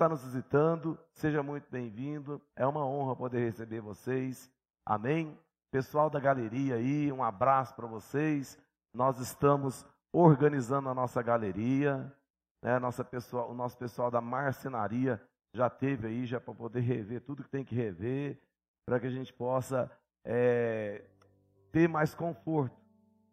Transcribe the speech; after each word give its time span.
está 0.00 0.08
nos 0.08 0.24
visitando, 0.24 0.98
seja 1.12 1.42
muito 1.42 1.70
bem-vindo. 1.70 2.40
É 2.56 2.66
uma 2.66 2.86
honra 2.86 3.14
poder 3.14 3.44
receber 3.44 3.82
vocês. 3.82 4.50
Amém? 4.82 5.38
Pessoal 5.70 6.08
da 6.08 6.18
galeria 6.18 6.76
aí, 6.76 7.12
um 7.12 7.22
abraço 7.22 7.74
para 7.74 7.86
vocês. 7.86 8.58
Nós 8.94 9.18
estamos 9.18 9.84
organizando 10.10 10.88
a 10.88 10.94
nossa 10.94 11.20
galeria. 11.20 12.10
Né? 12.62 12.78
Nossa 12.78 13.04
pessoal, 13.04 13.50
o 13.50 13.54
nosso 13.54 13.76
pessoal 13.76 14.10
da 14.10 14.22
marcenaria 14.22 15.20
já 15.52 15.68
teve 15.68 16.06
aí, 16.06 16.24
já 16.24 16.40
para 16.40 16.54
poder 16.54 16.80
rever 16.80 17.20
tudo 17.20 17.44
que 17.44 17.50
tem 17.50 17.62
que 17.62 17.74
rever, 17.74 18.40
para 18.86 18.98
que 18.98 19.06
a 19.06 19.10
gente 19.10 19.34
possa 19.34 19.92
é, 20.24 21.04
ter 21.70 21.90
mais 21.90 22.14
conforto 22.14 22.74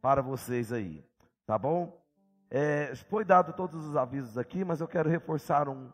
para 0.01 0.21
vocês 0.21 0.73
aí. 0.73 1.01
Tá 1.45 1.57
bom? 1.57 1.97
É, 2.51 2.93
foi 3.09 3.23
dado 3.23 3.53
todos 3.53 3.85
os 3.85 3.95
avisos 3.95 4.37
aqui, 4.37 4.65
mas 4.65 4.81
eu 4.81 4.87
quero 4.89 5.09
reforçar 5.09 5.69
um, 5.69 5.89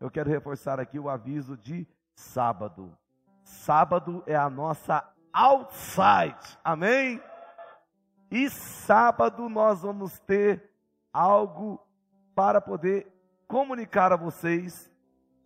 eu 0.00 0.10
quero 0.10 0.30
reforçar 0.30 0.78
aqui 0.78 0.98
o 0.98 1.08
aviso 1.08 1.56
de 1.56 1.86
sábado. 2.14 2.96
Sábado 3.42 4.22
é 4.26 4.36
a 4.36 4.48
nossa 4.48 5.04
outside. 5.32 6.58
Amém? 6.62 7.22
E 8.30 8.48
sábado 8.50 9.48
nós 9.48 9.82
vamos 9.82 10.18
ter 10.20 10.70
algo 11.12 11.80
para 12.34 12.60
poder 12.60 13.06
comunicar 13.46 14.12
a 14.12 14.16
vocês 14.16 14.90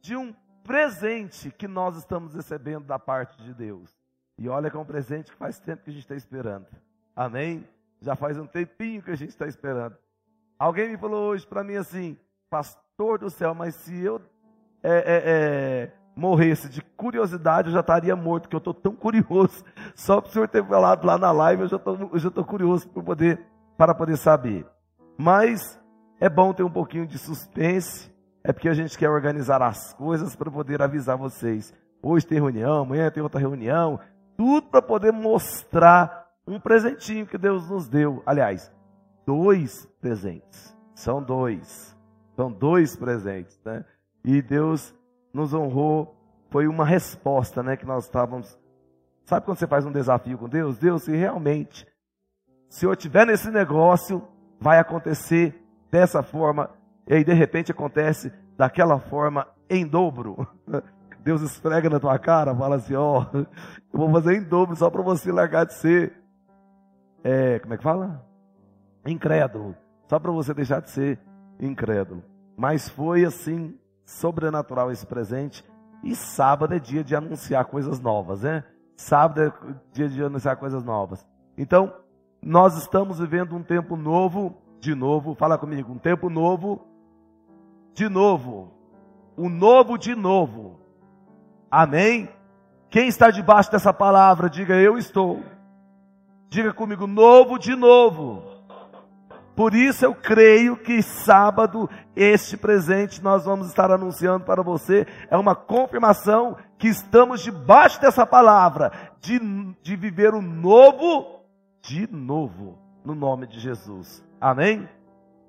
de 0.01 0.16
um 0.16 0.34
presente 0.65 1.51
que 1.51 1.69
nós 1.69 1.96
estamos 1.96 2.34
recebendo 2.34 2.84
da 2.84 2.98
parte 2.98 3.41
de 3.43 3.55
Deus. 3.55 3.96
E 4.37 4.48
olha 4.48 4.71
que 4.71 4.77
é 4.77 4.80
um 4.80 4.84
presente 4.84 5.30
que 5.30 5.37
faz 5.37 5.59
tempo 5.60 5.84
que 5.84 5.91
a 5.91 5.93
gente 5.93 6.02
está 6.02 6.16
esperando. 6.16 6.66
Amém? 7.15 7.66
Já 8.01 8.16
faz 8.16 8.38
um 8.38 8.46
tempinho 8.46 9.02
que 9.02 9.10
a 9.10 9.16
gente 9.16 9.30
está 9.30 9.46
esperando. 9.46 9.96
Alguém 10.59 10.88
me 10.91 10.96
falou 10.96 11.30
hoje 11.30 11.46
para 11.46 11.62
mim 11.62 11.77
assim, 11.77 12.19
pastor 12.51 13.19
do 13.19 13.30
céu, 13.30 13.55
mas 13.55 13.74
se 13.77 14.01
eu 14.01 14.21
é, 14.83 14.93
é, 14.93 15.23
é, 15.25 15.93
morresse 16.17 16.69
de 16.69 16.83
curiosidade, 16.83 17.69
eu 17.69 17.75
já 17.75 17.81
estaria 17.81 18.15
morto, 18.17 18.49
que 18.49 18.57
eu 18.57 18.59
estou 18.59 18.75
tão 18.75 18.95
curioso. 18.95 19.65
Só 19.95 20.21
para 20.21 20.29
o 20.29 20.33
senhor 20.33 20.49
ter 20.49 20.65
falado 20.65 21.05
lá 21.05 21.16
na 21.16 21.30
live, 21.30 21.63
eu 21.63 21.69
já 21.69 21.77
estou 22.29 22.45
curioso 22.45 22.89
para 22.89 23.02
poder, 23.02 23.41
para 23.77 23.95
poder 23.95 24.16
saber. 24.16 24.66
Mas 25.16 25.80
é 26.21 26.29
bom 26.29 26.52
ter 26.52 26.63
um 26.63 26.71
pouquinho 26.71 27.07
de 27.07 27.19
suspense, 27.19 28.11
é 28.45 28.52
porque 28.52 28.69
a 28.69 28.74
gente 28.74 28.99
quer 28.99 29.09
organizar 29.09 29.63
as 29.63 29.93
coisas 29.95 30.35
para 30.35 30.51
poder 30.51 30.83
avisar 30.83 31.17
vocês. 31.17 31.73
Hoje 32.02 32.27
tem 32.27 32.39
reunião, 32.39 32.83
amanhã 32.83 33.11
tem 33.11 33.23
outra 33.23 33.41
reunião, 33.41 34.01
tudo 34.37 34.69
para 34.69 34.83
poder 34.83 35.13
mostrar 35.13 36.27
um 36.46 36.59
presentinho 36.59 37.27
que 37.27 37.39
Deus 37.39 37.69
nos 37.69 37.89
deu. 37.89 38.23
Aliás, 38.27 38.73
dois 39.24 39.87
presentes. 40.01 40.77
São 40.95 41.23
dois. 41.23 41.96
São 42.35 42.51
dois 42.51 42.96
presentes, 42.96 43.61
né? 43.65 43.85
E 44.24 44.40
Deus 44.40 44.95
nos 45.32 45.52
honrou, 45.52 46.16
foi 46.51 46.66
uma 46.66 46.84
resposta, 46.84 47.62
né, 47.62 47.76
que 47.76 47.87
nós 47.87 48.04
estávamos. 48.04 48.59
Sabe 49.24 49.46
quando 49.46 49.59
você 49.59 49.66
faz 49.66 49.87
um 49.87 49.92
desafio 49.92 50.38
com 50.38 50.48
Deus? 50.48 50.78
Deus, 50.78 51.04
se 51.04 51.16
realmente, 51.16 51.87
se 52.68 52.84
eu 52.84 52.93
estiver 52.93 53.26
nesse 53.26 53.50
negócio, 53.50 54.23
vai 54.60 54.78
acontecer 54.78 55.54
dessa 55.90 56.23
forma, 56.23 56.70
e 57.06 57.15
aí 57.15 57.24
de 57.24 57.32
repente 57.32 57.73
acontece 57.73 58.32
daquela 58.56 58.98
forma 58.98 59.46
em 59.68 59.87
dobro. 59.87 60.46
Deus 61.24 61.40
esfrega 61.40 61.88
na 61.88 62.00
tua 62.00 62.18
cara, 62.18 62.54
fala 62.54 62.76
assim: 62.76 62.95
Ó, 62.95 63.24
oh, 63.32 63.38
eu 63.38 63.46
vou 63.93 64.10
fazer 64.10 64.37
em 64.37 64.43
dobro 64.43 64.75
só 64.75 64.91
para 64.91 65.03
você 65.03 65.31
largar 65.31 65.65
de 65.65 65.75
ser, 65.75 66.12
é, 67.22 67.59
como 67.60 67.75
é 67.75 67.76
que 67.76 67.82
fala? 67.82 68.26
Incrédulo. 69.06 69.76
Só 70.09 70.19
para 70.19 70.32
você 70.32 70.53
deixar 70.53 70.81
de 70.81 70.91
ser 70.91 71.19
incrédulo. 71.60 72.22
Mas 72.56 72.88
foi 72.88 73.25
assim, 73.25 73.78
sobrenatural 74.12 74.91
esse 74.91 75.06
presente. 75.06 75.65
E 76.03 76.15
sábado 76.15 76.75
é 76.75 76.78
dia 76.78 77.03
de 77.03 77.15
anunciar 77.15 77.65
coisas 77.65 78.00
novas, 78.00 78.43
né? 78.43 78.65
Sábado 78.97 79.43
é 79.43 79.53
dia 79.93 80.09
de 80.09 80.22
anunciar 80.22 80.56
coisas 80.56 80.84
novas. 80.84 81.27
Então, 81.56 81.93
nós 82.43 82.77
estamos 82.77 83.19
vivendo 83.19 83.55
um 83.55 83.62
tempo 83.62 83.97
novo, 83.97 84.56
de 84.81 84.95
novo, 84.95 85.34
fala 85.34 85.56
comigo, 85.56 85.93
um 85.93 85.99
tempo 85.99 86.28
novo, 86.28 86.87
de 87.95 88.09
novo. 88.09 88.73
O 89.37 89.49
novo 89.49 89.97
de 89.97 90.15
novo. 90.15 90.79
Amém? 91.71 92.29
Quem 92.91 93.09
está 93.09 93.31
debaixo 93.31 93.71
dessa 93.71 93.93
palavra, 93.93 94.50
diga 94.50 94.75
eu 94.75 94.99
estou. 94.99 95.43
Diga 96.49 96.73
comigo, 96.73 97.06
novo 97.06 97.59
de 97.59 97.75
novo. 97.75 98.52
Por 99.55 99.75
isso 99.75 100.05
eu 100.05 100.15
creio 100.15 100.77
que 100.77 101.03
sábado, 101.03 101.89
este 102.17 102.57
presente 102.57 103.23
nós 103.23 103.45
vamos 103.45 103.69
estar 103.69 103.91
anunciando 103.91 104.45
para 104.45 104.63
você, 104.63 105.07
é 105.31 105.37
uma 105.37 105.55
confirmação 105.55 106.57
que 106.79 106.89
estamos 106.89 107.43
debaixo 107.43 108.01
dessa 108.01 108.27
palavra, 108.27 108.91
de, 109.21 109.39
de 109.83 109.95
viver 109.95 110.33
o 110.35 110.41
novo 110.41 111.41
de 111.83 112.11
novo, 112.11 112.79
no 113.05 113.15
nome 113.15 113.47
de 113.47 113.61
Jesus. 113.61 114.25
Amém? 114.41 114.89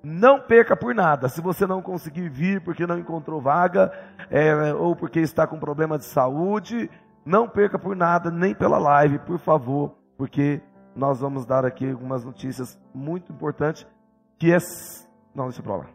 Não 0.03 0.37
perca 0.37 0.75
por 0.75 0.93
nada. 0.93 1.29
Se 1.29 1.39
você 1.39 1.65
não 1.65 1.81
conseguir 1.81 2.27
vir 2.27 2.61
porque 2.61 2.85
não 2.85 2.99
encontrou 2.99 3.39
vaga, 3.39 3.91
é, 4.29 4.73
ou 4.73 4.95
porque 4.95 5.21
está 5.21 5.47
com 5.47 5.57
problema 5.57 5.97
de 5.97 6.05
saúde, 6.05 6.89
não 7.25 7.47
perca 7.47 7.79
por 7.79 7.95
nada, 7.95 8.29
nem 8.29 8.53
pela 8.53 8.77
live, 8.77 9.19
por 9.19 9.39
favor, 9.39 9.95
porque 10.17 10.61
nós 10.93 11.21
vamos 11.21 11.45
dar 11.45 11.65
aqui 11.65 11.89
algumas 11.89 12.25
notícias 12.25 12.77
muito 12.93 13.31
importantes 13.31 13.87
que 14.43 14.51
é. 14.51 14.57
Não, 15.33 15.45
deixa 15.45 15.63
para 15.63 15.77
lá. 15.77 15.85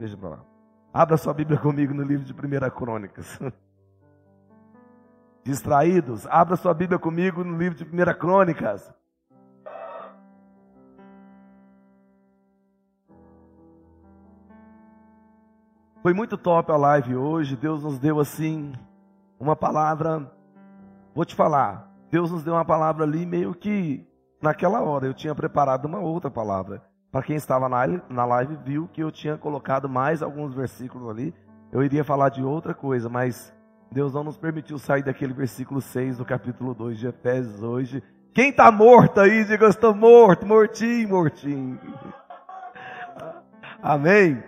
Deixa 0.00 0.16
para 0.16 0.30
lá. 0.30 0.44
Abra 0.92 1.16
sua 1.16 1.32
Bíblia 1.32 1.60
comigo 1.60 1.94
no 1.94 2.02
livro 2.02 2.24
de 2.24 2.32
1 2.32 2.70
Crônicas. 2.70 3.38
Distraídos, 5.44 6.26
abra 6.26 6.56
sua 6.56 6.74
Bíblia 6.74 6.98
comigo 6.98 7.44
no 7.44 7.56
livro 7.56 7.78
de 7.78 7.84
1 7.84 8.18
Crônicas. 8.18 8.92
Foi 16.02 16.12
muito 16.12 16.36
top 16.36 16.72
a 16.72 16.76
live 16.76 17.14
hoje. 17.14 17.56
Deus 17.56 17.84
nos 17.84 18.00
deu 18.00 18.18
assim 18.18 18.72
uma 19.38 19.54
palavra. 19.54 20.28
Vou 21.14 21.24
te 21.24 21.36
falar. 21.36 21.88
Deus 22.10 22.32
nos 22.32 22.42
deu 22.42 22.54
uma 22.54 22.64
palavra 22.64 23.04
ali 23.04 23.24
meio 23.24 23.54
que 23.54 24.04
naquela 24.42 24.82
hora. 24.82 25.06
Eu 25.06 25.14
tinha 25.14 25.34
preparado 25.34 25.84
uma 25.84 26.00
outra 26.00 26.30
palavra. 26.30 26.87
Para 27.10 27.22
quem 27.22 27.36
estava 27.36 27.68
na, 27.68 28.24
live, 28.24 28.56
viu 28.64 28.88
que 28.92 29.02
eu 29.02 29.10
tinha 29.10 29.36
colocado 29.38 29.88
mais 29.88 30.22
alguns 30.22 30.54
versículos 30.54 31.08
ali. 31.08 31.34
Eu 31.72 31.82
iria 31.82 32.04
falar 32.04 32.28
de 32.28 32.42
outra 32.42 32.74
coisa, 32.74 33.08
mas 33.08 33.52
Deus 33.90 34.12
não 34.12 34.24
nos 34.24 34.36
permitiu 34.36 34.78
sair 34.78 35.02
daquele 35.02 35.32
versículo 35.32 35.80
6 35.80 36.18
do 36.18 36.24
capítulo 36.24 36.74
2 36.74 36.98
de 36.98 37.06
Efésios 37.06 37.62
hoje. 37.62 38.02
Quem 38.34 38.50
está 38.50 38.70
morto 38.70 39.20
aí, 39.20 39.42
diga: 39.44 39.64
Eu 39.64 39.70
estou 39.70 39.94
morto, 39.94 40.46
mortinho, 40.46 41.08
mortinho. 41.08 41.80
Amém? 43.82 44.42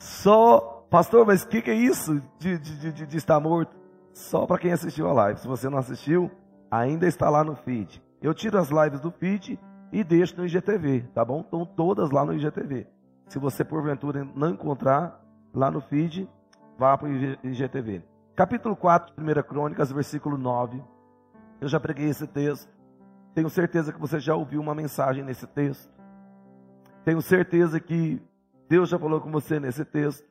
Só, 0.00 0.84
pastor, 0.90 1.24
mas 1.24 1.44
o 1.44 1.48
que, 1.48 1.62
que, 1.62 1.70
é 1.70 1.74
isso 1.74 2.20
de, 2.38 2.58
de, 2.58 2.92
de, 2.92 3.06
de 3.06 3.16
estar 3.16 3.38
morto? 3.38 3.76
Só 4.12 4.46
para 4.46 4.58
quem 4.58 4.72
assistiu 4.72 5.08
a 5.08 5.12
live. 5.12 5.38
Se 5.38 5.46
você 5.46 5.68
não 5.68 5.78
assistiu, 5.78 6.28
ainda 6.68 7.06
está 7.06 7.30
lá 7.30 7.44
no 7.44 7.54
feed. 7.54 8.02
Eu 8.20 8.34
tiro 8.34 8.58
as 8.58 8.68
lives 8.68 9.00
do 9.00 9.12
feed 9.12 9.58
e 9.92 10.04
deixo 10.04 10.36
no 10.36 10.46
IGTV, 10.46 11.02
tá 11.14 11.24
bom? 11.24 11.40
Estão 11.40 11.64
todas 11.64 12.10
lá 12.10 12.24
no 12.24 12.34
IGTV. 12.34 12.86
Se 13.26 13.38
você 13.38 13.64
porventura 13.64 14.24
não 14.34 14.50
encontrar 14.50 15.20
lá 15.52 15.70
no 15.70 15.80
feed, 15.80 16.28
vá 16.78 16.96
para 16.96 17.08
o 17.08 17.12
IGTV. 17.46 18.02
Capítulo 18.34 18.76
4, 18.76 19.14
1 19.18 19.42
Crônicas, 19.42 19.92
versículo 19.92 20.38
9. 20.38 20.82
Eu 21.60 21.68
já 21.68 21.78
preguei 21.78 22.08
esse 22.08 22.26
texto. 22.26 22.68
Tenho 23.34 23.50
certeza 23.50 23.92
que 23.92 24.00
você 24.00 24.18
já 24.18 24.34
ouviu 24.34 24.60
uma 24.60 24.74
mensagem 24.74 25.22
nesse 25.22 25.46
texto. 25.46 25.92
Tenho 27.04 27.20
certeza 27.20 27.78
que 27.78 28.20
Deus 28.68 28.88
já 28.88 28.98
falou 28.98 29.20
com 29.20 29.30
você 29.30 29.60
nesse 29.60 29.84
texto. 29.84 30.28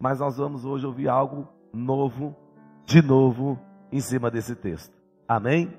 Mas 0.00 0.20
nós 0.20 0.36
vamos 0.38 0.64
hoje 0.64 0.86
ouvir 0.86 1.08
algo 1.08 1.48
novo, 1.72 2.34
de 2.86 3.02
novo, 3.02 3.58
em 3.92 4.00
cima 4.00 4.30
desse 4.30 4.54
texto. 4.54 4.96
Amém? 5.28 5.78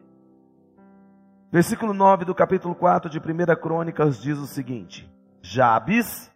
Versículo 1.52 1.94
9 1.94 2.24
do 2.24 2.34
capítulo 2.34 2.74
4 2.74 3.10
de 3.10 3.20
1 3.20 3.56
Crônicas 3.60 4.22
diz 4.22 4.38
o 4.38 4.48
seguinte: 4.48 5.12
Jabes 5.42 6.34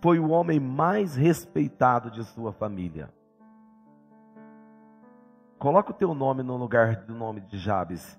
foi 0.00 0.18
o 0.18 0.30
homem 0.30 0.58
mais 0.58 1.14
respeitado 1.14 2.10
de 2.10 2.24
sua 2.24 2.50
família. 2.50 3.12
Coloca 5.58 5.90
o 5.90 5.94
teu 5.94 6.14
nome 6.14 6.42
no 6.42 6.56
lugar 6.56 7.04
do 7.04 7.14
nome 7.14 7.42
de 7.42 7.58
Jabes 7.58 8.18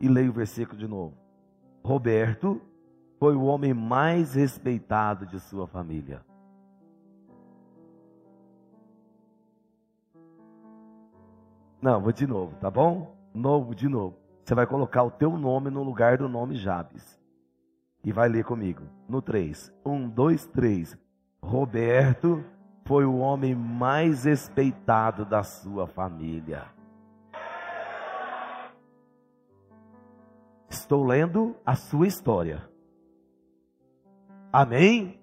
e 0.00 0.08
leia 0.08 0.28
o 0.28 0.32
versículo 0.32 0.76
de 0.76 0.88
novo. 0.88 1.14
Roberto 1.84 2.60
foi 3.20 3.36
o 3.36 3.44
homem 3.44 3.72
mais 3.72 4.34
respeitado 4.34 5.26
de 5.26 5.38
sua 5.38 5.68
família. 5.68 6.24
Não, 11.80 12.00
vou 12.00 12.10
de 12.10 12.26
novo, 12.26 12.56
tá 12.56 12.68
bom? 12.68 13.14
Novo, 13.32 13.76
de 13.76 13.88
novo. 13.88 14.27
Você 14.48 14.54
vai 14.54 14.66
colocar 14.66 15.02
o 15.02 15.10
teu 15.10 15.36
nome 15.36 15.68
no 15.68 15.82
lugar 15.82 16.16
do 16.16 16.26
nome 16.26 16.54
Jabes. 16.54 17.20
E 18.02 18.10
vai 18.10 18.30
ler 18.30 18.46
comigo. 18.46 18.82
No 19.06 19.20
3. 19.20 19.70
1, 19.84 20.08
2, 20.08 20.46
3. 20.46 20.98
Roberto 21.42 22.42
foi 22.86 23.04
o 23.04 23.18
homem 23.18 23.54
mais 23.54 24.24
respeitado 24.24 25.26
da 25.26 25.42
sua 25.42 25.86
família. 25.86 26.64
Estou 30.70 31.04
lendo 31.04 31.54
a 31.66 31.74
sua 31.74 32.06
história. 32.06 32.66
Amém? 34.50 35.20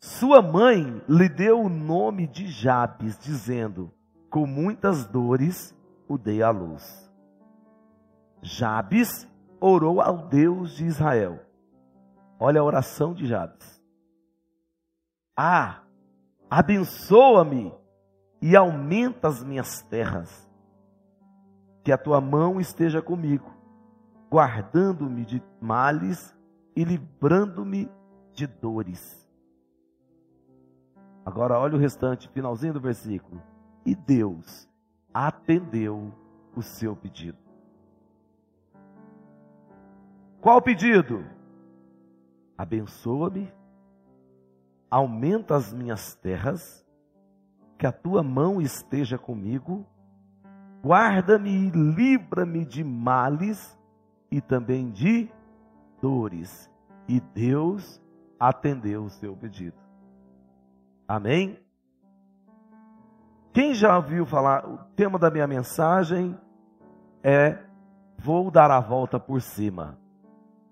Sua 0.00 0.40
mãe 0.40 1.02
lhe 1.06 1.28
deu 1.28 1.60
o 1.60 1.68
nome 1.68 2.26
de 2.26 2.46
Jabes, 2.46 3.18
dizendo: 3.18 3.92
Com 4.30 4.46
muitas 4.46 5.06
dores 5.06 5.76
o 6.08 6.16
dei 6.16 6.42
à 6.42 6.48
luz. 6.48 7.05
Jabes 8.42 9.28
orou 9.60 10.00
ao 10.00 10.28
Deus 10.28 10.76
de 10.76 10.84
Israel. 10.84 11.40
Olha 12.38 12.60
a 12.60 12.64
oração 12.64 13.14
de 13.14 13.26
Jabes. 13.26 13.82
Ah, 15.36 15.82
abençoa-me 16.50 17.74
e 18.40 18.54
aumenta 18.54 19.28
as 19.28 19.42
minhas 19.42 19.82
terras. 19.82 20.46
Que 21.82 21.92
a 21.92 21.98
tua 21.98 22.20
mão 22.20 22.60
esteja 22.60 23.00
comigo, 23.00 23.50
guardando-me 24.30 25.24
de 25.24 25.42
males 25.60 26.36
e 26.74 26.84
livrando-me 26.84 27.90
de 28.32 28.46
dores. 28.46 29.26
Agora 31.24 31.58
olha 31.58 31.74
o 31.74 31.80
restante, 31.80 32.28
finalzinho 32.28 32.74
do 32.74 32.80
versículo. 32.80 33.42
E 33.84 33.94
Deus 33.94 34.68
atendeu 35.12 36.12
o 36.54 36.62
seu 36.62 36.94
pedido. 36.94 37.45
Qual 40.40 40.58
o 40.58 40.62
pedido? 40.62 41.24
Abençoa-me, 42.56 43.52
aumenta 44.90 45.56
as 45.56 45.72
minhas 45.72 46.14
terras, 46.14 46.86
que 47.78 47.86
a 47.86 47.92
tua 47.92 48.22
mão 48.22 48.60
esteja 48.60 49.18
comigo, 49.18 49.84
guarda-me 50.82 51.50
e 51.50 51.70
livra-me 51.70 52.64
de 52.64 52.82
males 52.82 53.78
e 54.30 54.40
também 54.40 54.90
de 54.90 55.30
dores. 56.00 56.70
E 57.08 57.20
Deus 57.20 58.02
atendeu 58.40 59.04
o 59.04 59.10
seu 59.10 59.36
pedido. 59.36 59.76
Amém? 61.06 61.58
Quem 63.52 63.74
já 63.74 63.96
ouviu 63.96 64.26
falar, 64.26 64.68
o 64.68 64.78
tema 64.96 65.18
da 65.18 65.30
minha 65.30 65.46
mensagem 65.46 66.38
é 67.22 67.58
Vou 68.18 68.50
dar 68.50 68.70
a 68.70 68.80
volta 68.80 69.20
por 69.20 69.40
cima. 69.40 69.98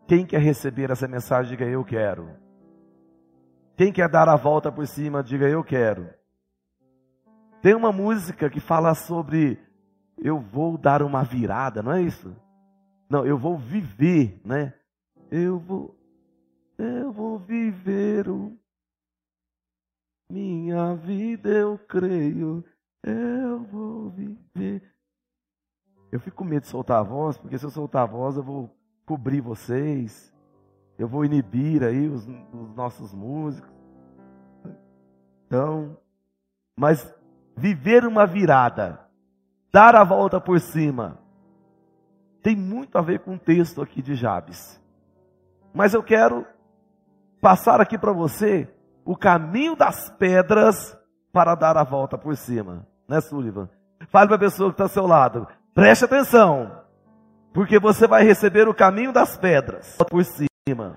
Quem 0.06 0.27
quer 0.27 0.41
receber 0.41 0.91
essa 0.91 1.09
mensagem, 1.09 1.51
diga 1.51 1.65
eu 1.65 1.85
quero. 1.85 2.29
Quem 3.77 3.93
quer 3.93 4.09
dar 4.09 4.29
a 4.29 4.37
volta 4.37 4.71
por 4.71 4.87
cima, 4.87 5.23
diga 5.23 5.49
eu 5.49 5.65
quero. 5.65 6.09
Tem 7.62 7.75
uma 7.75 7.91
música 7.91 8.51
que 8.51 8.61
fala 8.61 8.95
sobre 8.95 9.59
eu 10.19 10.39
vou 10.39 10.77
dar 10.77 11.03
uma 11.03 11.25
virada, 11.25 11.83
não 11.83 11.93
é 11.93 12.03
isso? 12.03 12.37
Não, 13.09 13.25
eu 13.27 13.39
vou 13.39 13.56
viver, 13.56 14.41
né? 14.45 14.75
Eu 15.31 15.59
vou 15.59 15.99
eu 16.77 17.12
vou 17.12 17.39
viver 17.39 18.29
o 18.29 18.59
minha 20.31 20.95
vida, 20.95 21.49
eu 21.49 21.79
creio. 21.79 22.65
Eu 23.03 23.62
vou 23.65 24.11
viver. 24.11 24.83
Eu 26.11 26.19
fico 26.19 26.39
com 26.39 26.45
medo 26.45 26.62
de 26.62 26.69
soltar 26.69 27.01
a 27.01 27.03
voz, 27.03 27.37
porque 27.37 27.59
se 27.59 27.65
eu 27.65 27.71
soltar 27.71 28.03
a 28.03 28.06
voz, 28.06 28.37
eu 28.37 28.43
vou 28.43 28.71
cobrir 29.05 29.41
vocês. 29.41 30.33
Eu 30.99 31.09
vou 31.09 31.25
inibir 31.25 31.83
aí 31.83 32.09
os, 32.09 32.27
os 32.53 32.75
nossos 32.75 33.12
músicos. 33.12 33.71
Então, 35.47 35.97
mas 36.77 37.12
viver 37.56 38.05
uma 38.05 38.27
virada, 38.27 39.01
dar 39.73 39.95
a 39.95 40.05
volta 40.05 40.41
por 40.41 40.61
cima, 40.61 41.19
tem 42.43 42.56
muito 42.56 42.99
a 42.99 43.03
ver 43.03 43.21
com 43.21 43.35
o 43.35 43.39
texto 43.39 43.81
aqui 43.81 44.03
de 44.03 44.15
Jabes. 44.15 44.81
Mas 45.73 45.95
eu 45.95 46.03
quero 46.03 46.47
passar 47.41 47.81
aqui 47.81 47.99
para 47.99 48.12
você 48.12 48.73
o 49.05 49.17
caminho 49.17 49.77
das 49.77 50.11
pedras 50.11 50.97
para 51.33 51.55
dar 51.55 51.77
a 51.77 51.85
volta 51.85 52.17
por 52.17 52.37
cima. 52.37 52.87
Né, 53.09 53.21
Sullivan? 53.21 53.69
Fale 54.09 54.29
para 54.29 54.37
a 54.37 54.41
pessoa 54.41 54.71
que 54.71 54.75
está 54.75 54.85
ao 54.85 54.89
seu 54.89 55.06
lado. 55.06 55.47
Preste 55.75 56.05
atenção. 56.05 56.83
Porque 57.55 57.79
você 57.79 58.09
vai 58.09 58.25
receber 58.25 58.67
o 58.67 58.75
caminho 58.75 59.12
das 59.12 59.37
pedras 59.37 59.97
por 60.11 60.25
cima. 60.25 60.95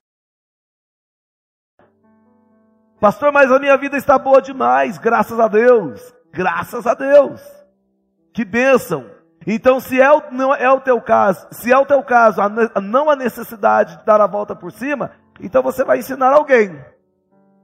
Pastor, 2.99 3.31
mas 3.31 3.51
a 3.51 3.59
minha 3.59 3.77
vida 3.77 3.95
está 3.95 4.17
boa 4.17 4.41
demais, 4.41 4.97
graças 4.97 5.39
a 5.39 5.47
Deus. 5.47 6.01
Graças 6.33 6.87
a 6.87 6.95
Deus. 6.95 7.39
Que 8.33 8.43
bênção. 8.43 9.05
Então, 9.45 9.79
se 9.79 10.01
é 10.01 10.11
o, 10.11 10.31
não 10.31 10.53
é 10.53 10.69
o 10.69 10.81
teu 10.81 10.99
caso, 10.99 11.47
se 11.51 11.71
é 11.71 11.77
o 11.77 11.85
teu 11.85 12.01
caso, 12.03 12.41
a, 12.41 12.49
não 12.81 13.07
a 13.07 13.15
necessidade 13.15 13.97
de 13.97 14.05
dar 14.05 14.19
a 14.19 14.27
volta 14.27 14.55
por 14.55 14.71
cima, 14.71 15.11
então 15.39 15.61
você 15.61 15.83
vai 15.83 15.99
ensinar 15.99 16.33
alguém. 16.33 16.75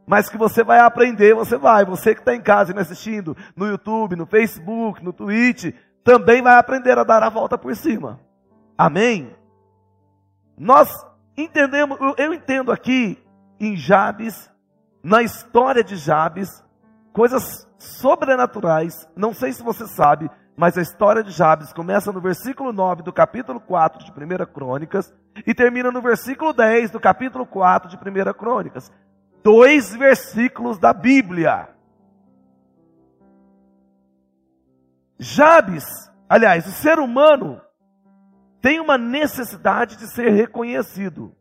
Mas 0.05 0.29
que 0.29 0.37
você 0.37 0.63
vai 0.63 0.79
aprender, 0.79 1.33
você 1.33 1.57
vai. 1.57 1.83
Você 1.83 2.13
que 2.13 2.21
está 2.21 2.35
em 2.35 2.41
casa 2.41 2.73
me 2.73 2.81
assistindo 2.81 3.35
no 3.55 3.65
YouTube, 3.65 4.15
no 4.15 4.27
Facebook, 4.27 5.03
no 5.03 5.11
Twitch, 5.11 5.73
também 6.03 6.43
vai 6.43 6.57
aprender 6.57 6.97
a 6.97 7.03
dar 7.03 7.23
a 7.23 7.29
volta 7.29 7.57
por 7.57 7.75
cima. 7.75 8.19
Amém? 8.77 9.35
Nós 10.57 10.89
entendemos, 11.37 11.97
eu 12.17 12.33
entendo 12.33 12.71
aqui 12.71 13.21
em 13.59 13.75
Jabes, 13.75 14.51
na 15.03 15.21
história 15.21 15.83
de 15.83 15.95
Jabes, 15.95 16.63
coisas 17.11 17.67
sobrenaturais. 17.77 19.07
Não 19.15 19.33
sei 19.33 19.53
se 19.53 19.63
você 19.63 19.87
sabe, 19.87 20.29
mas 20.55 20.77
a 20.77 20.81
história 20.81 21.23
de 21.23 21.31
Jabes 21.31 21.73
começa 21.73 22.11
no 22.11 22.21
versículo 22.21 22.71
9 22.71 23.03
do 23.03 23.13
capítulo 23.13 23.59
4 23.59 24.05
de 24.05 24.11
1 24.11 24.45
Crônicas 24.53 25.13
e 25.45 25.53
termina 25.53 25.91
no 25.91 26.01
versículo 26.01 26.53
10 26.53 26.91
do 26.91 26.99
capítulo 26.99 27.45
4 27.45 27.89
de 27.89 27.97
1 27.97 28.33
Crônicas 28.33 28.91
dois 29.43 29.93
versículos 29.93 30.79
da 30.79 30.93
Bíblia. 30.93 31.69
Jabes, 35.19 35.83
aliás, 36.27 36.65
o 36.65 36.71
ser 36.71 36.97
humano 36.97 37.61
tem 38.63 38.79
uma 38.79 38.97
necessidade 38.97 39.97
de 39.97 40.07
ser 40.07 40.29
reconhecido, 40.29 41.35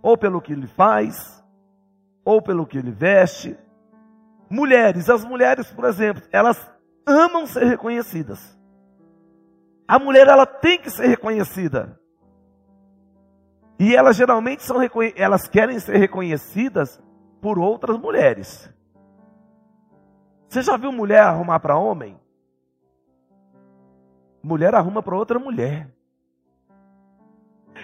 ou 0.00 0.16
pelo 0.16 0.40
que 0.40 0.52
ele 0.52 0.68
faz, 0.68 1.44
ou 2.24 2.40
pelo 2.40 2.64
que 2.64 2.78
ele 2.78 2.92
veste. 2.92 3.58
Mulheres, 4.48 5.10
as 5.10 5.24
mulheres, 5.24 5.72
por 5.72 5.84
exemplo, 5.84 6.22
elas 6.30 6.70
amam 7.04 7.48
ser 7.48 7.64
reconhecidas. 7.64 8.56
A 9.88 9.98
mulher 9.98 10.28
ela 10.28 10.46
tem 10.46 10.78
que 10.78 10.88
ser 10.88 11.08
reconhecida. 11.08 11.98
E 13.76 13.96
elas 13.96 14.14
geralmente 14.14 14.62
são 14.62 14.76
elas 15.16 15.48
querem 15.48 15.80
ser 15.80 15.96
reconhecidas 15.96 17.02
por 17.42 17.58
outras 17.58 17.98
mulheres. 17.98 18.72
Você 20.48 20.62
já 20.62 20.76
viu 20.76 20.92
mulher 20.92 21.22
arrumar 21.22 21.58
para 21.58 21.76
homem? 21.76 22.16
Mulher 24.40 24.76
arruma 24.76 25.02
para 25.02 25.16
outra 25.16 25.40
mulher. 25.40 25.92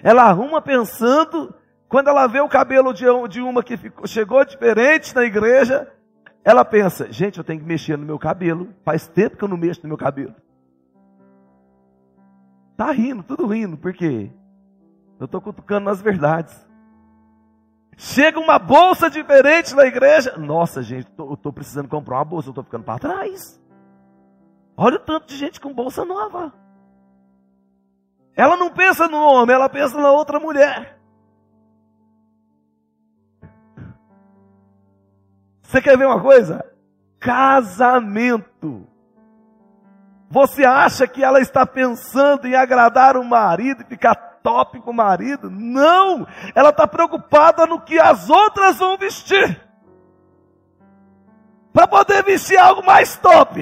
Ela 0.02 0.25
arruma 0.25 0.61
pensando, 0.62 1.54
quando 1.88 2.09
ela 2.09 2.26
vê 2.26 2.40
o 2.40 2.49
cabelo 2.49 2.92
de 2.92 3.40
uma 3.40 3.62
que 3.62 3.76
ficou, 3.76 4.07
chegou 4.07 4.45
diferente 4.45 5.14
na 5.14 5.25
igreja, 5.25 5.90
ela 6.45 6.64
pensa: 6.64 7.11
gente, 7.12 7.38
eu 7.38 7.45
tenho 7.45 7.61
que 7.61 7.66
mexer 7.66 7.97
no 7.97 8.07
meu 8.07 8.19
cabelo. 8.19 8.69
Faz 8.85 9.07
tempo 9.07 9.37
que 9.37 9.45
eu 9.45 9.49
não 9.49 9.57
mexo 9.57 9.83
no 9.83 9.88
meu 9.88 9.99
cabelo. 9.99 10.35
Tá 12.76 12.90
rindo, 12.92 13.23
tudo 13.23 13.47
rindo, 13.47 13.76
por 13.76 13.92
quê? 13.92 14.30
Eu 15.19 15.26
estou 15.26 15.40
cutucando 15.40 15.85
nas 15.85 16.00
verdades. 16.00 16.66
Chega 17.99 18.40
uma 18.40 18.59
bolsa 18.59 19.11
diferente 19.11 19.75
na 19.75 19.85
igreja. 19.85 20.38
Nossa, 20.38 20.83
gente, 20.83 21.07
eu 21.19 21.35
estou 21.35 21.52
precisando 21.52 21.88
comprar 21.88 22.16
uma 22.16 22.25
bolsa, 22.25 22.49
eu 22.49 22.52
estou 22.52 22.64
ficando 22.64 22.85
para 22.85 22.99
trás. 22.99 23.61
Olha 24.75 24.97
o 24.97 25.00
tanto 25.00 25.26
de 25.26 25.37
gente 25.37 25.61
com 25.61 25.75
bolsa 25.75 26.07
nova. 26.07 26.54
Ela 28.37 28.56
não 28.56 28.70
pensa 28.70 29.06
no 29.08 29.18
homem, 29.18 29.54
ela 29.54 29.68
pensa 29.68 29.99
na 29.99 30.10
outra 30.10 30.38
mulher. 30.40 30.99
Você 35.62 35.80
quer 35.80 35.96
ver 35.96 36.06
uma 36.06 36.20
coisa? 36.20 36.64
Casamento. 37.18 38.88
Você 40.28 40.64
acha 40.64 41.06
que 41.06 41.22
ela 41.22 41.40
está 41.40 41.66
pensando 41.66 42.46
em 42.46 42.54
agradar 42.54 43.16
o 43.16 43.25
marido 43.25 43.82
e 43.82 43.87
ficar 43.87 44.14
top 44.42 44.80
com 44.80 44.90
o 44.90 44.94
marido. 44.94 45.50
Não! 45.50 46.26
Ela 46.54 46.70
está 46.70 46.87
preocupada 46.87 47.66
no 47.66 47.80
que 47.80 47.99
as 47.99 48.30
outras 48.30 48.78
vão 48.78 48.96
vestir. 48.96 49.60
Para 51.72 51.87
poder 51.87 52.25
vestir 52.25 52.56
algo 52.56 52.84
mais 52.84 53.16
top. 53.16 53.60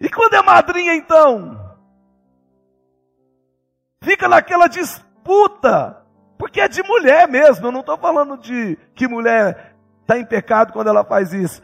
E 0.00 0.08
quando 0.08 0.34
é 0.34 0.42
madrinha, 0.42 0.94
então? 0.94 1.55
Fica 4.06 4.28
naquela 4.28 4.68
disputa. 4.68 6.00
Porque 6.38 6.60
é 6.60 6.68
de 6.68 6.80
mulher 6.84 7.26
mesmo. 7.26 7.66
Eu 7.66 7.72
não 7.72 7.80
estou 7.80 7.98
falando 7.98 8.38
de 8.38 8.78
que 8.94 9.08
mulher 9.08 9.74
está 10.02 10.16
em 10.16 10.24
pecado 10.24 10.72
quando 10.72 10.86
ela 10.86 11.04
faz 11.04 11.32
isso? 11.32 11.60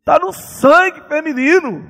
Está 0.00 0.18
no 0.18 0.32
sangue 0.32 1.00
feminino. 1.02 1.88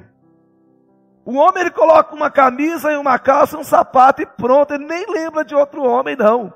O 1.25 1.37
homem 1.37 1.63
ele 1.63 1.71
coloca 1.71 2.15
uma 2.15 2.31
camisa 2.31 2.93
e 2.93 2.97
uma 2.97 3.19
calça, 3.19 3.57
um 3.57 3.65
sapato 3.65 4.21
e 4.21 4.27
pronto. 4.27 4.75
Ele 4.75 4.85
nem 4.85 5.07
lembra 5.11 5.43
de 5.43 5.55
outro 5.55 5.83
homem, 5.83 6.15
não. 6.15 6.53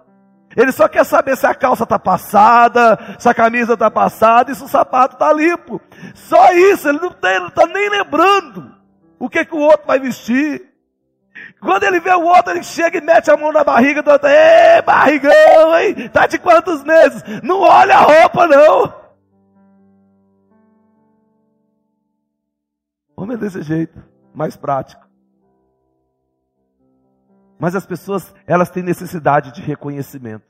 Ele 0.55 0.71
só 0.71 0.87
quer 0.87 1.07
saber 1.07 1.35
se 1.35 1.47
a 1.47 1.55
calça 1.55 1.85
está 1.85 1.99
passada, 1.99 2.99
se 3.19 3.26
a 3.31 3.35
camisa 3.35 3.73
está 3.73 3.90
passada 3.90 4.52
e 4.52 4.55
se 4.55 4.62
o 4.62 4.69
sapato 4.69 5.14
está 5.14 5.33
limpo. 5.33 5.81
Só 6.14 6.52
isso, 6.52 6.87
ele 6.87 6.99
não 7.00 7.09
está 7.09 7.67
nem 7.67 7.88
lembrando 7.88 8.75
o 9.19 9.26
que, 9.26 9.43
que 9.43 9.55
o 9.55 9.61
outro 9.61 9.87
vai 9.87 9.99
vestir. 9.99 10.68
Quando 11.61 11.83
ele 11.85 12.00
vê 12.00 12.12
o 12.14 12.25
outro, 12.25 12.52
ele 12.52 12.62
chega 12.62 12.99
e 12.99 13.00
mete 13.00 13.31
a 13.31 13.37
mão 13.37 13.52
na 13.52 13.64
barriga 13.64 14.02
do 14.02 14.11
outro. 14.11 14.28
Ê, 14.28 14.83
barrigão, 14.83 15.78
hein? 15.78 16.09
Tá 16.09 16.26
de 16.26 16.38
quantos 16.38 16.85
meses? 16.85 17.23
Não 17.43 17.61
olha 17.61 17.97
a 17.97 18.00
roupa, 18.00 18.47
não. 18.47 18.95
Homem 23.17 23.37
é 23.37 23.40
desse 23.40 23.62
jeito, 23.62 24.00
mais 24.33 24.57
prático. 24.57 25.09
Mas 27.59 27.75
as 27.75 27.85
pessoas, 27.85 28.33
elas 28.47 28.71
têm 28.71 28.83
necessidade 28.83 29.52
de 29.52 29.61
reconhecimento. 29.61 30.47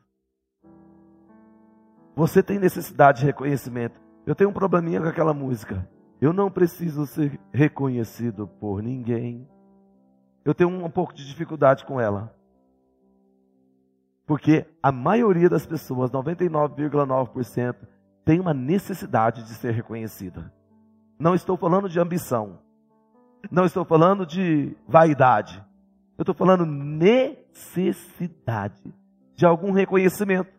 Você 2.14 2.42
tem 2.42 2.58
necessidade 2.58 3.20
de 3.20 3.26
reconhecimento. 3.26 3.98
Eu 4.26 4.34
tenho 4.34 4.50
um 4.50 4.52
probleminha 4.52 5.00
com 5.00 5.08
aquela 5.08 5.32
música. 5.32 5.88
Eu 6.20 6.32
não 6.32 6.50
preciso 6.50 7.06
ser 7.06 7.40
reconhecido 7.52 8.46
por 8.46 8.82
ninguém. 8.82 9.48
Eu 10.48 10.54
tenho 10.54 10.70
um, 10.70 10.88
pouco 10.88 11.12
de 11.12 11.26
dificuldade 11.26 11.84
com 11.84 12.00
ela. 12.00 12.34
Porque 14.26 14.64
a 14.82 14.90
maioria 14.90 15.46
das 15.46 15.66
pessoas, 15.66 16.10
99,9%, 16.10 17.76
tem 18.24 18.40
uma 18.40 18.54
necessidade 18.54 19.42
de 19.42 19.50
ser 19.50 19.74
reconhecida. 19.74 20.50
Não 21.18 21.34
estou 21.34 21.58
falando 21.58 21.86
de 21.86 22.00
ambição. 22.00 22.60
Não 23.50 23.66
estou 23.66 23.84
falando 23.84 24.24
de 24.24 24.74
vaidade. 24.88 25.62
Eu 26.16 26.22
estou 26.22 26.34
falando 26.34 26.64
necessidade 26.64 28.14
de 29.34 29.44
algum 29.44 29.70
reconhecimento. 29.70 30.50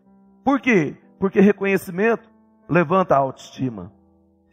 Por 0.44 0.60
quê? 0.60 0.96
Porque 1.18 1.40
reconhecimento 1.40 2.30
levanta 2.68 3.16
a 3.16 3.18
autoestima. 3.18 3.90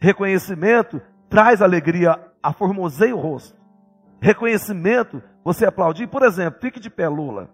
Reconhecimento 0.00 1.00
traz 1.28 1.62
alegria, 1.62 2.18
aformoseia 2.42 3.14
o 3.14 3.20
rosto. 3.20 3.57
Reconhecimento, 4.20 5.22
você 5.44 5.66
aplaudir. 5.66 6.06
Por 6.08 6.22
exemplo, 6.22 6.60
fique 6.60 6.80
de 6.80 6.90
pé, 6.90 7.08
Lula. 7.08 7.50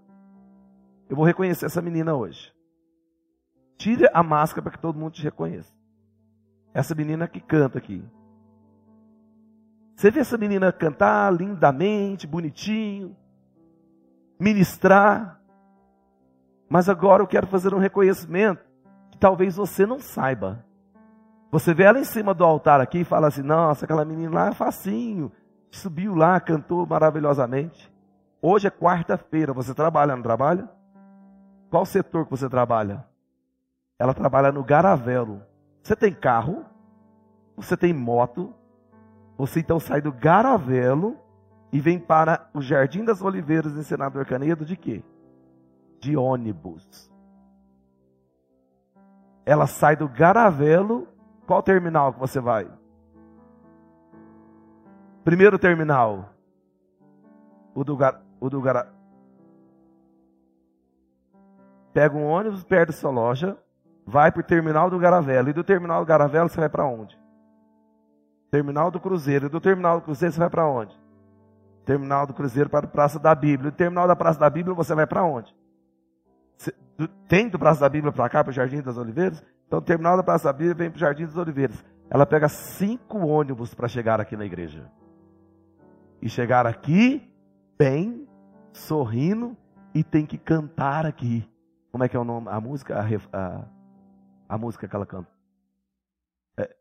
Eu 1.08 1.16
vou 1.16 1.24
reconhecer 1.24 1.66
essa 1.66 1.82
menina 1.82 2.14
hoje. 2.14 2.52
Tire 3.76 4.08
a 4.12 4.22
máscara 4.22 4.62
para 4.62 4.72
que 4.72 4.78
todo 4.78 4.98
mundo 4.98 5.12
te 5.12 5.22
reconheça. 5.22 5.72
Essa 6.72 6.94
menina 6.94 7.28
que 7.28 7.40
canta 7.40 7.78
aqui. 7.78 8.02
Você 9.94 10.10
vê 10.10 10.20
essa 10.20 10.38
menina 10.38 10.72
cantar 10.72 11.32
lindamente, 11.32 12.26
bonitinho, 12.26 13.16
ministrar. 14.40 15.40
Mas 16.68 16.88
agora 16.88 17.22
eu 17.22 17.26
quero 17.26 17.46
fazer 17.46 17.74
um 17.74 17.78
reconhecimento 17.78 18.64
que 19.10 19.18
talvez 19.18 19.54
você 19.56 19.86
não 19.86 20.00
saiba. 20.00 20.64
Você 21.52 21.72
vê 21.72 21.84
ela 21.84 22.00
em 22.00 22.04
cima 22.04 22.34
do 22.34 22.44
altar 22.44 22.80
aqui 22.80 23.00
e 23.00 23.04
fala 23.04 23.28
assim: 23.28 23.42
nossa, 23.42 23.84
aquela 23.84 24.04
menina 24.04 24.34
lá 24.34 24.48
é 24.48 24.52
facinho. 24.52 25.30
Subiu 25.74 26.14
lá, 26.14 26.38
cantou 26.38 26.86
maravilhosamente. 26.86 27.92
Hoje 28.40 28.68
é 28.68 28.70
quarta-feira, 28.70 29.52
você 29.52 29.74
trabalha, 29.74 30.14
não 30.14 30.22
trabalha? 30.22 30.70
Qual 31.68 31.84
setor 31.84 32.24
que 32.24 32.30
você 32.30 32.48
trabalha? 32.48 33.04
Ela 33.98 34.14
trabalha 34.14 34.52
no 34.52 34.62
Garavelo. 34.62 35.42
Você 35.82 35.96
tem 35.96 36.14
carro? 36.14 36.64
Você 37.56 37.76
tem 37.76 37.92
moto? 37.92 38.54
Você 39.36 39.58
então 39.58 39.80
sai 39.80 40.00
do 40.00 40.12
Garavelo 40.12 41.18
e 41.72 41.80
vem 41.80 41.98
para 41.98 42.48
o 42.54 42.62
Jardim 42.62 43.04
das 43.04 43.20
Oliveiras 43.20 43.76
em 43.76 43.82
Senador 43.82 44.24
Canedo 44.26 44.64
de 44.64 44.76
quê? 44.76 45.02
De 45.98 46.16
ônibus. 46.16 47.10
Ela 49.44 49.66
sai 49.66 49.96
do 49.96 50.08
Garavelo, 50.08 51.08
qual 51.48 51.64
terminal 51.64 52.12
que 52.12 52.20
você 52.20 52.40
vai? 52.40 52.70
Primeiro 55.24 55.58
terminal. 55.58 56.28
O 57.74 57.82
do, 57.82 57.98
o 58.38 58.50
do 58.50 58.60
Gar... 58.60 58.86
Pega 61.92 62.14
um 62.16 62.26
ônibus 62.26 62.62
perto 62.62 62.88
da 62.88 62.92
sua 62.92 63.10
loja, 63.10 63.56
vai 64.06 64.30
para 64.30 64.40
o 64.40 64.44
terminal 64.44 64.90
do 64.90 64.98
Garavelo. 64.98 65.48
E 65.48 65.52
do 65.52 65.64
terminal 65.64 66.00
do 66.00 66.06
Garavelo 66.06 66.48
você 66.48 66.60
vai 66.60 66.68
para 66.68 66.84
onde? 66.84 67.18
Terminal 68.50 68.90
do 68.90 69.00
Cruzeiro. 69.00 69.46
E 69.46 69.48
do 69.48 69.60
terminal 69.60 70.00
do 70.00 70.04
Cruzeiro 70.04 70.34
você 70.34 70.40
vai 70.40 70.50
para 70.50 70.68
onde? 70.68 70.94
Terminal 71.86 72.26
do 72.26 72.34
Cruzeiro 72.34 72.68
para 72.68 72.86
a 72.86 72.90
Praça 72.90 73.18
da 73.18 73.34
Bíblia. 73.34 73.70
Do 73.70 73.76
terminal 73.76 74.06
da 74.06 74.14
Praça 74.14 74.38
da 74.38 74.50
Bíblia 74.50 74.74
você 74.74 74.94
vai 74.94 75.06
para 75.06 75.24
onde? 75.24 75.56
Tem 77.26 77.48
do 77.48 77.58
Praça 77.58 77.80
da 77.80 77.88
Bíblia 77.88 78.12
para 78.12 78.28
cá, 78.28 78.44
para 78.44 78.50
o 78.50 78.54
Jardim 78.54 78.82
das 78.82 78.98
Oliveiras? 78.98 79.42
Então, 79.66 79.80
do 79.80 79.84
terminal 79.84 80.16
da 80.16 80.22
Praça 80.22 80.44
da 80.44 80.52
Bíblia 80.52 80.74
vem 80.74 80.90
para 80.90 80.96
o 80.96 81.00
Jardim 81.00 81.24
das 81.24 81.36
Oliveiras. 81.36 81.82
Ela 82.10 82.26
pega 82.26 82.48
cinco 82.48 83.18
ônibus 83.18 83.74
para 83.74 83.88
chegar 83.88 84.20
aqui 84.20 84.36
na 84.36 84.44
igreja. 84.44 84.90
E 86.24 86.30
chegar 86.30 86.66
aqui, 86.66 87.30
bem, 87.78 88.26
sorrindo, 88.72 89.54
e 89.94 90.02
tem 90.02 90.24
que 90.24 90.38
cantar 90.38 91.04
aqui. 91.04 91.46
Como 91.92 92.02
é 92.02 92.08
que 92.08 92.16
é 92.16 92.18
o 92.18 92.24
nome? 92.24 92.48
A 92.48 92.58
música, 92.58 92.98
a, 92.98 93.38
a, 93.38 93.64
a 94.48 94.56
música 94.56 94.88
que 94.88 94.96
ela 94.96 95.04
canta. 95.04 95.28
É, 96.56 96.74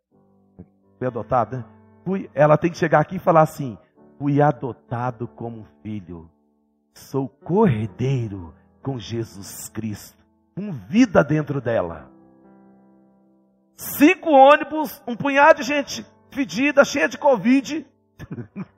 foi 0.97 1.07
adotada, 1.07 1.57
né? 1.57 1.65
Fui, 2.05 2.29
ela 2.33 2.57
tem 2.57 2.71
que 2.71 2.77
chegar 2.77 3.01
aqui 3.01 3.17
e 3.17 3.19
falar 3.19 3.41
assim: 3.41 3.77
fui 4.17 4.41
adotado 4.41 5.27
como 5.27 5.67
filho, 5.81 6.31
sou 6.93 7.27
cordeiro 7.27 8.55
com 8.81 8.97
Jesus 8.97 9.67
Cristo, 9.67 10.23
com 10.55 10.71
vida 10.71 11.21
dentro 11.21 11.59
dela. 11.59 12.09
Cinco 13.75 14.29
ônibus, 14.29 15.03
um 15.05 15.17
punhado 15.17 15.59
de 15.59 15.67
gente 15.67 16.05
fedida, 16.31 16.85
cheia 16.85 17.09
de 17.09 17.17
Covid. 17.17 17.85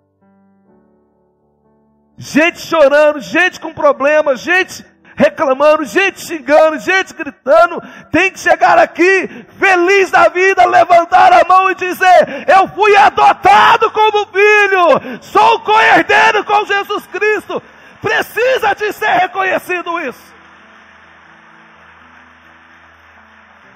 gente 2.17 2.59
chorando, 2.59 3.19
gente 3.19 3.59
com 3.59 3.73
problemas, 3.73 4.39
gente 4.39 4.85
reclamando, 5.15 5.85
gente 5.85 6.19
xingando, 6.19 6.77
gente 6.77 7.13
gritando, 7.13 7.81
tem 8.11 8.29
que 8.31 8.39
chegar 8.39 8.77
aqui 8.77 9.45
feliz 9.57 10.11
da 10.11 10.27
vida, 10.27 10.65
levantar 10.65 11.31
a 11.33 11.47
mão 11.47 11.71
e 11.71 11.75
dizer: 11.75 12.45
Eu 12.47 12.67
fui 12.67 12.95
adotado 12.97 13.89
como 13.91 14.27
filho, 14.27 15.21
sou 15.21 15.61
co-herdeiro 15.61 16.43
com 16.43 16.65
Jesus 16.65 17.07
Cristo. 17.07 17.61
Precisa 18.01 18.75
de 18.75 18.93
ser 18.93 19.11
reconhecido 19.21 19.99
isso. 20.01 20.35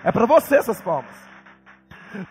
É 0.03 0.11
para 0.11 0.25
você 0.25 0.57
essas 0.57 0.81
palmas. 0.81 1.15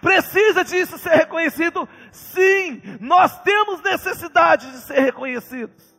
Precisa 0.00 0.64
disso 0.64 0.98
ser 0.98 1.14
reconhecido? 1.14 1.88
Sim, 2.10 2.82
nós 3.00 3.40
temos 3.42 3.80
necessidade 3.82 4.70
de 4.70 4.78
ser 4.78 5.00
reconhecidos. 5.00 5.97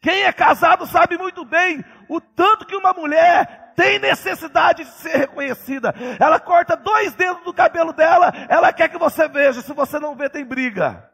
Quem 0.00 0.22
é 0.22 0.32
casado 0.32 0.86
sabe 0.86 1.18
muito 1.18 1.44
bem 1.44 1.84
o 2.08 2.20
tanto 2.20 2.66
que 2.66 2.76
uma 2.76 2.92
mulher 2.92 3.72
tem 3.74 3.98
necessidade 3.98 4.84
de 4.84 4.90
ser 4.90 5.16
reconhecida. 5.16 5.94
Ela 6.20 6.38
corta 6.38 6.76
dois 6.76 7.14
dedos 7.14 7.42
do 7.44 7.52
cabelo 7.52 7.92
dela, 7.92 8.32
ela 8.48 8.72
quer 8.72 8.88
que 8.88 8.98
você 8.98 9.28
veja. 9.28 9.60
Se 9.60 9.72
você 9.72 9.98
não 9.98 10.14
vê, 10.14 10.28
tem 10.28 10.44
briga. 10.44 11.08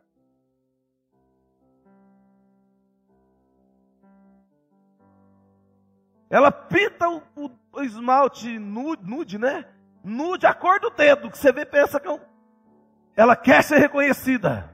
Ela 6.29 6.50
pinta 6.50 7.09
o, 7.09 7.23
o, 7.37 7.50
o 7.73 7.83
esmalte 7.83 8.59
nude, 8.59 9.05
nude, 9.05 9.38
né? 9.38 9.67
Nude 10.03 10.47
a 10.47 10.53
cor 10.53 10.81
do 10.81 10.91
dedo, 10.91 11.31
que 11.31 11.38
você 11.38 11.53
vê 11.53 11.64
pensa 11.64 12.00
que 12.00 12.09
é 12.09 12.11
um... 12.11 12.21
ela 13.17 13.37
quer 13.37 13.62
ser 13.62 13.79
reconhecida. 13.79 14.74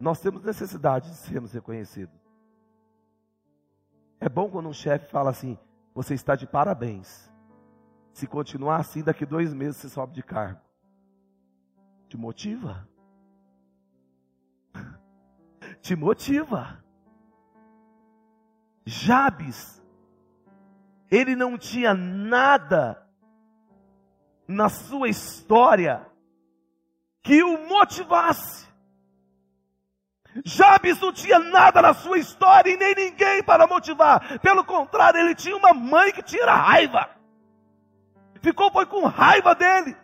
Nós 0.00 0.18
temos 0.18 0.42
necessidade 0.42 1.10
de 1.10 1.16
sermos 1.16 1.52
reconhecidos. 1.52 2.18
É 4.18 4.30
bom 4.30 4.48
quando 4.48 4.70
um 4.70 4.72
chefe 4.72 5.10
fala 5.10 5.28
assim: 5.28 5.58
você 5.94 6.14
está 6.14 6.34
de 6.34 6.46
parabéns. 6.46 7.30
Se 8.14 8.26
continuar 8.26 8.76
assim, 8.76 9.02
daqui 9.02 9.26
dois 9.26 9.52
meses 9.52 9.76
você 9.76 9.90
sobe 9.90 10.14
de 10.14 10.22
cargo. 10.22 10.60
Te 12.08 12.16
motiva. 12.16 12.88
Te 15.82 15.94
motiva. 15.94 16.82
Jabes, 18.86 19.82
ele 21.10 21.36
não 21.36 21.58
tinha 21.58 21.92
nada 21.92 23.06
na 24.48 24.68
sua 24.70 25.08
história 25.08 26.10
que 27.22 27.42
o 27.42 27.68
motivasse. 27.68 28.69
Jabes 30.44 31.00
não 31.00 31.12
tinha 31.12 31.38
nada 31.38 31.82
na 31.82 31.92
sua 31.92 32.18
história 32.18 32.70
e 32.70 32.76
nem 32.76 32.94
ninguém 32.94 33.42
para 33.42 33.66
motivar. 33.66 34.38
Pelo 34.40 34.64
contrário, 34.64 35.20
ele 35.20 35.34
tinha 35.34 35.56
uma 35.56 35.74
mãe 35.74 36.12
que 36.12 36.22
tinha 36.22 36.46
raiva. 36.46 37.10
Ficou 38.40 38.70
foi 38.70 38.86
com 38.86 39.04
raiva 39.06 39.54
dele. 39.54 39.96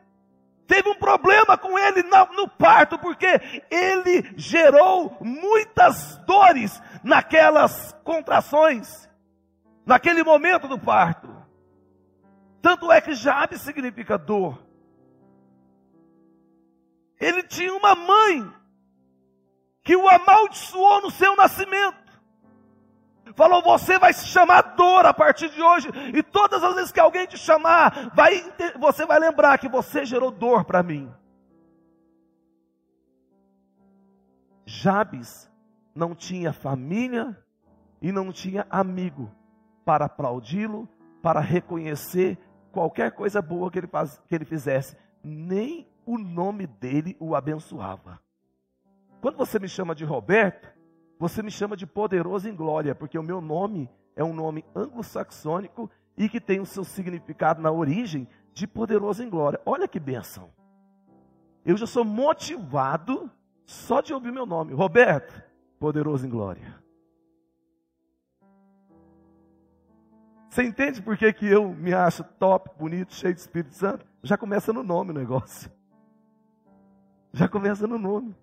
Teve 0.66 0.88
um 0.88 0.96
problema 0.96 1.56
com 1.56 1.78
ele 1.78 2.02
no, 2.02 2.48
parto, 2.48 2.98
porque 2.98 3.40
ele 3.70 4.32
gerou 4.36 5.16
muitas 5.20 6.16
dores 6.26 6.82
naquelas 7.04 7.92
contrações, 8.02 9.08
naquele 9.86 10.24
momento 10.24 10.66
do 10.66 10.78
parto. 10.78 11.34
Tanto 12.60 12.90
é 12.90 13.00
que 13.00 13.14
Jabes 13.14 13.60
significa 13.60 14.18
dor. 14.18 14.60
Ele 17.18 17.44
tinha 17.44 17.72
uma 17.72 17.94
mãe 17.94 18.52
que 19.86 19.94
o 19.94 20.08
amaldiçoou 20.08 21.00
no 21.00 21.12
seu 21.12 21.36
nascimento. 21.36 21.96
Falou, 23.36 23.62
você 23.62 24.00
vai 24.00 24.12
se 24.12 24.26
chamar 24.26 24.74
dor 24.74 25.06
a 25.06 25.14
partir 25.14 25.48
de 25.48 25.62
hoje. 25.62 25.88
E 26.12 26.22
todas 26.24 26.62
as 26.62 26.74
vezes 26.74 26.90
que 26.90 26.98
alguém 26.98 27.24
te 27.24 27.38
chamar, 27.38 28.10
vai, 28.12 28.42
você 28.80 29.06
vai 29.06 29.20
lembrar 29.20 29.56
que 29.58 29.68
você 29.68 30.04
gerou 30.04 30.32
dor 30.32 30.64
para 30.64 30.82
mim. 30.82 31.08
Jabes 34.64 35.48
não 35.94 36.16
tinha 36.16 36.52
família 36.52 37.40
e 38.02 38.10
não 38.10 38.32
tinha 38.32 38.66
amigo 38.68 39.30
para 39.84 40.06
aplaudi-lo, 40.06 40.88
para 41.22 41.38
reconhecer 41.38 42.36
qualquer 42.72 43.12
coisa 43.12 43.40
boa 43.40 43.70
que 43.70 43.78
ele, 43.78 43.86
faz, 43.86 44.20
que 44.26 44.34
ele 44.34 44.44
fizesse. 44.44 44.96
Nem 45.22 45.88
o 46.04 46.18
nome 46.18 46.66
dele 46.66 47.16
o 47.20 47.36
abençoava. 47.36 48.25
Quando 49.20 49.36
você 49.36 49.58
me 49.58 49.68
chama 49.68 49.94
de 49.94 50.04
Roberto, 50.04 50.68
você 51.18 51.42
me 51.42 51.50
chama 51.50 51.76
de 51.76 51.86
poderoso 51.86 52.48
em 52.48 52.54
glória, 52.54 52.94
porque 52.94 53.18
o 53.18 53.22
meu 53.22 53.40
nome 53.40 53.90
é 54.14 54.22
um 54.22 54.34
nome 54.34 54.64
anglo-saxônico 54.74 55.90
e 56.16 56.28
que 56.28 56.40
tem 56.40 56.60
o 56.60 56.66
seu 56.66 56.84
significado 56.84 57.60
na 57.60 57.70
origem 57.70 58.28
de 58.52 58.66
poderoso 58.66 59.22
em 59.22 59.28
glória. 59.28 59.60
Olha 59.64 59.88
que 59.88 60.00
benção. 60.00 60.50
Eu 61.64 61.76
já 61.76 61.86
sou 61.86 62.04
motivado 62.04 63.30
só 63.64 64.00
de 64.00 64.14
ouvir 64.14 64.32
meu 64.32 64.46
nome. 64.46 64.72
Roberto, 64.72 65.42
poderoso 65.78 66.26
em 66.26 66.30
glória. 66.30 66.86
Você 70.48 70.62
entende 70.62 71.02
por 71.02 71.18
que, 71.18 71.30
que 71.34 71.46
eu 71.46 71.74
me 71.74 71.92
acho 71.92 72.24
top, 72.24 72.70
bonito, 72.78 73.12
cheio 73.12 73.34
de 73.34 73.40
Espírito 73.40 73.74
Santo? 73.74 74.06
Já 74.22 74.38
começa 74.38 74.72
no 74.72 74.82
nome 74.82 75.10
o 75.10 75.14
negócio. 75.14 75.70
Já 77.32 77.46
começa 77.46 77.86
no 77.86 77.98
nome. 77.98 78.34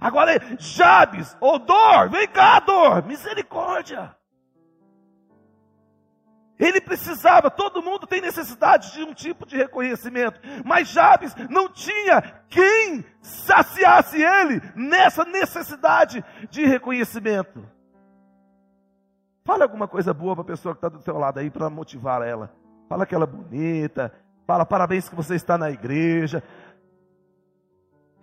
Agora, 0.00 0.32
Jabes, 0.58 1.36
ou 1.40 1.58
dor, 1.58 2.10
vem 2.10 2.28
cá, 2.28 2.60
dor, 2.60 3.04
misericórdia. 3.06 4.14
Ele 6.58 6.80
precisava, 6.80 7.50
todo 7.50 7.82
mundo 7.82 8.06
tem 8.06 8.20
necessidade 8.20 8.92
de 8.92 9.02
um 9.04 9.14
tipo 9.14 9.46
de 9.46 9.56
reconhecimento, 9.56 10.40
mas 10.64 10.88
Jabes 10.88 11.34
não 11.48 11.68
tinha 11.68 12.20
quem 12.48 13.04
saciasse 13.22 14.20
ele 14.20 14.60
nessa 14.74 15.24
necessidade 15.24 16.24
de 16.50 16.66
reconhecimento. 16.66 17.64
Fala 19.44 19.64
alguma 19.64 19.86
coisa 19.86 20.12
boa 20.12 20.34
para 20.34 20.42
a 20.42 20.46
pessoa 20.46 20.74
que 20.74 20.78
está 20.78 20.88
do 20.88 21.00
seu 21.00 21.16
lado 21.16 21.38
aí 21.38 21.48
para 21.48 21.70
motivar 21.70 22.22
ela. 22.22 22.52
Fala 22.88 23.06
que 23.06 23.14
ela 23.14 23.24
é 23.24 23.26
bonita, 23.26 24.12
fala 24.44 24.66
parabéns 24.66 25.08
que 25.08 25.14
você 25.14 25.36
está 25.36 25.56
na 25.56 25.70
igreja, 25.70 26.42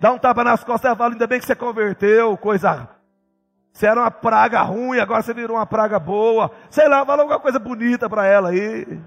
Dá 0.06 0.12
um 0.14 0.20
tapa 0.20 0.44
nas 0.44 0.64
costas 0.64 0.94
e 0.94 0.96
fala, 0.96 1.16
ainda 1.16 1.26
bem 1.26 1.40
que 1.40 1.48
você 1.48 1.56
converteu, 1.56 2.38
coisa. 2.38 2.88
Você 3.74 3.88
era 3.88 4.00
uma 4.00 4.12
praga 4.12 4.62
ruim, 4.62 5.00
agora 5.00 5.24
você 5.24 5.34
virou 5.34 5.58
uma 5.58 5.66
praga 5.66 5.98
boa. 5.98 6.52
Sei 6.70 6.88
lá, 6.88 7.04
fala 7.04 7.24
alguma 7.24 7.40
coisa 7.40 7.58
bonita 7.58 8.08
para 8.08 8.24
ela 8.24 8.50
aí. 8.50 9.02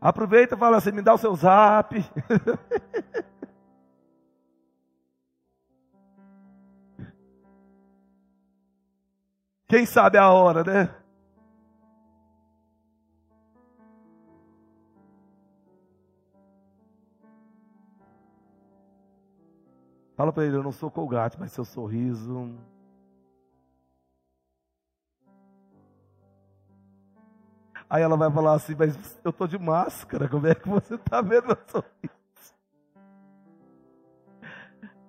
Aproveita 0.00 0.54
e 0.54 0.58
fala 0.58 0.78
assim, 0.78 0.92
me 0.92 1.02
dá 1.02 1.12
o 1.12 1.18
seu 1.18 1.36
zap. 1.36 1.94
Quem 9.68 9.84
sabe 9.84 10.16
a 10.16 10.30
hora, 10.30 10.64
né? 10.64 10.88
Fala 20.16 20.32
para 20.32 20.46
ele, 20.46 20.56
eu 20.56 20.62
não 20.62 20.72
sou 20.72 20.90
colgate, 20.90 21.38
mas 21.38 21.52
seu 21.52 21.64
sorriso. 21.64 22.56
Aí 27.88 28.02
ela 28.02 28.16
vai 28.16 28.32
falar 28.32 28.54
assim, 28.54 28.74
mas 28.74 29.20
eu 29.22 29.30
estou 29.30 29.46
de 29.46 29.58
máscara, 29.58 30.26
como 30.26 30.46
é 30.46 30.54
que 30.54 30.66
você 30.66 30.94
está 30.94 31.20
vendo 31.20 31.48
meu 31.48 31.58
sorriso? 31.68 32.16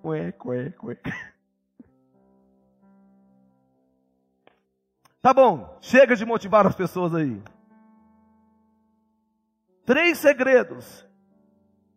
Ué, 0.04 0.34
ué, 0.44 0.74
ué. 0.84 0.96
Tá 5.22 5.32
bom, 5.32 5.76
chega 5.80 6.14
de 6.14 6.24
motivar 6.24 6.66
as 6.66 6.76
pessoas 6.76 7.14
aí. 7.14 7.42
Três 9.86 10.18
segredos 10.18 11.06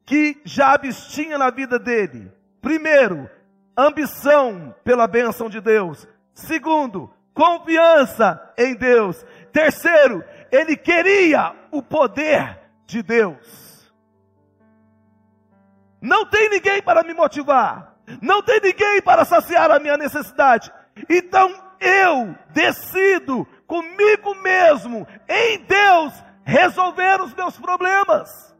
que 0.05 0.41
Jabes 0.45 1.07
tinha 1.07 1.37
na 1.37 1.49
vida 1.51 1.77
dele 1.77 2.40
Primeiro, 2.61 3.29
ambição 3.75 4.75
pela 4.83 5.07
bênção 5.07 5.49
de 5.49 5.59
Deus. 5.59 6.07
Segundo, 6.33 7.11
confiança 7.33 8.53
em 8.57 8.75
Deus. 8.75 9.25
Terceiro, 9.51 10.23
ele 10.51 10.77
queria 10.77 11.55
o 11.71 11.81
poder 11.81 12.59
de 12.85 13.01
Deus. 13.01 13.91
Não 16.01 16.25
tem 16.25 16.49
ninguém 16.49 16.81
para 16.81 17.03
me 17.03 17.13
motivar. 17.13 17.95
Não 18.21 18.41
tem 18.41 18.59
ninguém 18.59 19.01
para 19.01 19.25
saciar 19.25 19.71
a 19.71 19.79
minha 19.79 19.97
necessidade. 19.97 20.71
Então 21.09 21.53
eu 21.79 22.35
decido 22.49 23.47
comigo 23.65 24.35
mesmo, 24.35 25.07
em 25.27 25.59
Deus, 25.59 26.13
resolver 26.43 27.21
os 27.21 27.33
meus 27.33 27.57
problemas. 27.57 28.55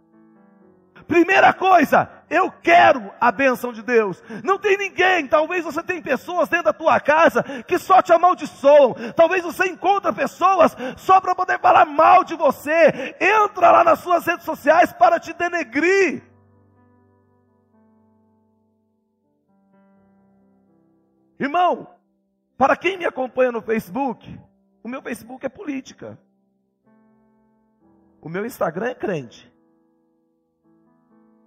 Primeira 1.08 1.52
coisa, 1.54 2.10
eu 2.32 2.50
quero 2.50 3.12
a 3.20 3.30
bênção 3.30 3.74
de 3.74 3.82
Deus. 3.84 4.24
Não 4.42 4.58
tem 4.58 4.78
ninguém, 4.78 5.28
talvez 5.28 5.66
você 5.66 5.84
tenha 5.84 6.02
pessoas 6.02 6.48
dentro 6.48 6.66
da 6.68 6.74
tua 6.74 6.98
casa 7.02 7.44
que 7.68 7.78
só 7.78 8.02
te 8.02 8.14
amaldiçoam. 8.14 8.96
Talvez 9.14 9.44
você 9.44 9.68
encontre 9.68 10.14
pessoas 10.14 10.74
só 10.96 11.20
para 11.20 11.36
poder 11.36 11.60
falar 11.60 11.86
mal 11.86 12.24
de 12.24 12.34
você. 12.36 13.14
Entra 13.20 13.70
lá 13.72 13.84
nas 13.84 14.00
suas 14.00 14.26
redes 14.26 14.46
sociais 14.46 14.94
para 14.94 15.20
te 15.20 15.34
denegrir. 15.34 16.24
Irmão, 21.38 21.86
para 22.58 22.78
quem 22.78 22.98
me 22.98 23.06
acompanha 23.06 23.52
no 23.52 23.62
Facebook, 23.62 24.40
o 24.82 24.88
meu 24.88 25.02
Facebook 25.02 25.46
é 25.46 25.50
política. 25.50 26.18
O 28.22 28.30
meu 28.30 28.46
Instagram 28.46 28.92
é 28.92 28.96
crente. 28.96 29.51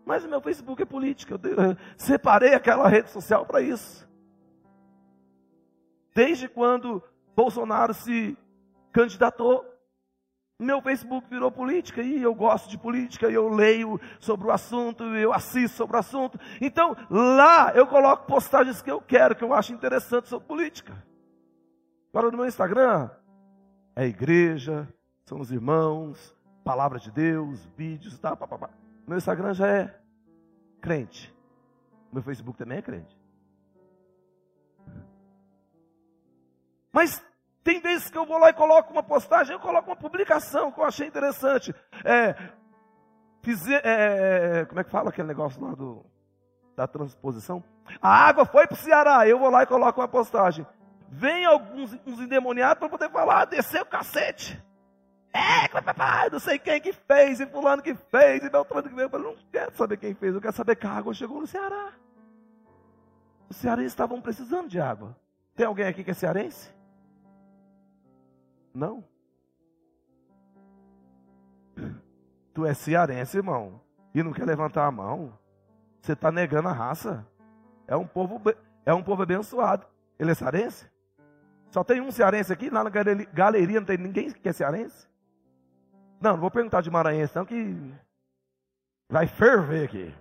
Mas 0.05 0.25
o 0.25 0.29
meu 0.29 0.41
Facebook 0.41 0.83
é 0.83 0.87
política. 0.87 1.35
Eu 1.35 1.77
separei 1.97 2.55
aquela 2.55 2.89
rede 2.89 3.11
social 3.11 3.47
para 3.47 3.61
isso. 3.61 4.09
Desde 6.15 6.49
quando 6.49 7.03
Bolsonaro 7.35 7.93
se 7.95 8.37
candidatou, 8.93 9.65
meu 10.61 10.81
Facebook 10.81 11.29
virou 11.29 11.51
política 11.51 12.01
e 12.01 12.23
eu 12.23 12.33
gosto 12.35 12.69
de 12.71 12.79
política, 12.79 13.29
eu 13.29 13.49
leio 13.49 14.01
sobre 14.21 14.47
o 14.47 14.53
assunto, 14.53 15.03
eu 15.03 15.33
assisto 15.33 15.77
sobre 15.77 15.97
o 15.97 15.99
assunto. 15.99 16.39
Então, 16.61 16.97
lá 17.11 17.73
eu 17.75 17.87
coloco 17.87 18.27
postagens 18.27 18.81
que 18.81 18.91
eu 18.91 19.01
quero, 19.01 19.35
que 19.35 19.43
eu 19.43 19.53
acho 19.53 19.73
interessante 19.73 20.29
sobre 20.29 20.47
política. 20.47 20.95
Agora 22.11 22.31
no 22.31 22.37
meu 22.37 22.47
Instagram 22.47 23.11
é 23.97 24.07
igreja, 24.07 24.89
são 25.25 25.41
os 25.41 25.51
irmãos, 25.51 26.37
palavra 26.63 27.01
de 27.01 27.11
Deus, 27.11 27.67
vídeos, 27.77 28.17
tá, 28.21 28.37
pá. 28.37 28.71
Meu 29.07 29.19
Instagram 29.19 29.53
já 29.55 29.69
é 29.69 30.01
crente. 30.81 31.35
Meu 32.13 32.23
Facebook 32.23 32.59
também 32.59 32.79
é 32.79 32.83
crente. 32.83 33.19
Mas 36.93 37.21
tem 37.65 37.81
vezes 37.81 38.09
que 38.09 38.17
eu 38.17 38.25
vou 38.25 38.39
lá 38.39 38.51
e 38.51 38.55
coloco 38.55 38.93
uma 38.93 39.03
postagem, 39.03 39.53
eu 39.53 39.61
coloco 39.61 39.91
uma 39.91 39.97
publicação 39.97 40.71
que 40.71 40.79
eu 40.79 40.85
achei 40.85 41.09
interessante. 41.09 41.75
É, 42.05 42.35
fiz, 43.43 43.67
é, 43.69 44.65
como 44.67 44.81
é 44.81 44.85
que 44.85 44.91
fala 44.91 45.11
aquele 45.11 45.27
negócio 45.29 45.61
lá 45.63 45.75
do, 45.75 46.07
da 46.77 46.87
transposição? 46.87 47.65
A 48.01 48.29
água 48.29 48.47
foi 48.47 48.67
para 48.67 48.75
o 48.75 48.79
Ceará, 48.79 49.27
eu 49.27 49.39
vou 49.39 49.51
lá 49.51 49.65
e 49.65 49.67
coloco 49.67 50.01
uma 50.01 50.09
postagem. 50.09 50.67
Vem 51.09 51.45
alguns 51.45 51.93
uns 52.07 52.21
endemoniados 52.21 52.79
para 52.79 52.89
poder 52.89 53.11
falar, 53.11 53.43
ah, 53.43 53.45
desceu 53.45 53.83
o 53.83 53.87
cacete. 53.87 54.64
É, 55.35 56.31
não 56.31 56.39
sei 56.39 56.61
quem 56.61 56.81
que 56.81 56.93
fez, 56.93 57.41
e 57.41 57.47
fulano 57.47 57.83
que 57.83 57.93
fez, 57.93 58.45
e 58.45 58.49
Beltrano 58.49 58.89
que 58.89 58.95
veio. 58.95 59.07
Eu 59.07 59.11
falei, 59.11 59.27
não 59.27 59.37
quero 59.51 59.77
saber 59.77 59.97
quem 59.97 60.15
fez, 60.15 60.33
eu 60.33 60.41
quero 60.41 60.55
saber 60.55 60.77
que 60.77 60.87
a 60.87 60.93
água 60.93 61.13
chegou 61.13 61.41
no 61.41 61.47
Ceará. 61.47 61.93
Os 63.49 63.57
cearenses 63.57 63.93
estavam 63.93 64.21
precisando 64.21 64.69
de 64.69 64.81
água. 64.81 65.17
Tem 65.57 65.67
alguém 65.67 65.87
aqui 65.87 66.05
que 66.05 66.13
é 66.13 66.15
cearense? 66.15 66.73
Não? 68.73 69.05
Tu 72.55 72.65
é 72.65 72.73
cearense, 72.73 73.37
irmão, 73.37 73.81
e 74.15 74.23
não 74.23 74.33
quer 74.33 74.45
levantar 74.45 74.87
a 74.87 74.91
mão. 74.91 75.37
Você 76.01 76.13
está 76.13 76.31
negando 76.31 76.69
a 76.69 76.73
raça. 76.73 77.27
É 77.89 77.97
um 77.97 78.07
povo, 78.07 78.41
é 78.87 78.95
um 78.95 79.03
povo 79.03 79.23
abençoado. 79.25 79.85
Ele 80.17 80.31
é 80.31 80.35
cearense? 80.35 80.89
Só 81.73 81.83
tem 81.83 82.01
um 82.01 82.13
cearense 82.13 82.53
aqui, 82.53 82.71
lá 82.71 82.85
na 82.85 82.91
galeria 82.91 83.81
não 83.81 83.87
tem 83.87 83.99
ninguém 83.99 84.31
que 84.31 84.49
é 84.49 84.53
cearense? 84.53 85.09
Não, 86.25 86.33
não 86.33 86.41
vou 86.41 86.51
perguntar 86.51 86.81
de 86.81 86.91
maranhense, 86.91 87.37
não, 87.37 87.45
que 87.45 87.77
vai 89.11 89.27
ferver 89.27 89.85
aqui. 89.85 90.15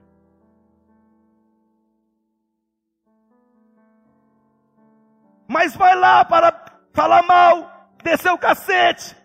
Mas 5.47 5.73
vai 5.77 5.95
lá 5.95 6.25
para 6.25 6.77
falar 6.91 7.23
mal, 7.23 7.89
descer 8.03 8.33
o 8.33 8.37
cacete. 8.37 9.15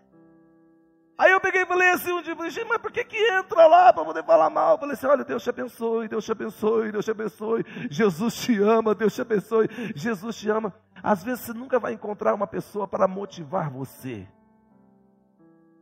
Aí 1.18 1.32
eu 1.32 1.40
peguei 1.40 1.62
e 1.62 1.66
falei 1.66 1.88
assim 1.88 2.12
um 2.12 2.22
dia, 2.22 2.36
falei, 2.36 2.64
mas 2.68 2.78
por 2.78 2.92
que 2.92 3.02
que 3.02 3.16
entra 3.16 3.66
lá 3.66 3.92
para 3.92 4.04
poder 4.04 4.22
falar 4.22 4.48
mal? 4.48 4.74
Eu 4.74 4.78
falei 4.78 4.94
assim, 4.94 5.06
olha, 5.08 5.24
Deus 5.24 5.42
te 5.42 5.50
abençoe, 5.50 6.06
Deus 6.06 6.24
te 6.24 6.30
abençoe, 6.30 6.92
Deus 6.92 7.04
te 7.04 7.10
abençoe, 7.10 7.64
Jesus 7.90 8.36
te 8.36 8.56
ama, 8.62 8.94
Deus 8.94 9.16
te 9.16 9.20
abençoe, 9.20 9.68
Jesus 9.96 10.36
te 10.36 10.48
ama. 10.48 10.72
Às 11.02 11.24
vezes 11.24 11.40
você 11.40 11.52
nunca 11.52 11.80
vai 11.80 11.92
encontrar 11.92 12.34
uma 12.34 12.46
pessoa 12.46 12.86
para 12.86 13.08
motivar 13.08 13.68
você. 13.68 14.28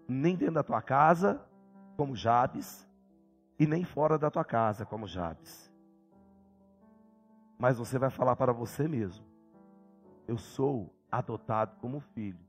Nem 0.09 0.37
dentro 0.37 0.55
da 0.55 0.62
tua 0.62 0.81
casa, 0.81 1.40
como 1.97 2.14
Jabes, 2.14 2.87
e 3.59 3.66
nem 3.66 3.85
fora 3.85 4.19
da 4.19 4.31
tua 4.31 4.45
casa, 4.45 4.85
como 4.85 5.07
Jabes. 5.07 5.73
Mas 7.59 7.79
você 7.79 7.99
vai 7.99 8.11
falar 8.11 8.37
para 8.37 8.53
você 8.53 8.87
mesmo: 8.87 9.25
Eu 10.29 10.37
sou 10.37 10.92
adotado 11.11 11.77
como 11.81 12.01
filho. 12.01 12.45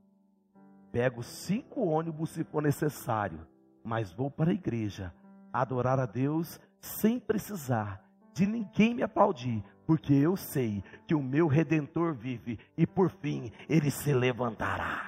Pego 0.91 1.23
cinco 1.23 1.81
ônibus 1.81 2.31
se 2.31 2.43
for 2.43 2.61
necessário, 2.61 3.45
mas 3.83 4.11
vou 4.11 4.29
para 4.29 4.51
a 4.51 4.53
igreja 4.53 5.13
adorar 5.51 5.99
a 5.99 6.05
Deus 6.05 6.59
sem 6.79 7.19
precisar 7.19 8.03
de 8.33 8.45
ninguém 8.45 8.93
me 8.93 9.03
aplaudir, 9.03 9.63
porque 9.85 10.13
eu 10.13 10.35
sei 10.35 10.83
que 11.07 11.15
o 11.15 11.23
meu 11.23 11.47
redentor 11.47 12.13
vive 12.13 12.59
e 12.77 12.85
por 12.85 13.09
fim 13.09 13.51
ele 13.67 13.89
se 13.89 14.13
levantará. 14.13 15.06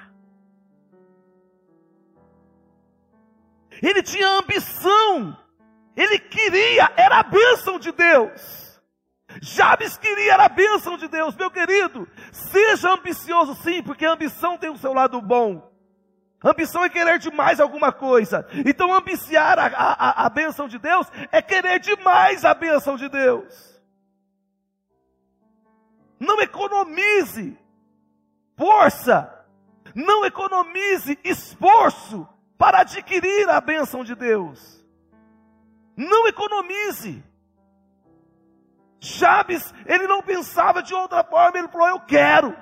Ele 3.81 4.03
tinha 4.03 4.27
ambição, 4.27 5.37
ele 5.95 6.19
queria, 6.19 6.91
era 6.95 7.19
a 7.19 7.23
bênção 7.23 7.79
de 7.79 7.91
Deus. 7.91 8.59
Jabes 9.41 9.97
queria 9.97 10.33
era 10.33 10.45
a 10.45 10.49
bênção 10.49 10.97
de 10.97 11.07
Deus, 11.07 11.35
meu 11.35 11.51
querido. 11.51 12.07
Seja 12.31 12.93
ambicioso 12.93 13.55
sim, 13.55 13.83
porque 13.83 14.05
a 14.05 14.13
ambição 14.13 14.57
tem 14.57 14.69
o 14.69 14.77
seu 14.77 14.93
lado 14.93 15.21
bom. 15.21 15.69
Ambição 16.43 16.83
é 16.83 16.89
querer 16.89 17.19
demais 17.19 17.59
alguma 17.59 17.91
coisa. 17.91 18.47
Então, 18.65 18.93
ambiciar 18.93 19.59
a, 19.59 19.67
a, 19.67 20.25
a 20.25 20.29
bênção 20.29 20.67
de 20.67 20.79
Deus 20.79 21.07
é 21.31 21.41
querer 21.41 21.79
demais 21.79 22.45
a 22.45 22.53
bênção 22.53 22.95
de 22.95 23.09
Deus. 23.09 23.79
Não 26.19 26.41
economize 26.41 27.57
força, 28.57 29.45
não 29.95 30.25
economize 30.25 31.17
esforço 31.23 32.27
para 32.59 32.81
adquirir 32.81 33.49
a 33.49 33.61
bênção 33.61 34.03
de 34.03 34.13
Deus. 34.13 34.85
Não 35.95 36.27
economize. 36.27 37.23
Jabes, 38.99 39.73
ele 39.85 40.05
não 40.07 40.21
pensava 40.21 40.83
de 40.83 40.93
outra 40.93 41.23
forma, 41.23 41.57
ele 41.57 41.69
falou: 41.69 41.87
Eu 41.87 42.01
quero 42.01 42.55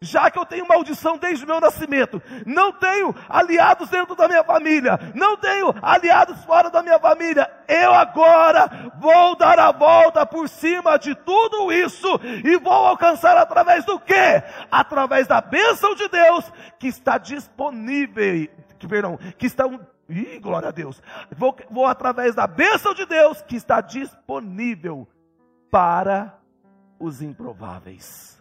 já 0.00 0.30
que 0.30 0.38
eu 0.38 0.44
tenho 0.44 0.68
maldição 0.68 1.16
desde 1.16 1.44
o 1.44 1.48
meu 1.48 1.60
nascimento, 1.60 2.22
não 2.44 2.72
tenho 2.72 3.14
aliados 3.28 3.88
dentro 3.88 4.14
da 4.14 4.28
minha 4.28 4.44
família, 4.44 4.98
não 5.14 5.36
tenho 5.36 5.74
aliados 5.80 6.44
fora 6.44 6.70
da 6.70 6.82
minha 6.82 6.98
família, 6.98 7.50
eu 7.66 7.92
agora 7.92 8.92
vou 8.98 9.36
dar 9.36 9.58
a 9.58 9.72
volta 9.72 10.26
por 10.26 10.48
cima 10.48 10.98
de 10.98 11.14
tudo 11.14 11.72
isso 11.72 12.08
e 12.44 12.58
vou 12.58 12.72
alcançar 12.72 13.36
através 13.36 13.84
do 13.84 13.98
quê? 13.98 14.42
Através 14.70 15.26
da 15.26 15.40
bênção 15.40 15.94
de 15.94 16.08
Deus 16.08 16.50
que 16.78 16.88
está 16.88 17.16
disponível, 17.18 18.48
que, 18.78 18.86
perdão, 18.86 19.18
que 19.38 19.46
está 19.46 19.64
Ih, 20.08 20.38
glória 20.38 20.68
a 20.68 20.72
Deus. 20.72 21.02
Vou, 21.36 21.56
vou 21.68 21.84
através 21.84 22.32
da 22.32 22.46
bênção 22.46 22.94
de 22.94 23.04
Deus 23.06 23.42
que 23.42 23.56
está 23.56 23.80
disponível 23.80 25.08
para 25.68 26.38
os 26.96 27.20
improváveis. 27.20 28.35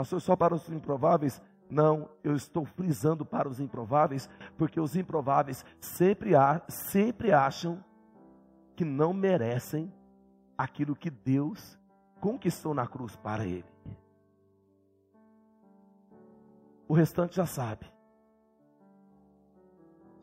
Pastor, 0.00 0.18
só 0.18 0.34
para 0.34 0.54
os 0.54 0.66
improváveis? 0.70 1.42
Não, 1.68 2.08
eu 2.24 2.34
estou 2.34 2.64
frisando 2.64 3.22
para 3.22 3.46
os 3.46 3.60
improváveis, 3.60 4.30
porque 4.56 4.80
os 4.80 4.96
improváveis 4.96 5.62
sempre, 5.78 6.30
sempre 6.68 7.34
acham 7.34 7.84
que 8.74 8.82
não 8.82 9.12
merecem 9.12 9.92
aquilo 10.56 10.96
que 10.96 11.10
Deus 11.10 11.78
conquistou 12.18 12.72
na 12.72 12.86
cruz 12.86 13.14
para 13.14 13.44
ele. 13.44 13.66
O 16.88 16.94
restante 16.94 17.36
já 17.36 17.44
sabe. 17.44 17.84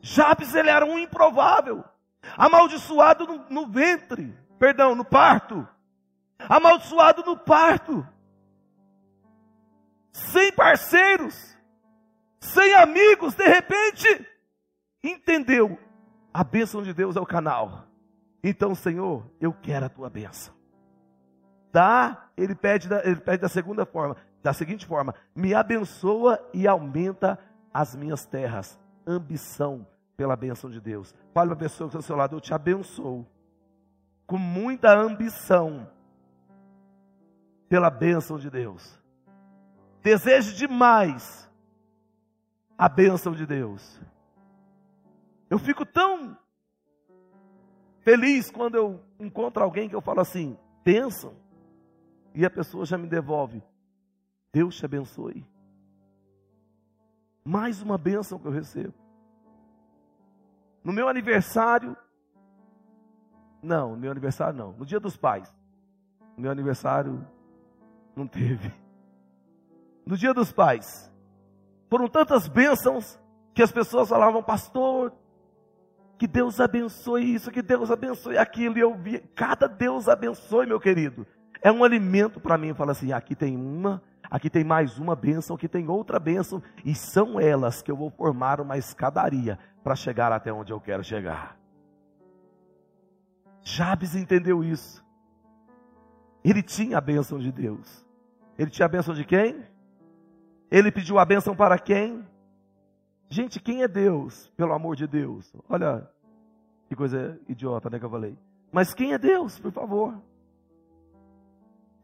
Jabes, 0.00 0.56
ele 0.56 0.70
era 0.70 0.84
um 0.84 0.98
improvável, 0.98 1.84
amaldiçoado 2.36 3.28
no, 3.28 3.48
no 3.48 3.68
ventre, 3.68 4.36
perdão, 4.58 4.96
no 4.96 5.04
parto, 5.04 5.68
amaldiçoado 6.48 7.22
no 7.22 7.36
parto 7.38 8.04
sem 10.32 10.52
parceiros, 10.52 11.56
sem 12.40 12.74
amigos, 12.74 13.34
de 13.34 13.46
repente, 13.46 14.26
entendeu: 15.02 15.78
a 16.32 16.44
bênção 16.44 16.82
de 16.82 16.92
Deus 16.92 17.16
é 17.16 17.20
o 17.20 17.26
canal. 17.26 17.86
Então, 18.42 18.74
Senhor, 18.74 19.28
eu 19.40 19.52
quero 19.52 19.86
a 19.86 19.88
tua 19.88 20.08
bênção. 20.08 20.54
Dá, 21.72 22.30
ele 22.36 22.54
pede, 22.54 22.88
ele 23.04 23.20
pede 23.20 23.42
da 23.42 23.48
segunda 23.48 23.84
forma, 23.84 24.16
da 24.42 24.52
seguinte 24.52 24.86
forma: 24.86 25.14
me 25.34 25.54
abençoa 25.54 26.38
e 26.52 26.66
aumenta 26.66 27.38
as 27.72 27.94
minhas 27.94 28.24
terras. 28.24 28.78
Ambição 29.06 29.86
pela 30.16 30.36
bênção 30.36 30.68
de 30.68 30.80
Deus. 30.80 31.14
Fale 31.32 31.48
para 31.48 31.56
a 31.56 31.60
pessoa 31.60 31.88
que 31.88 31.96
está 31.96 31.98
ao 31.98 32.02
seu 32.02 32.16
lado, 32.16 32.36
eu 32.36 32.40
te 32.40 32.52
abençoo. 32.52 33.26
Com 34.26 34.36
muita 34.36 34.92
ambição 34.92 35.88
pela 37.68 37.88
bênção 37.88 38.38
de 38.38 38.50
Deus. 38.50 38.97
Deseje 40.02 40.54
demais 40.54 41.50
a 42.76 42.88
bênção 42.88 43.32
de 43.32 43.44
Deus. 43.44 44.00
Eu 45.50 45.58
fico 45.58 45.84
tão 45.84 46.38
feliz 48.00 48.50
quando 48.50 48.76
eu 48.76 49.04
encontro 49.18 49.62
alguém 49.62 49.88
que 49.88 49.94
eu 49.94 50.00
falo 50.00 50.20
assim, 50.20 50.56
bênção, 50.84 51.34
e 52.34 52.44
a 52.46 52.50
pessoa 52.50 52.86
já 52.86 52.96
me 52.96 53.08
devolve, 53.08 53.62
Deus 54.52 54.76
te 54.76 54.84
abençoe. 54.84 55.44
Mais 57.44 57.82
uma 57.82 57.98
bênção 57.98 58.38
que 58.38 58.46
eu 58.46 58.52
recebo. 58.52 58.94
No 60.84 60.92
meu 60.92 61.08
aniversário, 61.08 61.96
não, 63.62 63.90
no 63.90 63.96
meu 63.96 64.10
aniversário 64.10 64.56
não, 64.56 64.72
no 64.72 64.86
dia 64.86 65.00
dos 65.00 65.16
pais, 65.16 65.52
no 66.36 66.42
meu 66.42 66.50
aniversário 66.50 67.26
não 68.14 68.26
teve 68.26 68.72
no 70.08 70.16
dia 70.16 70.32
dos 70.32 70.50
pais. 70.50 71.12
Foram 71.90 72.08
tantas 72.08 72.48
bênçãos 72.48 73.20
que 73.52 73.62
as 73.62 73.70
pessoas 73.70 74.08
falavam, 74.08 74.42
pastor, 74.42 75.12
que 76.16 76.26
Deus 76.26 76.58
abençoe 76.60 77.34
isso, 77.34 77.50
que 77.50 77.60
Deus 77.60 77.90
abençoe 77.90 78.38
aquilo. 78.38 78.78
E 78.78 78.80
eu 78.80 78.94
vi, 78.94 79.20
cada 79.36 79.68
Deus 79.68 80.08
abençoe, 80.08 80.66
meu 80.66 80.80
querido. 80.80 81.26
É 81.60 81.70
um 81.70 81.84
alimento 81.84 82.40
para 82.40 82.56
mim. 82.56 82.72
Fala 82.72 82.92
assim: 82.92 83.12
aqui 83.12 83.36
tem 83.36 83.54
uma, 83.54 84.02
aqui 84.30 84.48
tem 84.48 84.64
mais 84.64 84.98
uma 84.98 85.14
bênção, 85.14 85.56
aqui 85.56 85.68
tem 85.68 85.86
outra 85.88 86.18
bênção. 86.18 86.62
E 86.82 86.94
são 86.94 87.38
elas 87.38 87.82
que 87.82 87.90
eu 87.90 87.96
vou 87.96 88.08
formar 88.08 88.62
uma 88.62 88.78
escadaria 88.78 89.58
para 89.84 89.94
chegar 89.94 90.32
até 90.32 90.50
onde 90.50 90.72
eu 90.72 90.80
quero 90.80 91.04
chegar. 91.04 91.58
Jabes 93.62 94.14
entendeu 94.14 94.64
isso. 94.64 95.04
Ele 96.42 96.62
tinha 96.62 96.96
a 96.96 97.00
bênção 97.00 97.38
de 97.38 97.52
Deus. 97.52 98.06
Ele 98.56 98.70
tinha 98.70 98.86
a 98.86 98.88
bênção 98.88 99.14
de 99.14 99.22
quem? 99.22 99.62
Ele 100.70 100.92
pediu 100.92 101.18
a 101.18 101.24
bênção 101.24 101.56
para 101.56 101.78
quem? 101.78 102.24
Gente, 103.28 103.60
quem 103.60 103.82
é 103.82 103.88
Deus? 103.88 104.50
Pelo 104.56 104.72
amor 104.72 104.96
de 104.96 105.06
Deus. 105.06 105.52
Olha, 105.68 106.08
que 106.88 106.96
coisa 106.96 107.38
idiota, 107.48 107.90
né, 107.90 107.98
que 107.98 108.04
eu 108.04 108.10
falei. 108.10 108.36
Mas 108.72 108.94
quem 108.94 109.12
é 109.12 109.18
Deus, 109.18 109.58
por 109.58 109.72
favor? 109.72 110.20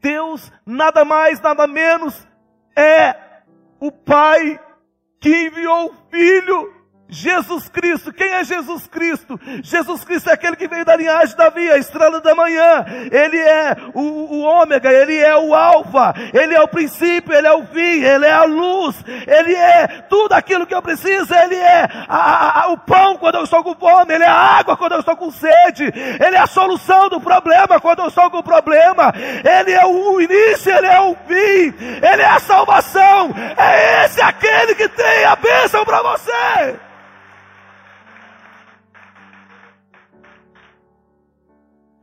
Deus, 0.00 0.52
nada 0.66 1.04
mais, 1.04 1.40
nada 1.40 1.66
menos, 1.66 2.26
é 2.76 3.42
o 3.80 3.90
Pai 3.90 4.60
que 5.18 5.46
enviou 5.46 5.90
o 5.90 5.94
Filho, 6.10 6.74
Jesus 7.14 7.68
Cristo, 7.68 8.12
quem 8.12 8.32
é 8.32 8.42
Jesus 8.42 8.88
Cristo? 8.88 9.40
Jesus 9.62 10.02
Cristo 10.02 10.30
é 10.30 10.32
aquele 10.32 10.56
que 10.56 10.66
veio 10.66 10.84
da 10.84 10.96
linhagem 10.96 11.28
de 11.28 11.36
Davi, 11.36 11.70
a 11.70 11.78
estrela 11.78 12.20
da 12.20 12.34
manhã. 12.34 12.84
Ele 13.10 13.38
é 13.38 13.76
o, 13.94 14.00
o 14.00 14.40
ômega, 14.40 14.92
ele 14.92 15.16
é 15.16 15.36
o 15.36 15.54
alfa, 15.54 16.12
ele 16.32 16.54
é 16.54 16.60
o 16.60 16.66
princípio, 16.66 17.32
ele 17.32 17.46
é 17.46 17.52
o 17.52 17.64
fim, 17.66 18.02
ele 18.02 18.26
é 18.26 18.32
a 18.32 18.42
luz, 18.42 18.96
ele 19.28 19.54
é 19.54 19.86
tudo 20.08 20.32
aquilo 20.32 20.66
que 20.66 20.74
eu 20.74 20.82
preciso, 20.82 21.32
ele 21.32 21.54
é 21.54 21.88
a, 22.08 22.62
a, 22.64 22.72
o 22.72 22.78
pão 22.78 23.16
quando 23.16 23.36
eu 23.36 23.44
estou 23.44 23.62
com 23.62 23.76
fome, 23.76 24.12
ele 24.12 24.24
é 24.24 24.28
a 24.28 24.58
água 24.58 24.76
quando 24.76 24.92
eu 24.92 25.00
estou 25.00 25.16
com 25.16 25.30
sede, 25.30 25.84
ele 25.84 26.36
é 26.36 26.40
a 26.40 26.48
solução 26.48 27.08
do 27.08 27.20
problema 27.20 27.80
quando 27.80 28.00
eu 28.00 28.08
estou 28.08 28.28
com 28.28 28.42
problema, 28.42 29.14
ele 29.16 29.70
é 29.70 29.86
o 29.86 30.20
início, 30.20 30.76
ele 30.76 30.88
é 30.88 31.00
o 31.00 31.14
fim, 31.28 31.74
ele 32.02 32.22
é 32.22 32.28
a 32.28 32.40
salvação, 32.40 33.32
é 33.56 34.04
esse 34.04 34.20
aquele 34.20 34.74
que 34.74 34.88
tem 34.88 35.24
a 35.26 35.36
bênção 35.36 35.84
para 35.84 36.02
você. 36.02 36.74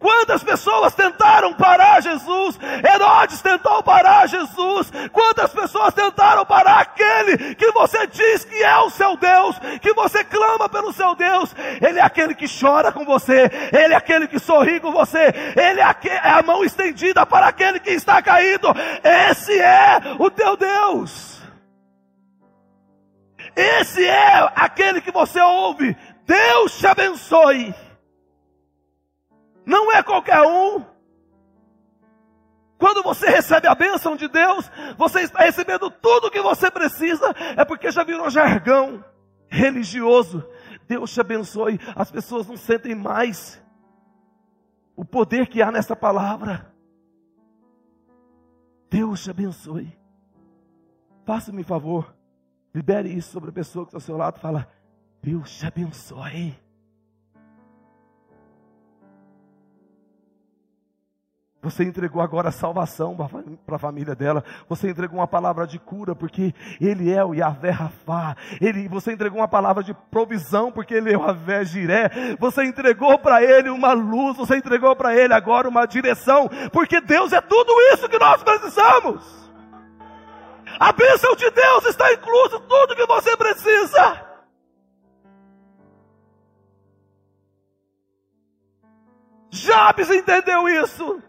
Quantas 0.01 0.43
pessoas 0.43 0.95
tentaram 0.95 1.53
parar 1.53 2.01
Jesus? 2.01 2.59
Herodes 2.83 3.39
tentou 3.39 3.83
parar 3.83 4.27
Jesus. 4.27 4.91
Quantas 5.11 5.53
pessoas 5.53 5.93
tentaram 5.93 6.43
parar 6.43 6.79
aquele 6.79 7.53
que 7.53 7.71
você 7.71 8.07
diz 8.07 8.43
que 8.43 8.63
é 8.63 8.79
o 8.79 8.89
seu 8.89 9.15
Deus, 9.15 9.59
que 9.79 9.93
você 9.93 10.23
clama 10.23 10.67
pelo 10.67 10.91
seu 10.91 11.13
Deus? 11.13 11.55
Ele 11.79 11.99
é 11.99 12.01
aquele 12.01 12.33
que 12.33 12.47
chora 12.47 12.91
com 12.91 13.05
você, 13.05 13.51
ele 13.71 13.93
é 13.93 13.95
aquele 13.95 14.27
que 14.27 14.39
sorri 14.39 14.79
com 14.79 14.91
você, 14.91 15.31
ele 15.55 15.79
é, 15.79 15.95
é 16.09 16.29
a 16.31 16.41
mão 16.41 16.63
estendida 16.63 17.23
para 17.23 17.45
aquele 17.45 17.79
que 17.79 17.91
está 17.91 18.23
caído. 18.23 18.69
Esse 19.29 19.59
é 19.59 20.01
o 20.17 20.31
teu 20.31 20.57
Deus. 20.57 21.39
Esse 23.55 24.03
é 24.03 24.51
aquele 24.55 24.99
que 24.99 25.11
você 25.11 25.39
ouve. 25.39 25.95
Deus 26.25 26.79
te 26.79 26.87
abençoe. 26.87 27.75
Não 29.71 29.89
é 29.89 30.03
qualquer 30.03 30.41
um. 30.41 30.83
Quando 32.77 33.01
você 33.01 33.29
recebe 33.29 33.67
a 33.69 33.73
bênção 33.73 34.17
de 34.17 34.27
Deus, 34.27 34.69
você 34.97 35.21
está 35.21 35.43
recebendo 35.43 35.89
tudo 35.89 36.27
o 36.27 36.31
que 36.31 36.41
você 36.41 36.69
precisa, 36.69 37.33
é 37.55 37.63
porque 37.63 37.89
já 37.89 38.03
virou 38.03 38.29
jargão 38.29 39.01
religioso. 39.47 40.45
Deus 40.89 41.13
te 41.13 41.21
abençoe. 41.21 41.79
As 41.95 42.11
pessoas 42.11 42.47
não 42.47 42.57
sentem 42.57 42.93
mais 42.93 43.63
o 44.93 45.05
poder 45.05 45.47
que 45.47 45.61
há 45.61 45.71
nessa 45.71 45.95
palavra. 45.95 46.69
Deus 48.89 49.23
te 49.23 49.29
abençoe. 49.29 49.97
Faça-me 51.23 51.63
favor, 51.63 52.13
libere 52.75 53.07
isso 53.07 53.31
sobre 53.31 53.51
a 53.51 53.53
pessoa 53.53 53.85
que 53.85 53.89
está 53.89 53.97
ao 53.97 54.01
seu 54.01 54.17
lado. 54.17 54.37
Fala, 54.37 54.67
Deus 55.23 55.49
te 55.57 55.65
abençoe. 55.65 56.59
Você 61.61 61.83
entregou 61.83 62.23
agora 62.23 62.49
a 62.49 62.51
salvação 62.51 63.15
para 63.65 63.75
a 63.75 63.79
família 63.79 64.15
dela. 64.15 64.43
Você 64.67 64.89
entregou 64.89 65.19
uma 65.19 65.27
palavra 65.27 65.67
de 65.67 65.77
cura, 65.77 66.15
porque 66.15 66.55
Ele 66.79 67.11
é 67.11 67.23
o 67.23 67.35
Yahvé 67.35 67.69
Rafá. 67.69 68.35
Ele, 68.59 68.87
você 68.87 69.13
entregou 69.13 69.39
uma 69.39 69.47
palavra 69.47 69.83
de 69.83 69.93
provisão, 69.93 70.71
porque 70.71 70.95
Ele 70.95 71.13
é 71.13 71.17
o 71.17 71.21
Yahvé 71.21 71.63
Jiré. 71.63 72.09
Você 72.39 72.63
entregou 72.63 73.19
para 73.19 73.43
Ele 73.43 73.69
uma 73.69 73.93
luz. 73.93 74.37
Você 74.37 74.57
entregou 74.57 74.95
para 74.95 75.15
Ele 75.15 75.35
agora 75.35 75.69
uma 75.69 75.85
direção, 75.85 76.49
porque 76.73 76.99
Deus 76.99 77.31
é 77.31 77.39
tudo 77.39 77.71
isso 77.93 78.09
que 78.09 78.17
nós 78.17 78.41
precisamos. 78.41 79.51
A 80.79 80.91
bênção 80.91 81.35
de 81.35 81.47
Deus 81.51 81.85
está 81.85 82.11
incluso 82.11 82.59
tudo 82.61 82.95
que 82.95 83.05
você 83.05 83.37
precisa. 83.37 84.31
Jabes 89.51 90.09
entendeu 90.09 90.67
isso. 90.67 91.21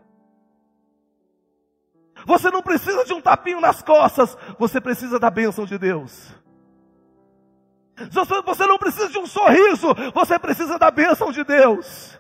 Você 2.27 2.51
não 2.51 2.63
precisa 2.63 3.05
de 3.05 3.13
um 3.13 3.21
tapinho 3.21 3.61
nas 3.61 3.83
costas, 3.83 4.37
você 4.59 4.81
precisa 4.81 5.19
da 5.19 5.31
bênção 5.31 5.65
de 5.65 5.79
Deus. 5.79 6.33
Você 8.11 8.67
não 8.67 8.79
precisa 8.79 9.09
de 9.09 9.19
um 9.19 9.27
sorriso, 9.27 9.89
você 10.15 10.39
precisa 10.39 10.79
da 10.79 10.91
bênção 10.91 11.31
de 11.31 11.45
Deus. 11.45 12.19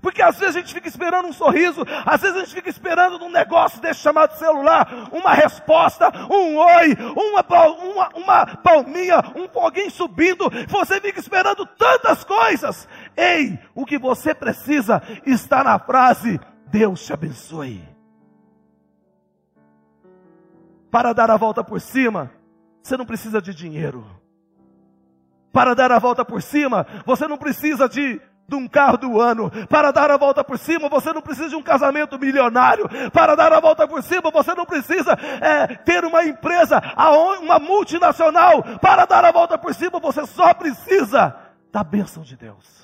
Porque 0.00 0.22
às 0.22 0.38
vezes 0.38 0.56
a 0.56 0.60
gente 0.60 0.72
fica 0.72 0.88
esperando 0.88 1.28
um 1.28 1.32
sorriso, 1.32 1.84
às 2.06 2.22
vezes 2.22 2.36
a 2.36 2.40
gente 2.40 2.54
fica 2.54 2.70
esperando 2.70 3.22
um 3.22 3.30
negócio 3.30 3.80
desse 3.82 4.00
chamado 4.00 4.38
celular, 4.38 5.08
uma 5.12 5.34
resposta, 5.34 6.10
um 6.30 6.56
oi, 6.56 6.96
uma, 7.16 7.44
uma, 7.68 8.08
uma 8.14 8.46
palminha, 8.56 9.18
um 9.36 9.48
foguinho 9.48 9.90
subindo. 9.90 10.48
Você 10.68 11.00
fica 11.00 11.20
esperando 11.20 11.66
tantas 11.66 12.24
coisas. 12.24 12.88
Ei, 13.16 13.58
o 13.74 13.84
que 13.84 13.98
você 13.98 14.32
precisa 14.32 15.02
está 15.26 15.62
na 15.62 15.78
frase: 15.78 16.40
Deus 16.70 17.04
te 17.04 17.12
abençoe 17.12 17.99
para 20.90 21.12
dar 21.12 21.30
a 21.30 21.36
volta 21.36 21.62
por 21.62 21.80
cima, 21.80 22.30
você 22.82 22.96
não 22.96 23.06
precisa 23.06 23.40
de 23.40 23.54
dinheiro. 23.54 24.04
Para 25.52 25.74
dar 25.74 25.90
a 25.92 25.98
volta 25.98 26.24
por 26.24 26.42
cima, 26.42 26.86
você 27.04 27.26
não 27.26 27.36
precisa 27.36 27.88
de, 27.88 28.20
de 28.48 28.54
um 28.56 28.68
carro 28.68 28.96
do 28.96 29.20
ano. 29.20 29.50
Para 29.68 29.90
dar 29.90 30.10
a 30.10 30.16
volta 30.16 30.44
por 30.44 30.58
cima, 30.58 30.88
você 30.88 31.12
não 31.12 31.20
precisa 31.20 31.48
de 31.48 31.56
um 31.56 31.62
casamento 31.62 32.18
milionário. 32.18 32.88
Para 33.12 33.34
dar 33.34 33.52
a 33.52 33.60
volta 33.60 33.86
por 33.86 34.02
cima, 34.02 34.30
você 34.30 34.54
não 34.54 34.64
precisa 34.64 35.12
é, 35.40 35.74
ter 35.76 36.04
uma 36.04 36.24
empresa, 36.24 36.80
uma 37.40 37.58
multinacional. 37.58 38.62
Para 38.80 39.04
dar 39.04 39.24
a 39.24 39.32
volta 39.32 39.58
por 39.58 39.74
cima, 39.74 39.98
você 39.98 40.24
só 40.26 40.54
precisa 40.54 41.36
da 41.72 41.82
bênção 41.82 42.22
de 42.22 42.36
Deus. 42.36 42.79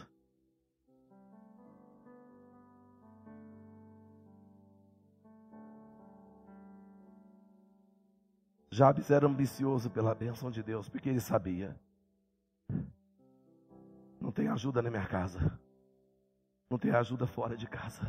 Jabes 8.77 9.11
era 9.11 9.27
ambicioso 9.27 9.89
pela 9.89 10.15
bênção 10.15 10.51
de 10.51 10.63
Deus, 10.63 10.87
porque 10.87 11.09
ele 11.09 11.19
sabia: 11.19 11.75
não 14.21 14.31
tem 14.31 14.49
ajuda 14.49 14.83
na 14.83 14.91
minha 14.91 15.07
casa, 15.07 15.59
não 16.69 16.79
tem 16.79 16.91
ajuda 16.91 17.27
fora 17.27 17.57
de 17.57 17.67
casa, 17.67 18.03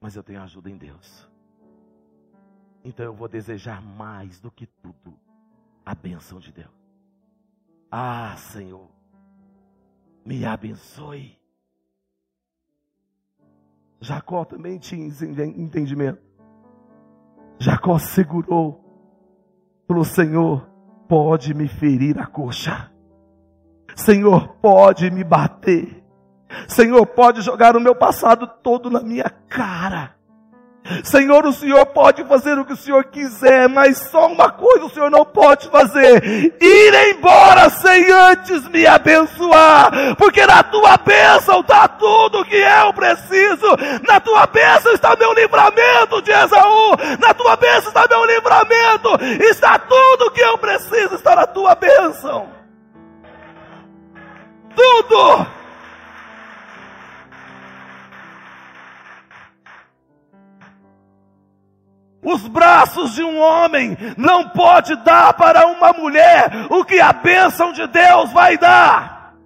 mas 0.00 0.16
eu 0.16 0.22
tenho 0.22 0.40
ajuda 0.40 0.70
em 0.70 0.78
Deus. 0.78 1.30
Então 2.82 3.04
eu 3.04 3.12
vou 3.12 3.28
desejar 3.28 3.82
mais 3.82 4.40
do 4.40 4.50
que 4.50 4.66
tudo 4.66 5.20
a 5.84 5.94
bênção 5.94 6.40
de 6.40 6.50
Deus. 6.50 6.72
Ah, 7.90 8.34
Senhor, 8.38 8.88
me 10.24 10.46
abençoe. 10.46 11.38
Jacó 14.00 14.46
também 14.46 14.78
tinha 14.78 15.06
entendimento. 15.06 16.25
Jacó 17.58 17.98
segurou. 17.98 18.80
Falou: 19.86 20.04
Senhor, 20.04 20.68
pode 21.08 21.54
me 21.54 21.68
ferir 21.68 22.18
a 22.18 22.26
coxa. 22.26 22.90
Senhor, 23.94 24.56
pode 24.60 25.10
me 25.10 25.24
bater. 25.24 26.04
Senhor, 26.68 27.06
pode 27.06 27.40
jogar 27.40 27.76
o 27.76 27.80
meu 27.80 27.94
passado 27.94 28.46
todo 28.62 28.90
na 28.90 29.00
minha 29.00 29.30
cara. 29.48 30.15
Senhor, 31.04 31.44
o 31.46 31.52
Senhor 31.52 31.84
pode 31.86 32.24
fazer 32.24 32.58
o 32.58 32.64
que 32.64 32.72
o 32.72 32.76
Senhor 32.76 33.04
quiser, 33.04 33.68
mas 33.68 33.98
só 34.10 34.26
uma 34.26 34.50
coisa 34.50 34.84
o 34.84 34.90
Senhor 34.90 35.10
não 35.10 35.24
pode 35.24 35.68
fazer: 35.68 36.54
ir 36.60 37.10
embora 37.10 37.70
sem 37.70 38.10
antes 38.10 38.68
me 38.68 38.86
abençoar, 38.86 40.16
porque 40.16 40.46
na 40.46 40.62
tua 40.62 40.96
bênção 40.96 41.60
está 41.60 41.88
tudo 41.88 42.44
que 42.44 42.56
eu 42.56 42.92
preciso, 42.92 43.66
na 44.06 44.20
tua 44.20 44.46
bênção 44.46 44.92
está 44.92 45.16
meu 45.16 45.32
livramento 45.32 46.22
de 46.22 46.30
Esaú, 46.30 46.92
na 47.18 47.34
tua 47.34 47.56
bênção 47.56 47.88
está 47.88 48.06
meu 48.08 48.24
livramento, 48.24 49.10
está 49.50 49.78
tudo 49.78 50.30
que 50.30 50.40
eu 50.40 50.58
preciso, 50.58 51.14
está 51.14 51.36
na 51.36 51.46
tua 51.46 51.74
bênção. 51.74 52.48
Tudo! 54.74 55.55
Os 62.26 62.48
braços 62.48 63.14
de 63.14 63.22
um 63.22 63.38
homem 63.38 63.96
não 64.16 64.48
pode 64.48 64.96
dar 65.04 65.32
para 65.34 65.64
uma 65.68 65.92
mulher 65.92 66.66
o 66.68 66.84
que 66.84 67.00
a 67.00 67.12
bênção 67.12 67.72
de 67.72 67.86
Deus 67.86 68.32
vai 68.32 68.58
dar. 68.58 69.36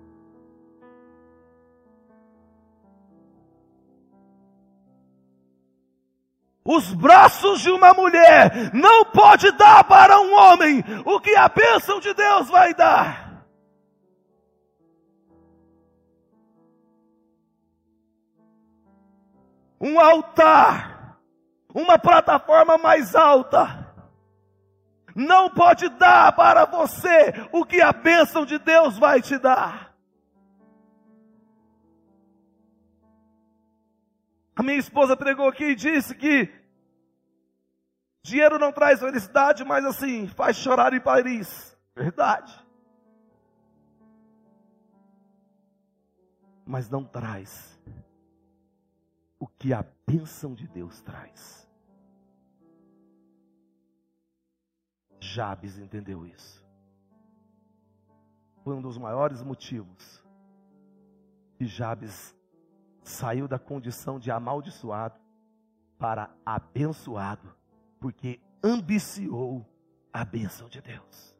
Os 6.64 6.94
braços 6.94 7.60
de 7.60 7.70
uma 7.70 7.92
mulher 7.92 8.72
não 8.72 9.04
pode 9.04 9.52
dar 9.58 9.84
para 9.84 10.18
um 10.18 10.32
homem 10.32 10.82
o 11.04 11.20
que 11.20 11.36
a 11.36 11.50
bênção 11.50 12.00
de 12.00 12.14
Deus 12.14 12.48
vai 12.48 12.72
dar. 12.72 13.44
Um 19.78 20.00
altar 20.00 20.99
uma 21.74 21.98
plataforma 21.98 22.76
mais 22.78 23.14
alta, 23.14 23.90
não 25.14 25.50
pode 25.50 25.88
dar 25.90 26.32
para 26.34 26.64
você 26.64 27.32
o 27.52 27.64
que 27.64 27.80
a 27.80 27.92
bênção 27.92 28.44
de 28.44 28.58
Deus 28.58 28.98
vai 28.98 29.20
te 29.20 29.38
dar. 29.38 29.90
A 34.54 34.62
minha 34.62 34.78
esposa 34.78 35.16
pregou 35.16 35.48
aqui 35.48 35.64
e 35.64 35.74
disse 35.74 36.14
que 36.14 36.52
dinheiro 38.22 38.58
não 38.58 38.72
traz 38.72 39.00
felicidade, 39.00 39.64
mas 39.64 39.84
assim, 39.84 40.28
faz 40.28 40.56
chorar 40.56 40.92
em 40.92 41.00
Paris. 41.00 41.76
Verdade. 41.94 42.54
Mas 46.66 46.88
não 46.88 47.04
traz 47.04 47.80
o 49.38 49.46
que 49.46 49.72
a 49.72 49.84
bênção 50.06 50.54
de 50.54 50.68
Deus 50.68 51.00
traz. 51.00 51.59
Jabes 55.20 55.78
entendeu 55.78 56.26
isso. 56.26 56.66
Foi 58.64 58.74
um 58.74 58.82
dos 58.82 58.98
maiores 58.98 59.42
motivos 59.42 60.24
que 61.56 61.66
Jabes 61.66 62.34
saiu 63.02 63.46
da 63.46 63.58
condição 63.58 64.18
de 64.18 64.30
amaldiçoado 64.30 65.20
para 65.98 66.30
abençoado, 66.44 67.54
porque 68.00 68.40
ambiciou 68.64 69.66
a 70.12 70.24
bênção 70.24 70.68
de 70.68 70.80
Deus. 70.80 71.36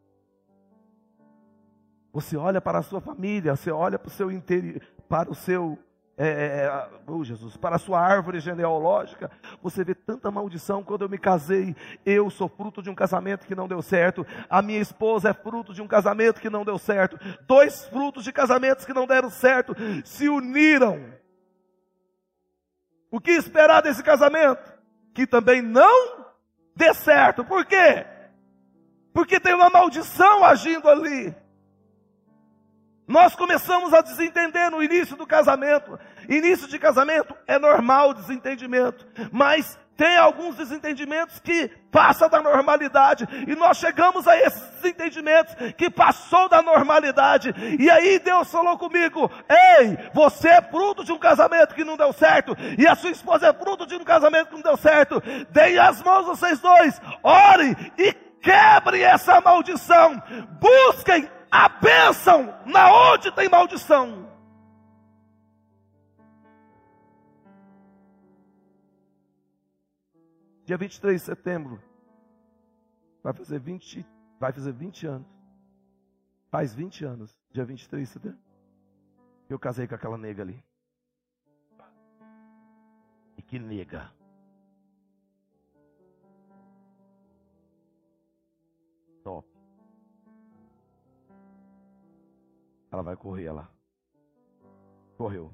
Você 2.13 2.37
olha 2.37 2.61
para 2.61 2.79
a 2.79 2.83
sua 2.83 3.01
família, 3.01 3.57
você 3.57 3.71
olha 3.71 3.99
para 3.99 4.09
o 4.09 4.11
seu 4.11 4.31
interior, 4.31 4.83
para 5.09 5.31
o 5.31 5.35
seu 5.35 5.79
é, 6.23 6.89
oh 7.07 7.25
Jesus, 7.25 7.57
para 7.57 7.77
a 7.77 7.79
sua 7.79 7.99
árvore 7.99 8.41
genealógica, 8.41 9.31
você 9.63 9.83
vê 9.83 9.95
tanta 9.95 10.31
maldição. 10.31 10.85
Quando 10.85 11.03
eu 11.03 11.09
me 11.09 11.17
casei, 11.17 11.75
eu 12.05 12.29
sou 12.29 12.47
fruto 12.47 12.83
de 12.83 12.91
um 12.91 12.95
casamento 12.95 13.47
que 13.47 13.55
não 13.55 13.67
deu 13.67 13.81
certo, 13.81 14.27
a 14.49 14.61
minha 14.61 14.81
esposa 14.81 15.31
é 15.31 15.33
fruto 15.33 15.73
de 15.73 15.81
um 15.81 15.89
casamento 15.89 16.39
que 16.39 16.51
não 16.51 16.63
deu 16.63 16.77
certo, 16.77 17.19
dois 17.47 17.87
frutos 17.87 18.23
de 18.23 18.33
casamentos 18.33 18.85
que 18.85 18.93
não 18.93 19.07
deram 19.07 19.31
certo 19.31 19.75
se 20.05 20.29
uniram. 20.29 21.03
O 23.11 23.19
que 23.19 23.31
esperar 23.31 23.81
desse 23.81 24.03
casamento? 24.03 24.75
Que 25.15 25.27
também 25.27 25.63
não 25.63 26.27
dê 26.77 26.93
certo. 26.93 27.43
Por 27.45 27.65
quê? 27.65 28.05
Porque 29.13 29.41
tem 29.41 29.55
uma 29.55 29.71
maldição 29.71 30.45
agindo 30.45 30.87
ali. 30.87 31.35
Nós 33.11 33.35
começamos 33.35 33.93
a 33.93 34.03
desentender 34.03 34.71
no 34.71 34.81
início 34.81 35.17
do 35.17 35.27
casamento. 35.27 35.99
Início 36.29 36.69
de 36.69 36.79
casamento 36.79 37.35
é 37.45 37.59
normal 37.59 38.11
o 38.11 38.15
desentendimento, 38.15 39.05
mas 39.33 39.77
tem 39.97 40.17
alguns 40.17 40.55
desentendimentos 40.55 41.41
que 41.41 41.67
passa 41.91 42.29
da 42.29 42.41
normalidade 42.41 43.27
e 43.49 43.57
nós 43.57 43.79
chegamos 43.79 44.29
a 44.29 44.39
esses 44.39 44.63
desentendimentos 44.77 45.57
que 45.77 45.91
passou 45.91 46.49
da 46.49 46.63
normalidade. 46.63 47.53
E 47.81 47.91
aí 47.91 48.21
Deus 48.21 48.49
falou 48.49 48.79
comigo: 48.79 49.29
"Ei, 49.49 49.99
você 50.15 50.49
é 50.49 50.63
fruto 50.63 51.03
de 51.03 51.11
um 51.11 51.19
casamento 51.19 51.75
que 51.75 51.83
não 51.83 51.97
deu 51.97 52.13
certo 52.13 52.57
e 52.79 52.87
a 52.87 52.95
sua 52.95 53.11
esposa 53.11 53.49
é 53.49 53.53
fruto 53.53 53.87
de 53.87 53.97
um 53.97 54.05
casamento 54.05 54.51
que 54.51 54.55
não 54.55 54.63
deu 54.63 54.77
certo. 54.77 55.21
Deem 55.51 55.81
as 55.81 56.01
mãos 56.01 56.27
vocês 56.27 56.61
dois, 56.61 57.03
ore 57.25 57.77
e 57.99 58.13
quebre 58.41 59.03
essa 59.03 59.41
maldição. 59.41 60.23
Busquem 60.61 61.29
a 61.51 61.69
bênção 61.69 62.47
na 62.65 62.93
onde 63.13 63.33
tem 63.33 63.49
maldição. 63.49 64.31
Dia 70.65 70.79
23 70.79 71.21
de 71.21 71.27
setembro, 71.27 71.83
vai 73.25 73.33
fazer 73.33 73.59
20, 73.59 74.07
vai 74.39 74.53
fazer 74.53 74.73
20 74.73 75.07
anos. 75.07 75.29
Faz 76.49 76.75
20 76.75 77.05
anos, 77.05 77.37
dia 77.53 77.65
23 77.65 78.07
de 78.07 78.13
setembro. 78.13 78.39
Eu 79.49 79.59
casei 79.59 79.87
com 79.87 79.95
aquela 79.95 80.17
nega 80.17 80.43
ali. 80.43 80.63
E 83.37 83.43
que 83.43 83.59
nega. 83.59 84.13
Ela 93.01 93.05
vai 93.05 93.17
correr 93.17 93.51
lá. 93.51 93.67
Correu. 95.17 95.51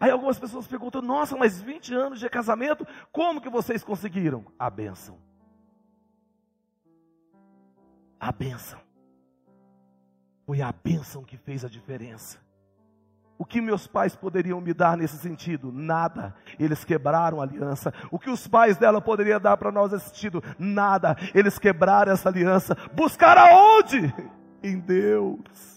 Aí 0.00 0.10
algumas 0.10 0.38
pessoas 0.38 0.66
perguntam: 0.66 1.02
Nossa, 1.02 1.36
mas 1.36 1.60
20 1.60 1.92
anos 1.92 2.18
de 2.18 2.28
casamento, 2.30 2.86
como 3.12 3.42
que 3.42 3.50
vocês 3.50 3.84
conseguiram? 3.84 4.46
A 4.58 4.70
bênção. 4.70 5.18
A 8.18 8.32
bênção. 8.32 8.80
Foi 10.46 10.62
a 10.62 10.72
bênção 10.72 11.22
que 11.22 11.36
fez 11.36 11.62
a 11.62 11.68
diferença. 11.68 12.42
O 13.38 13.44
que 13.44 13.60
meus 13.60 13.86
pais 13.86 14.16
poderiam 14.16 14.60
me 14.60 14.72
dar 14.72 14.96
nesse 14.96 15.18
sentido? 15.18 15.70
Nada. 15.70 16.34
Eles 16.58 16.84
quebraram 16.84 17.40
a 17.40 17.44
aliança. 17.44 17.92
O 18.10 18.18
que 18.18 18.30
os 18.30 18.48
pais 18.48 18.78
dela 18.78 19.00
poderiam 19.00 19.38
dar 19.38 19.56
para 19.58 19.70
nós 19.70 19.92
nesse 19.92 20.08
sentido? 20.08 20.42
Nada. 20.58 21.16
Eles 21.34 21.58
quebraram 21.58 22.12
essa 22.12 22.28
aliança. 22.28 22.76
Buscar 22.94 23.36
aonde? 23.36 24.12
Em 24.62 24.78
Deus. 24.80 25.76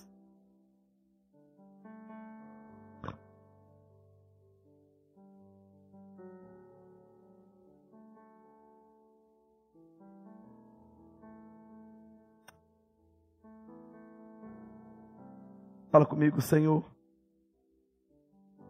Fala 15.91 16.05
comigo, 16.05 16.39
Senhor 16.39 16.98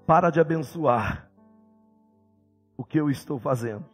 para 0.10 0.32
de 0.32 0.39
abençoar 0.39 1.30
o 2.76 2.84
que 2.84 3.00
eu 3.00 3.12
estou 3.12 3.38
fazendo, 3.38 3.86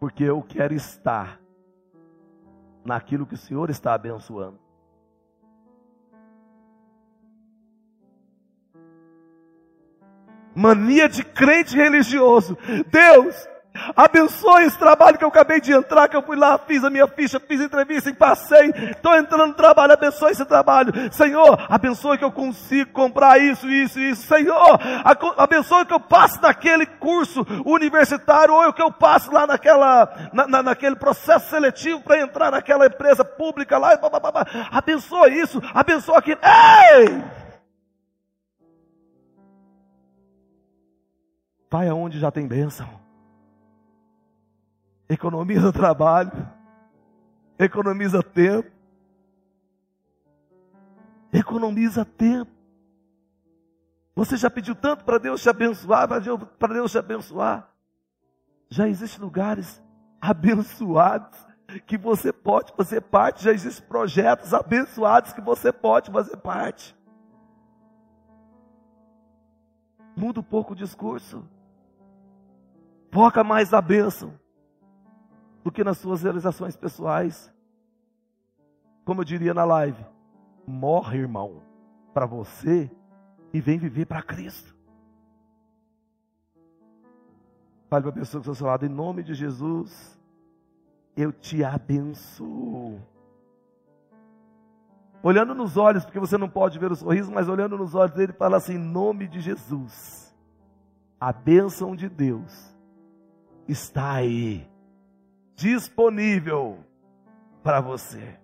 porque 0.00 0.24
eu 0.24 0.42
quero 0.42 0.72
estar 0.72 1.38
naquilo 2.82 3.26
que 3.26 3.34
o 3.34 3.36
Senhor 3.36 3.68
está 3.68 3.92
abençoando. 3.92 4.58
Mania 10.54 11.06
de 11.06 11.22
crente 11.22 11.76
religioso. 11.76 12.56
Deus, 12.90 13.46
Abençoe 13.94 14.64
esse 14.64 14.78
trabalho 14.78 15.18
que 15.18 15.24
eu 15.24 15.28
acabei 15.28 15.60
de 15.60 15.72
entrar, 15.72 16.08
que 16.08 16.16
eu 16.16 16.22
fui 16.22 16.36
lá, 16.36 16.58
fiz 16.58 16.82
a 16.84 16.90
minha 16.90 17.06
ficha, 17.06 17.40
fiz 17.40 17.60
entrevista 17.60 18.10
e 18.10 18.14
passei. 18.14 18.70
Estou 18.90 19.14
entrando 19.14 19.48
no 19.48 19.54
trabalho, 19.54 19.92
abençoe 19.92 20.32
esse 20.32 20.44
trabalho. 20.44 20.92
Senhor, 21.12 21.66
abençoe 21.68 22.18
que 22.18 22.24
eu 22.24 22.32
consiga 22.32 22.90
comprar 22.92 23.38
isso, 23.38 23.68
isso, 23.68 23.98
isso. 23.98 24.26
Senhor, 24.26 24.78
abençoe 25.36 25.84
que 25.84 25.94
eu 25.94 26.00
passe 26.00 26.40
naquele 26.40 26.86
curso 26.86 27.46
universitário, 27.64 28.54
ou 28.54 28.72
que 28.72 28.82
eu 28.82 28.92
passe 28.92 29.32
lá 29.32 29.46
naquela, 29.46 30.30
na, 30.32 30.46
na, 30.46 30.62
naquele 30.62 30.96
processo 30.96 31.48
seletivo 31.50 32.00
para 32.00 32.20
entrar 32.20 32.50
naquela 32.50 32.86
empresa 32.86 33.24
pública 33.24 33.78
lá. 33.78 33.96
Blá, 33.96 34.10
blá, 34.10 34.32
blá. 34.32 34.46
Abençoe 34.70 35.40
isso, 35.40 35.60
abençoe 35.74 36.16
aquilo. 36.16 36.40
Ei! 36.42 37.24
Vai 41.70 41.88
aonde 41.88 42.18
já 42.18 42.30
tem 42.30 42.46
bênção 42.46 43.05
economiza 45.08 45.72
trabalho, 45.72 46.32
economiza 47.58 48.22
tempo, 48.22 48.70
economiza 51.32 52.04
tempo. 52.04 52.50
Você 54.14 54.36
já 54.36 54.48
pediu 54.48 54.74
tanto 54.74 55.04
para 55.04 55.18
Deus 55.18 55.42
te 55.42 55.48
abençoar, 55.48 56.08
para 56.08 56.72
Deus 56.72 56.90
te 56.90 56.98
abençoar. 56.98 57.70
Já 58.70 58.88
existem 58.88 59.20
lugares 59.20 59.82
abençoados 60.20 61.46
que 61.86 61.98
você 61.98 62.32
pode 62.32 62.72
fazer 62.74 63.00
parte, 63.02 63.44
já 63.44 63.52
existem 63.52 63.86
projetos 63.86 64.54
abençoados 64.54 65.32
que 65.32 65.40
você 65.40 65.72
pode 65.72 66.10
fazer 66.10 66.36
parte. 66.38 66.96
Muda 70.16 70.40
um 70.40 70.44
pouco 70.44 70.72
o 70.72 70.76
discurso. 70.76 71.46
Foca 73.12 73.44
mais 73.44 73.70
na 73.70 73.82
bênção 73.82 74.32
do 75.66 75.72
que 75.72 75.82
nas 75.82 75.98
suas 75.98 76.22
realizações 76.22 76.76
pessoais. 76.76 77.52
Como 79.04 79.22
eu 79.22 79.24
diria 79.24 79.52
na 79.52 79.64
live, 79.64 80.06
morre, 80.64 81.18
irmão, 81.18 81.60
para 82.14 82.24
você 82.24 82.88
e 83.52 83.60
vem 83.60 83.76
viver 83.76 84.06
para 84.06 84.22
Cristo. 84.22 84.76
Fale 87.90 88.04
para 88.04 88.10
a 88.10 88.14
pessoa 88.14 88.40
que 88.40 88.48
está 88.48 88.52
ao 88.52 88.54
seu 88.54 88.66
lado, 88.68 88.86
em 88.86 88.88
nome 88.88 89.24
de 89.24 89.34
Jesus, 89.34 90.16
eu 91.16 91.32
te 91.32 91.64
abençoo. 91.64 93.02
Olhando 95.20 95.52
nos 95.52 95.76
olhos, 95.76 96.04
porque 96.04 96.20
você 96.20 96.38
não 96.38 96.48
pode 96.48 96.78
ver 96.78 96.92
o 96.92 96.96
sorriso, 96.96 97.32
mas 97.32 97.48
olhando 97.48 97.76
nos 97.76 97.92
olhos 97.92 98.14
dele, 98.14 98.32
fala 98.32 98.58
assim: 98.58 98.74
em 98.74 98.78
nome 98.78 99.26
de 99.26 99.40
Jesus, 99.40 100.32
a 101.18 101.32
bênção 101.32 101.96
de 101.96 102.08
Deus 102.08 102.72
está 103.66 104.12
aí 104.12 104.64
disponível 105.56 106.84
para 107.62 107.80
você. 107.80 108.38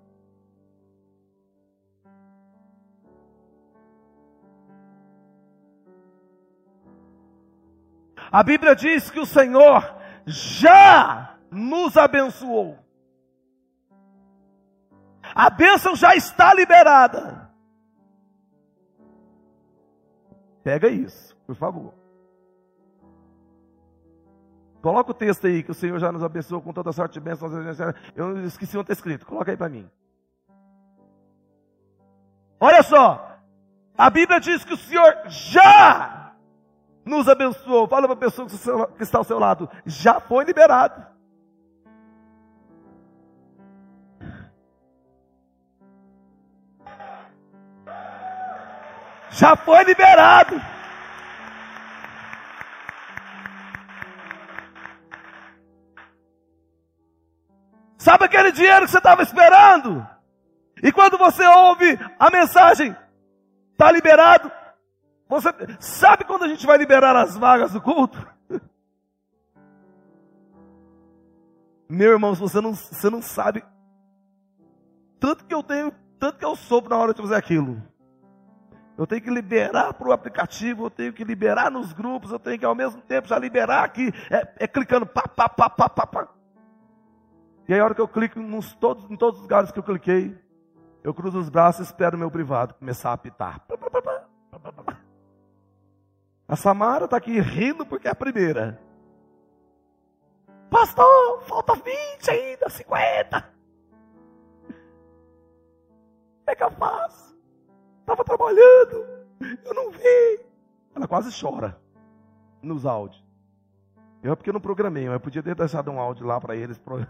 A 8.32 8.42
Bíblia 8.42 8.74
diz 8.74 9.10
que 9.10 9.20
o 9.20 9.26
Senhor 9.26 9.94
já 10.26 11.36
nos 11.50 11.98
abençoou. 11.98 12.78
A 15.34 15.50
bênção 15.50 15.94
já 15.94 16.16
está 16.16 16.54
liberada. 16.54 17.50
Pega 20.64 20.88
isso, 20.88 21.36
por 21.46 21.56
favor. 21.56 22.01
Coloca 24.82 25.12
o 25.12 25.14
texto 25.14 25.46
aí, 25.46 25.62
que 25.62 25.70
o 25.70 25.74
Senhor 25.74 25.96
já 26.00 26.10
nos 26.10 26.24
abençoou 26.24 26.60
com 26.60 26.72
toda 26.72 26.92
sorte 26.92 27.14
de 27.14 27.20
bênçãos. 27.20 27.52
Eu 28.16 28.44
esqueci 28.44 28.76
onde 28.76 28.82
está 28.82 28.92
escrito. 28.92 29.24
Coloca 29.24 29.52
aí 29.52 29.56
para 29.56 29.68
mim. 29.68 29.88
Olha 32.58 32.82
só. 32.82 33.38
A 33.96 34.10
Bíblia 34.10 34.40
diz 34.40 34.64
que 34.64 34.74
o 34.74 34.76
Senhor 34.76 35.14
já 35.28 36.32
nos 37.04 37.28
abençoou. 37.28 37.86
Fala 37.86 38.08
para 38.08 38.14
a 38.14 38.16
pessoa 38.16 38.48
que 38.48 39.02
está 39.04 39.18
ao 39.18 39.24
seu 39.24 39.38
lado, 39.38 39.70
já 39.86 40.20
foi 40.20 40.44
liberado. 40.44 41.06
Já 49.30 49.54
foi 49.56 49.84
liberado. 49.84 50.60
Sabe 58.02 58.24
aquele 58.24 58.50
dinheiro 58.50 58.84
que 58.84 58.90
você 58.90 58.98
estava 58.98 59.22
esperando? 59.22 60.04
E 60.82 60.90
quando 60.90 61.16
você 61.16 61.46
ouve 61.46 61.96
a 62.18 62.30
mensagem, 62.30 62.96
está 63.70 63.92
liberado, 63.92 64.50
você 65.28 65.50
sabe 65.78 66.24
quando 66.24 66.42
a 66.42 66.48
gente 66.48 66.66
vai 66.66 66.76
liberar 66.76 67.14
as 67.14 67.36
vagas 67.36 67.72
do 67.72 67.80
culto? 67.80 68.18
Meu 71.88 72.10
irmão, 72.10 72.34
você 72.34 72.60
não, 72.60 72.74
você 72.74 73.08
não 73.08 73.22
sabe 73.22 73.62
tanto 75.20 75.44
que 75.44 75.54
eu 75.54 75.62
tenho, 75.62 75.92
tanto 76.18 76.38
que 76.38 76.44
eu 76.44 76.56
soube 76.56 76.88
na 76.88 76.96
hora 76.96 77.14
de 77.14 77.22
fazer 77.22 77.36
aquilo. 77.36 77.80
Eu 78.98 79.06
tenho 79.06 79.22
que 79.22 79.30
liberar 79.30 79.94
para 79.94 80.08
o 80.08 80.12
aplicativo, 80.12 80.86
eu 80.86 80.90
tenho 80.90 81.12
que 81.12 81.22
liberar 81.22 81.70
nos 81.70 81.92
grupos, 81.92 82.32
eu 82.32 82.40
tenho 82.40 82.58
que 82.58 82.64
ao 82.64 82.74
mesmo 82.74 83.00
tempo 83.02 83.28
já 83.28 83.38
liberar 83.38 83.84
aqui, 83.84 84.12
é, 84.28 84.64
é 84.64 84.66
clicando 84.66 85.06
pá, 85.06 85.22
pá, 85.28 85.48
pá, 85.48 85.70
pá, 85.70 85.88
pá, 85.88 86.04
pá. 86.04 86.41
E 87.72 87.74
aí 87.74 87.80
a 87.80 87.84
hora 87.86 87.94
que 87.94 88.02
eu 88.02 88.06
clico 88.06 88.38
nos 88.38 88.74
todos, 88.74 89.10
em 89.10 89.16
todos 89.16 89.38
os 89.38 89.44
lugares 89.44 89.72
que 89.72 89.78
eu 89.78 89.82
cliquei, 89.82 90.38
eu 91.02 91.14
cruzo 91.14 91.38
os 91.38 91.48
braços 91.48 91.80
e 91.80 91.84
espero 91.84 92.16
o 92.16 92.18
meu 92.18 92.30
privado 92.30 92.74
começar 92.74 93.08
a 93.08 93.12
apitar. 93.14 93.66
A 96.46 96.54
Samara 96.54 97.06
está 97.06 97.16
aqui 97.16 97.40
rindo 97.40 97.86
porque 97.86 98.08
é 98.08 98.10
a 98.10 98.14
primeira. 98.14 98.78
Pastor, 100.68 101.40
falta 101.44 101.72
20 101.76 102.30
ainda, 102.30 102.68
50. 102.68 103.40
Como 104.60 104.74
é 106.48 106.54
que 106.54 106.64
eu 106.64 106.70
faço? 106.72 107.34
Estava 108.00 108.22
trabalhando, 108.22 109.26
eu 109.64 109.72
não 109.72 109.90
vi. 109.92 110.44
Ela 110.94 111.08
quase 111.08 111.30
chora 111.40 111.80
nos 112.60 112.84
áudios. 112.84 113.21
Eu 114.22 114.32
é 114.32 114.36
porque 114.36 114.50
eu 114.50 114.54
não 114.54 114.60
programei, 114.60 115.08
eu 115.08 115.20
podia 115.20 115.42
ter 115.42 115.54
deixado 115.54 115.90
um 115.90 115.98
áudio 115.98 116.24
lá 116.24 116.40
para 116.40 116.54
eles. 116.54 116.78
para 116.78 117.08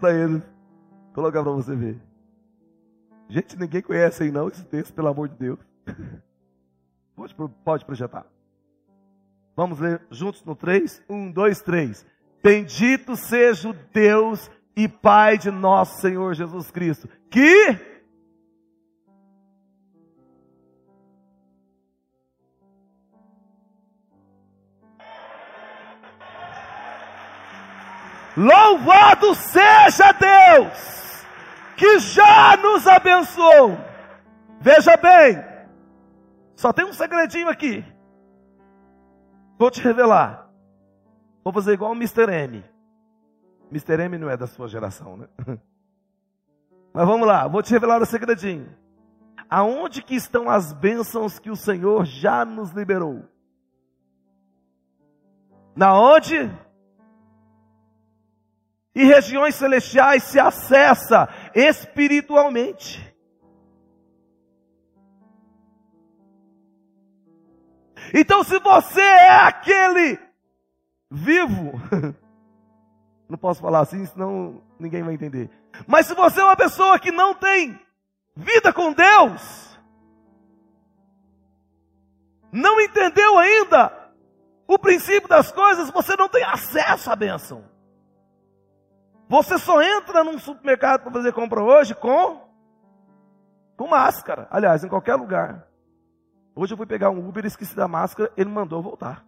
eles. 0.14 0.42
Colocar 1.12 1.42
para 1.42 1.52
você 1.52 1.74
ver. 1.74 2.00
Gente, 3.28 3.58
ninguém 3.58 3.82
conhece 3.82 4.22
aí 4.22 4.30
não 4.30 4.48
esse 4.48 4.64
texto, 4.64 4.94
pelo 4.94 5.08
amor 5.08 5.28
de 5.28 5.36
Deus. 5.36 5.58
Pode, 7.16 7.32
pode 7.64 7.84
projetar. 7.84 8.26
Vamos 9.54 9.78
ler 9.78 10.02
juntos 10.10 10.44
no 10.44 10.56
3? 10.56 11.00
1, 11.08 11.30
2, 11.30 11.62
3. 11.62 12.06
Bendito 12.42 13.14
seja 13.14 13.68
o 13.68 13.72
Deus 13.72 14.50
e 14.76 14.88
Pai 14.88 15.38
de 15.38 15.48
nosso 15.48 16.00
Senhor 16.00 16.34
Jesus 16.34 16.72
Cristo, 16.72 17.08
que 17.30 17.93
Louvado 28.36 29.34
seja 29.34 30.12
Deus, 30.12 31.26
que 31.76 31.98
já 32.00 32.56
nos 32.56 32.86
abençoou. 32.86 33.78
Veja 34.60 34.96
bem, 34.96 35.44
só 36.56 36.72
tem 36.72 36.84
um 36.84 36.92
segredinho 36.92 37.48
aqui. 37.48 37.84
Vou 39.58 39.70
te 39.70 39.80
revelar. 39.80 40.50
Vou 41.44 41.52
fazer 41.52 41.74
igual 41.74 41.92
o 41.92 41.94
Mr. 41.94 42.30
M. 42.32 42.64
Mr. 43.70 44.02
M 44.02 44.18
não 44.18 44.30
é 44.30 44.36
da 44.36 44.46
sua 44.46 44.66
geração, 44.66 45.16
né? 45.16 45.28
Mas 46.92 47.06
vamos 47.06 47.26
lá, 47.26 47.46
vou 47.46 47.62
te 47.62 47.72
revelar 47.72 48.00
o 48.00 48.06
segredinho. 48.06 48.68
Aonde 49.48 50.02
que 50.02 50.14
estão 50.14 50.48
as 50.48 50.72
bênçãos 50.72 51.38
que 51.38 51.50
o 51.50 51.56
Senhor 51.56 52.04
já 52.04 52.44
nos 52.44 52.70
liberou? 52.70 53.24
Na 55.76 55.98
onde? 55.98 56.50
E 58.94 59.04
regiões 59.04 59.54
celestiais 59.56 60.22
se 60.22 60.38
acessa 60.38 61.28
espiritualmente. 61.54 63.14
Então, 68.12 68.44
se 68.44 68.58
você 68.60 69.00
é 69.00 69.30
aquele 69.30 70.18
vivo, 71.10 71.72
não 73.28 73.36
posso 73.36 73.60
falar 73.60 73.80
assim, 73.80 74.06
senão 74.06 74.62
ninguém 74.78 75.02
vai 75.02 75.14
entender. 75.14 75.50
Mas 75.86 76.06
se 76.06 76.14
você 76.14 76.40
é 76.40 76.44
uma 76.44 76.56
pessoa 76.56 76.98
que 76.98 77.10
não 77.10 77.34
tem 77.34 77.78
vida 78.36 78.72
com 78.72 78.92
Deus, 78.92 79.76
não 82.52 82.80
entendeu 82.80 83.36
ainda 83.38 83.92
o 84.68 84.78
princípio 84.78 85.28
das 85.28 85.50
coisas, 85.50 85.90
você 85.90 86.16
não 86.16 86.28
tem 86.28 86.44
acesso 86.44 87.10
à 87.10 87.16
bênção. 87.16 87.73
Você 89.28 89.58
só 89.58 89.82
entra 89.82 90.22
num 90.22 90.38
supermercado 90.38 91.02
para 91.02 91.12
fazer 91.12 91.32
compra 91.32 91.62
hoje 91.62 91.94
com 91.94 92.44
com 93.76 93.88
máscara. 93.88 94.46
Aliás, 94.50 94.84
em 94.84 94.88
qualquer 94.88 95.16
lugar. 95.16 95.66
Hoje 96.54 96.72
eu 96.72 96.76
fui 96.76 96.86
pegar 96.86 97.10
um 97.10 97.28
Uber, 97.28 97.44
esqueci 97.44 97.74
da 97.74 97.88
máscara, 97.88 98.30
ele 98.36 98.48
mandou 98.48 98.80
voltar. 98.80 99.26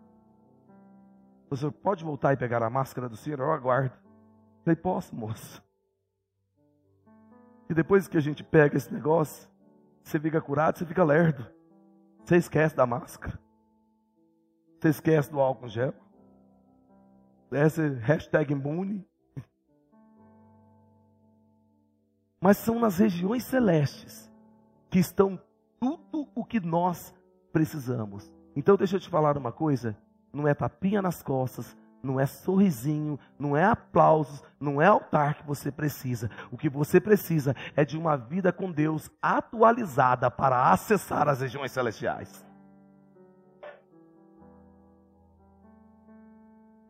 Senhor 1.55 1.73
pode 1.73 2.05
voltar 2.05 2.33
e 2.33 2.37
pegar 2.37 2.63
a 2.63 2.71
máscara 2.71 3.09
do 3.09 3.17
senhor? 3.17 3.41
Eu 3.41 3.53
aguardo. 3.53 3.95
Eu 3.95 4.65
falei, 4.65 4.77
posso, 4.77 5.15
moço. 5.15 5.63
E 7.69 7.75
depois 7.75 8.07
que 8.07 8.17
a 8.17 8.21
gente 8.21 8.45
pega 8.45 8.77
esse 8.77 8.93
negócio, 8.93 9.49
você 10.03 10.21
fica 10.21 10.41
curado, 10.41 10.79
você 10.79 10.87
fica 10.87 11.03
lerdo. 11.03 11.47
Você 12.25 12.37
esquece 12.37 12.75
da 12.77 12.87
máscara. 12.87 13.39
Você 14.79 14.89
esquece 14.89 15.31
do 15.31 15.41
álcool 15.41 15.69
gel. 15.69 15.95
Essa 17.51 17.89
hashtag 18.01 18.53
imune. 18.53 19.05
Mas 22.41 22.59
são 22.59 22.79
nas 22.79 22.99
regiões 22.99 23.45
celestes 23.45 24.31
que 24.91 24.99
estão 24.99 25.41
tudo 25.81 26.29
o 26.35 26.45
que 26.45 26.61
nós 26.61 27.15
precisamos. 27.53 28.31
Então 28.55 28.77
deixa 28.77 28.97
eu 28.97 29.01
te 29.01 29.09
falar 29.09 29.37
uma 29.37 29.53
coisa: 29.53 29.97
não 30.33 30.47
é 30.47 30.55
tapinha 30.55 31.01
nas 31.01 31.23
costas, 31.23 31.77
não 32.03 32.21
é 32.21 32.27
sorrisinho, 32.27 33.19
não 33.39 33.57
é 33.57 33.65
aplausos, 33.65 34.43
não 34.61 34.81
é 34.81 34.87
altar 34.87 35.35
que 35.35 35.47
você 35.47 35.71
precisa. 35.71 36.31
O 36.51 36.57
que 36.57 36.69
você 36.69 37.01
precisa 37.01 37.55
é 37.75 37.85
de 37.85 37.99
uma 37.99 38.17
vida 38.17 38.53
com 38.53 38.71
Deus 38.71 39.11
atualizada 39.21 40.31
para 40.31 40.71
acessar 40.71 41.29
as 41.29 41.41
regiões 41.41 41.73
celestiais. 41.73 42.47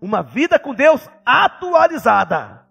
Uma 0.01 0.23
vida 0.23 0.59
com 0.59 0.75
Deus 0.75 1.09
atualizada. 1.25 2.66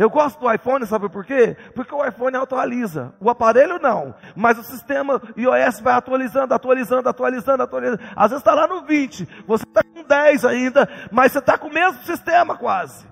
Eu 0.00 0.08
gosto 0.08 0.40
do 0.40 0.50
iPhone, 0.50 0.86
sabe 0.86 1.10
por 1.10 1.26
quê? 1.26 1.54
Porque 1.74 1.94
o 1.94 2.02
iPhone 2.02 2.34
atualiza. 2.34 3.12
O 3.20 3.28
aparelho 3.28 3.78
não. 3.78 4.14
Mas 4.34 4.58
o 4.58 4.62
sistema 4.62 5.20
iOS 5.36 5.80
vai 5.80 5.92
atualizando, 5.92 6.54
atualizando, 6.54 7.06
atualizando, 7.06 7.62
atualizando. 7.62 8.02
Às 8.16 8.30
vezes 8.30 8.40
está 8.40 8.54
lá 8.54 8.66
no 8.66 8.86
20. 8.86 9.28
Você 9.46 9.62
está 9.62 9.82
com 9.84 10.02
10 10.02 10.46
ainda, 10.46 10.88
mas 11.12 11.32
você 11.32 11.38
está 11.38 11.58
com 11.58 11.68
o 11.68 11.74
mesmo 11.74 12.02
sistema 12.04 12.56
quase. 12.56 13.06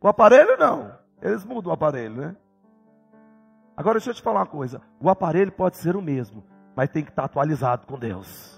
O 0.00 0.08
aparelho 0.08 0.56
não. 0.58 0.90
Eles 1.22 1.44
mudam 1.44 1.70
o 1.70 1.74
aparelho, 1.74 2.16
né? 2.16 2.36
Agora 3.76 4.00
deixa 4.00 4.10
eu 4.10 4.14
te 4.14 4.22
falar 4.22 4.40
uma 4.40 4.46
coisa. 4.46 4.82
O 5.00 5.08
aparelho 5.08 5.52
pode 5.52 5.76
ser 5.76 5.94
o 5.94 6.02
mesmo, 6.02 6.44
mas 6.74 6.90
tem 6.90 7.04
que 7.04 7.10
estar 7.10 7.26
atualizado 7.26 7.86
com 7.86 7.96
Deus. 7.96 8.53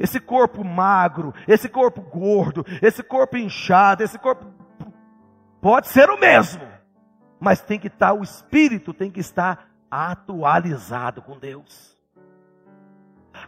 Esse 0.00 0.18
corpo 0.18 0.64
magro, 0.64 1.34
esse 1.46 1.68
corpo 1.68 2.00
gordo, 2.00 2.64
esse 2.80 3.02
corpo 3.02 3.36
inchado, 3.36 4.02
esse 4.02 4.18
corpo. 4.18 4.46
Pode 5.60 5.88
ser 5.88 6.08
o 6.08 6.18
mesmo, 6.18 6.66
mas 7.38 7.60
tem 7.60 7.78
que 7.78 7.88
estar, 7.88 8.14
o 8.14 8.22
espírito 8.22 8.94
tem 8.94 9.10
que 9.10 9.20
estar 9.20 9.68
atualizado 9.90 11.20
com 11.20 11.38
Deus. 11.38 11.94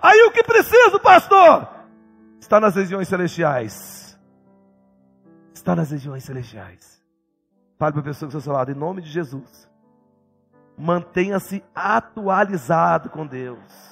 Aí 0.00 0.22
o 0.24 0.30
que 0.30 0.42
preciso, 0.42 1.00
pastor? 1.00 1.68
Está 2.38 2.60
nas 2.60 2.74
regiões 2.74 3.08
celestiais. 3.08 4.18
Está 5.54 5.74
nas 5.74 5.90
regiões 5.90 6.22
celestiais. 6.22 7.02
Fale 7.78 7.92
para 7.92 8.00
a 8.00 8.04
pessoa 8.04 8.28
que 8.28 8.36
está 8.36 8.44
seu 8.44 8.52
lado, 8.52 8.70
em 8.70 8.74
nome 8.74 9.00
de 9.00 9.08
Jesus. 9.08 9.70
Mantenha-se 10.76 11.64
atualizado 11.74 13.08
com 13.08 13.26
Deus. 13.26 13.91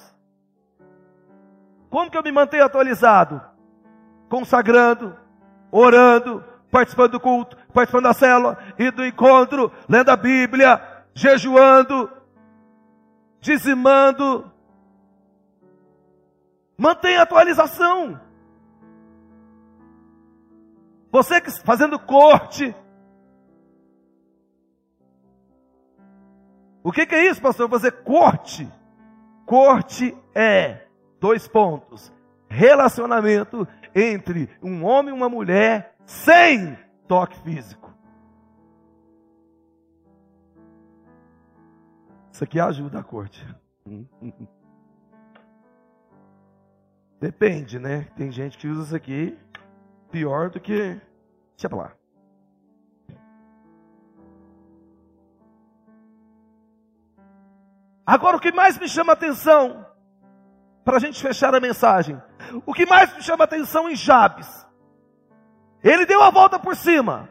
Como 1.91 2.09
que 2.09 2.17
eu 2.17 2.23
me 2.23 2.31
mantenho 2.31 2.63
atualizado? 2.63 3.41
Consagrando, 4.29 5.13
orando, 5.69 6.41
participando 6.71 7.11
do 7.11 7.19
culto, 7.19 7.57
participando 7.73 8.05
da 8.05 8.13
célula, 8.13 8.57
indo 8.79 8.93
do 8.93 9.05
encontro, 9.05 9.69
lendo 9.89 10.09
a 10.09 10.15
Bíblia, 10.15 10.81
jejuando, 11.13 12.09
dizimando. 13.41 14.49
Mantenha 16.77 17.23
atualização. 17.23 18.17
Você 21.11 21.41
que 21.41 21.51
fazendo 21.51 21.99
corte. 21.99 22.73
O 26.81 26.89
que, 26.89 27.05
que 27.05 27.15
é 27.15 27.29
isso, 27.29 27.41
pastor? 27.41 27.69
Fazer 27.69 27.91
corte. 28.03 28.65
Corte 29.45 30.17
é 30.33 30.87
Dois 31.21 31.47
pontos. 31.47 32.11
Relacionamento 32.49 33.67
entre 33.95 34.49
um 34.61 34.83
homem 34.83 35.13
e 35.13 35.17
uma 35.17 35.29
mulher 35.29 35.95
sem 36.03 36.75
toque 37.07 37.39
físico. 37.41 37.93
Isso 42.31 42.43
aqui 42.43 42.59
ajuda 42.59 42.99
a 42.99 43.03
corte. 43.03 43.45
Depende, 47.21 47.77
né? 47.77 48.07
Tem 48.17 48.31
gente 48.31 48.57
que 48.57 48.67
usa 48.67 48.81
isso 48.81 48.95
aqui 48.95 49.37
pior 50.09 50.49
do 50.49 50.59
que. 50.59 50.99
Deixa 51.55 51.69
pra 51.69 51.77
lá. 51.77 51.93
Agora 58.07 58.37
o 58.37 58.39
que 58.39 58.51
mais 58.51 58.79
me 58.79 58.89
chama 58.89 59.13
a 59.13 59.13
atenção 59.13 59.90
para 60.83 60.97
a 60.97 60.99
gente 60.99 61.21
fechar 61.21 61.53
a 61.53 61.59
mensagem. 61.59 62.21
O 62.65 62.73
que 62.73 62.85
mais 62.85 63.13
me 63.15 63.21
chama 63.21 63.43
atenção 63.43 63.89
em 63.89 63.95
Jabes? 63.95 64.47
Ele 65.83 66.05
deu 66.05 66.21
a 66.21 66.29
volta 66.29 66.59
por 66.59 66.75
cima. 66.75 67.29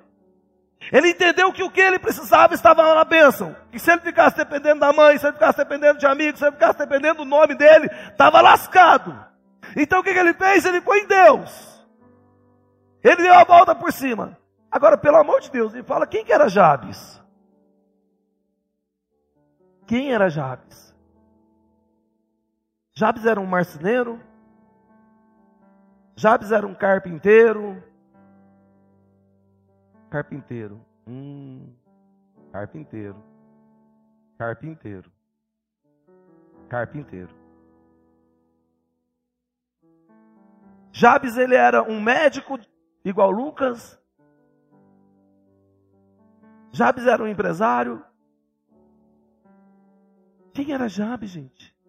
Ele 0.93 1.11
entendeu 1.11 1.53
que 1.53 1.63
o 1.63 1.71
que 1.71 1.81
ele 1.81 1.99
precisava 1.99 2.55
estava 2.55 2.95
na 2.95 3.05
bênção. 3.05 3.55
E 3.73 3.79
se 3.79 3.91
ele 3.91 4.01
ficasse 4.01 4.37
dependendo 4.37 4.81
da 4.81 4.93
mãe, 4.93 5.19
se 5.19 5.27
ele 5.27 5.35
ficasse 5.35 5.59
dependendo 5.59 5.99
de 5.99 6.07
amigos, 6.07 6.39
se 6.39 6.45
ele 6.47 6.53
ficasse 6.53 6.79
dependendo 6.79 7.19
do 7.19 7.25
nome 7.25 7.55
dele, 7.55 7.89
estava 8.11 8.41
lascado. 8.41 9.15
Então 9.77 10.01
o 10.01 10.03
que, 10.03 10.13
que 10.13 10.19
ele 10.19 10.35
fez? 10.35 10.65
Ele 10.65 10.81
foi 10.81 11.01
em 11.01 11.07
Deus. 11.07 11.71
Ele 13.05 13.23
deu 13.23 13.35
a 13.35 13.45
volta 13.45 13.75
por 13.75 13.93
cima. 13.93 14.39
Agora, 14.71 14.97
pelo 14.97 15.17
amor 15.17 15.41
de 15.41 15.51
Deus, 15.51 15.73
me 15.73 15.83
fala 15.83 16.07
quem 16.07 16.25
que 16.25 16.33
era 16.33 16.49
Jabes? 16.49 17.21
Quem 19.87 20.13
era 20.13 20.29
Jabes? 20.29 20.95
Jabes 23.01 23.25
era 23.25 23.41
um 23.41 23.47
marceneiro. 23.47 24.21
Jabes 26.15 26.53
era 26.53 26.67
um 26.67 26.75
carpinteiro. 26.75 27.83
Carpinteiro. 30.11 30.85
Hum, 31.07 31.73
carpinteiro. 32.53 33.17
Carpinteiro. 34.37 35.11
Carpinteiro. 36.69 37.35
Jabes 40.93 41.39
ele 41.39 41.55
era 41.55 41.83
um 41.83 42.03
médico 42.03 42.59
igual 43.03 43.31
Lucas. 43.31 43.99
Jabes 46.71 47.07
era 47.07 47.23
um 47.23 47.29
empresário. 47.29 48.05
Quem 50.53 50.75
era 50.75 50.87
Jabes, 50.87 51.31
gente? 51.31 51.80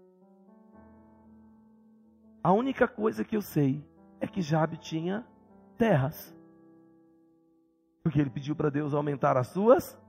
A 2.43 2.51
única 2.51 2.87
coisa 2.87 3.23
que 3.23 3.35
eu 3.35 3.41
sei 3.41 3.85
é 4.19 4.27
que 4.27 4.41
Jabe 4.41 4.77
tinha 4.77 5.25
terras. 5.77 6.35
Porque 8.03 8.19
ele 8.19 8.29
pediu 8.31 8.55
para 8.55 8.69
Deus 8.69 8.93
aumentar 8.93 9.37
as 9.37 9.47
suas 9.47 9.99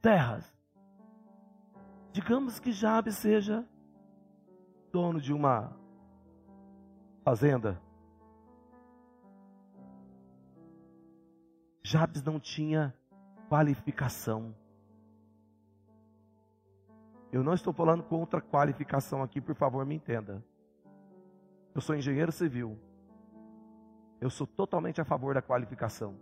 terras. 0.00 0.56
Digamos 2.12 2.60
que 2.60 2.70
Jabe 2.70 3.12
seja 3.12 3.66
dono 4.92 5.20
de 5.20 5.32
uma 5.32 5.76
fazenda. 7.24 7.80
Jabes 11.82 12.22
não 12.22 12.38
tinha 12.38 12.94
qualificação. 13.48 14.54
Eu 17.32 17.42
não 17.42 17.52
estou 17.52 17.72
falando 17.72 18.02
contra 18.02 18.40
qualificação 18.40 19.22
aqui, 19.22 19.40
por 19.40 19.54
favor, 19.54 19.84
me 19.84 19.94
entenda. 19.94 20.42
Eu 21.76 21.82
sou 21.82 21.94
engenheiro 21.94 22.32
civil. 22.32 22.78
Eu 24.18 24.30
sou 24.30 24.46
totalmente 24.46 24.98
a 24.98 25.04
favor 25.04 25.34
da 25.34 25.42
qualificação. 25.42 26.16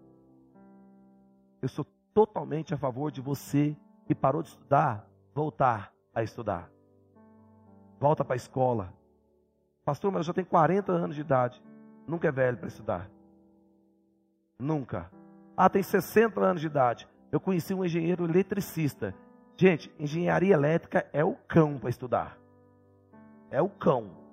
Eu 1.62 1.68
sou 1.68 1.86
totalmente 2.12 2.74
a 2.74 2.76
favor 2.76 3.12
de 3.12 3.20
você 3.20 3.76
que 4.05 4.16
parou 4.16 4.42
de 4.42 4.48
estudar, 4.48 5.09
voltar 5.32 5.92
a 6.12 6.24
estudar. 6.24 6.68
Volta 8.00 8.24
para 8.24 8.34
a 8.34 8.36
escola. 8.36 8.92
Pastor, 9.84 10.11
mas 10.11 10.22
eu 10.22 10.24
já 10.24 10.32
tenho 10.32 10.48
40 10.48 10.90
anos 10.90 11.14
de 11.14 11.20
idade. 11.20 11.62
Nunca 12.05 12.26
é 12.26 12.32
velho 12.32 12.59
para 12.59 12.66
estudar. 12.66 13.09
Nunca. 14.59 15.09
Ah, 15.57 15.70
tem 15.70 15.84
60 15.84 16.40
anos 16.40 16.62
de 16.62 16.66
idade. 16.66 17.09
Eu 17.30 17.38
conheci 17.38 17.72
um 17.72 17.84
engenheiro 17.84 18.24
eletricista. 18.24 19.14
Gente, 19.57 19.88
engenharia 20.00 20.55
elétrica 20.55 21.09
é 21.12 21.24
o 21.24 21.36
cão 21.46 21.78
para 21.78 21.90
estudar. 21.90 22.36
É 23.52 23.62
o 23.62 23.68
cão. 23.68 24.24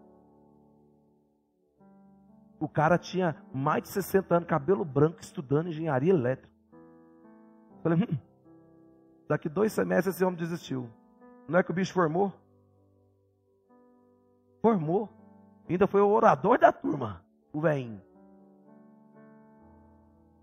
O 2.62 2.70
cara 2.70 2.96
tinha 2.96 3.36
mais 3.52 3.82
de 3.82 3.90
60 3.90 4.36
anos, 4.36 4.48
cabelo 4.48 4.86
branco, 4.86 5.20
estudando 5.20 5.70
engenharia 5.70 6.14
elétrica. 6.14 6.54
Falei, 7.82 7.98
hum, 8.04 8.18
daqui 9.28 9.50
dois 9.50 9.74
semestres 9.74 10.16
esse 10.16 10.24
homem 10.24 10.38
desistiu. 10.38 10.88
Não 11.48 11.58
é 11.58 11.64
que 11.64 11.72
o 11.72 11.74
bicho 11.74 11.92
formou? 11.92 12.32
Formou. 14.62 15.10
Ainda 15.68 15.88
foi 15.88 16.02
o 16.02 16.10
orador 16.10 16.60
da 16.60 16.72
turma, 16.72 17.26
o 17.52 17.60
velhinho. 17.60 18.00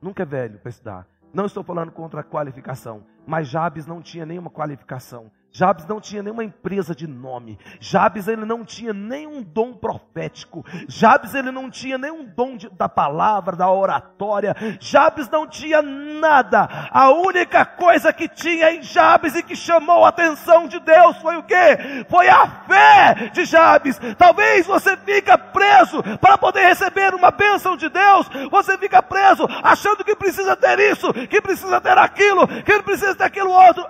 Nunca 0.03 0.25
é 0.25 0.27
velho 0.27 0.59
para 0.59 0.71
estudar. 0.71 1.07
Não 1.33 1.47
estou 1.47 1.63
falando 1.63 1.93
contra 1.93 2.23
a 2.23 2.25
qualificação, 2.25 3.05
mas 3.25 3.47
Jabes 3.47 3.87
não 3.87 4.03
tinha 4.03 4.27
nenhuma 4.27 4.51
qualificação. 4.51 5.31
Jabes 5.51 5.87
não 5.87 6.01
tinha 6.01 6.23
nenhuma 6.23 6.45
empresa 6.45 6.95
de 6.95 7.07
nome. 7.07 7.59
Jabes 7.81 8.29
ele 8.29 8.45
não 8.45 8.65
tinha 8.65 8.93
nenhum 8.93 9.43
dom 9.43 9.73
profético. 9.73 10.65
Jabes 10.87 11.35
ele 11.35 11.51
não 11.51 11.71
tinha 11.71 11.97
nenhum 11.97 12.25
dom 12.25 12.57
de, 12.57 12.69
da 12.69 12.89
palavra, 12.89 13.57
da 13.57 13.71
oratória. 13.71 14.55
Jabes 14.79 15.29
não 15.29 15.47
tinha 15.49 15.81
nada. 15.83 16.69
A 16.93 17.11
única 17.11 17.65
coisa 17.65 18.13
que 18.13 18.29
tinha 18.29 18.73
em 18.73 18.83
Jabes 18.83 19.35
e 19.35 19.43
que 19.43 19.57
chamou 19.57 20.05
a 20.05 20.11
atenção 20.11 20.69
de 20.69 20.79
Deus 20.81 21.17
foi 21.17 21.37
o 21.37 21.43
quê? 21.43 22.05
Foi 22.09 22.29
a 22.29 22.47
fé 22.47 23.31
de 23.33 23.45
Jabes. 23.45 23.99
Talvez 24.17 24.67
você 24.67 24.97
fica 24.99 25.37
preso 25.37 26.03
para 26.21 26.37
poder 26.37 26.67
receber 26.67 27.15
uma 27.15 27.31
bênção 27.31 27.77
de 27.77 27.89
Deus. 27.89 28.29
Você 28.51 28.77
fica 28.79 29.03
preso 29.03 29.49
achando 29.65 30.05
que 30.05 30.15
precisa 30.15 30.55
ter 30.55 30.79
isso, 30.79 31.13
que 31.13 31.41
precisa 31.41 31.81
ter 31.81 31.97
aquilo, 31.97 32.47
que 32.47 32.83
precisa 32.83 33.15
ter 33.15 33.25
aquilo 33.25 33.51
outro. 33.51 33.85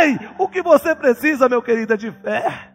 Ei, 0.00 0.18
o 0.36 0.48
que 0.48 0.60
você 0.60 0.94
precisa 0.94 1.03
precisa, 1.04 1.50
meu 1.50 1.62
querido, 1.62 1.92
é 1.92 1.96
de 1.98 2.10
fé. 2.10 2.74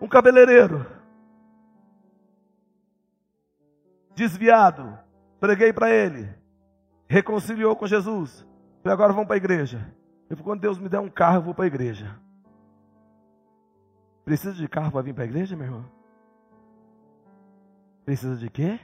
Um 0.00 0.08
cabeleireiro 0.08 0.86
desviado, 4.14 4.96
preguei 5.40 5.72
para 5.72 5.90
ele, 5.90 6.32
reconciliou 7.08 7.74
com 7.74 7.86
Jesus. 7.86 8.46
Falei, 8.82 8.94
agora 8.94 9.12
vamos 9.12 9.26
para 9.26 9.34
a 9.34 9.38
igreja. 9.38 9.78
Eu 10.30 10.36
falei, 10.36 10.44
quando 10.44 10.60
Deus 10.60 10.78
me 10.78 10.88
der 10.88 11.00
um 11.00 11.10
carro, 11.10 11.38
eu 11.38 11.42
vou 11.42 11.54
para 11.54 11.64
a 11.64 11.68
igreja. 11.68 12.16
Precisa 14.24 14.54
de 14.54 14.68
carro 14.68 14.92
para 14.92 15.02
vir 15.02 15.14
para 15.14 15.24
a 15.24 15.26
igreja, 15.26 15.56
meu 15.56 15.66
irmão? 15.66 15.84
Precisa 18.04 18.36
de 18.36 18.48
quê? 18.48 18.78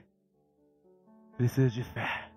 Precisa 1.37 1.69
de 1.69 1.85
fé. 1.85 2.28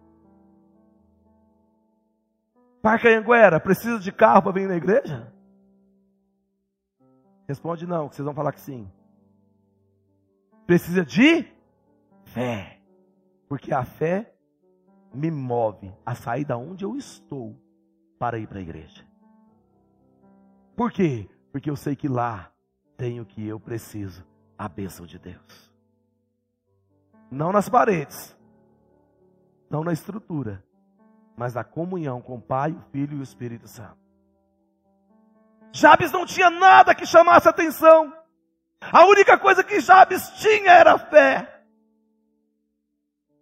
Parque 2.81 3.07
Anguera, 3.07 3.59
precisa 3.59 3.99
de 3.99 4.11
carro 4.11 4.41
para 4.41 4.51
vir 4.53 4.67
na 4.67 4.75
igreja? 4.75 5.31
Responde 7.47 7.85
não, 7.85 8.09
que 8.09 8.15
vocês 8.15 8.25
vão 8.25 8.33
falar 8.33 8.51
que 8.53 8.61
sim. 8.61 8.89
Precisa 10.65 11.05
de 11.05 11.45
fé. 12.25 12.79
Porque 13.47 13.73
a 13.73 13.83
fé 13.83 14.33
me 15.13 15.29
move 15.29 15.93
a 16.05 16.15
sair 16.15 16.45
da 16.45 16.57
onde 16.57 16.85
eu 16.85 16.95
estou 16.95 17.55
para 18.17 18.39
ir 18.39 18.47
para 18.47 18.59
a 18.59 18.61
igreja. 18.61 19.05
Por 20.75 20.91
quê? 20.91 21.29
Porque 21.51 21.69
eu 21.69 21.75
sei 21.75 21.95
que 21.95 22.07
lá 22.07 22.51
tenho 22.95 23.23
o 23.23 23.25
que 23.25 23.45
eu 23.45 23.59
preciso, 23.59 24.25
a 24.57 24.69
bênção 24.69 25.05
de 25.05 25.19
Deus. 25.19 25.71
Não 27.29 27.51
nas 27.51 27.67
paredes, 27.67 28.37
não 29.69 29.83
na 29.83 29.91
estrutura, 29.91 30.63
mas 31.41 31.55
na 31.55 31.63
comunhão 31.63 32.21
com 32.21 32.35
o 32.35 32.39
Pai, 32.39 32.69
o 32.69 32.91
Filho 32.91 33.17
e 33.17 33.19
o 33.19 33.23
Espírito 33.23 33.67
Santo. 33.67 33.97
Jabes 35.71 36.11
não 36.11 36.23
tinha 36.23 36.51
nada 36.51 36.93
que 36.93 37.03
chamasse 37.03 37.49
atenção. 37.49 38.13
A 38.79 39.05
única 39.07 39.39
coisa 39.39 39.63
que 39.63 39.79
Jabes 39.79 40.29
tinha 40.35 40.71
era 40.71 40.99
fé. 40.99 41.63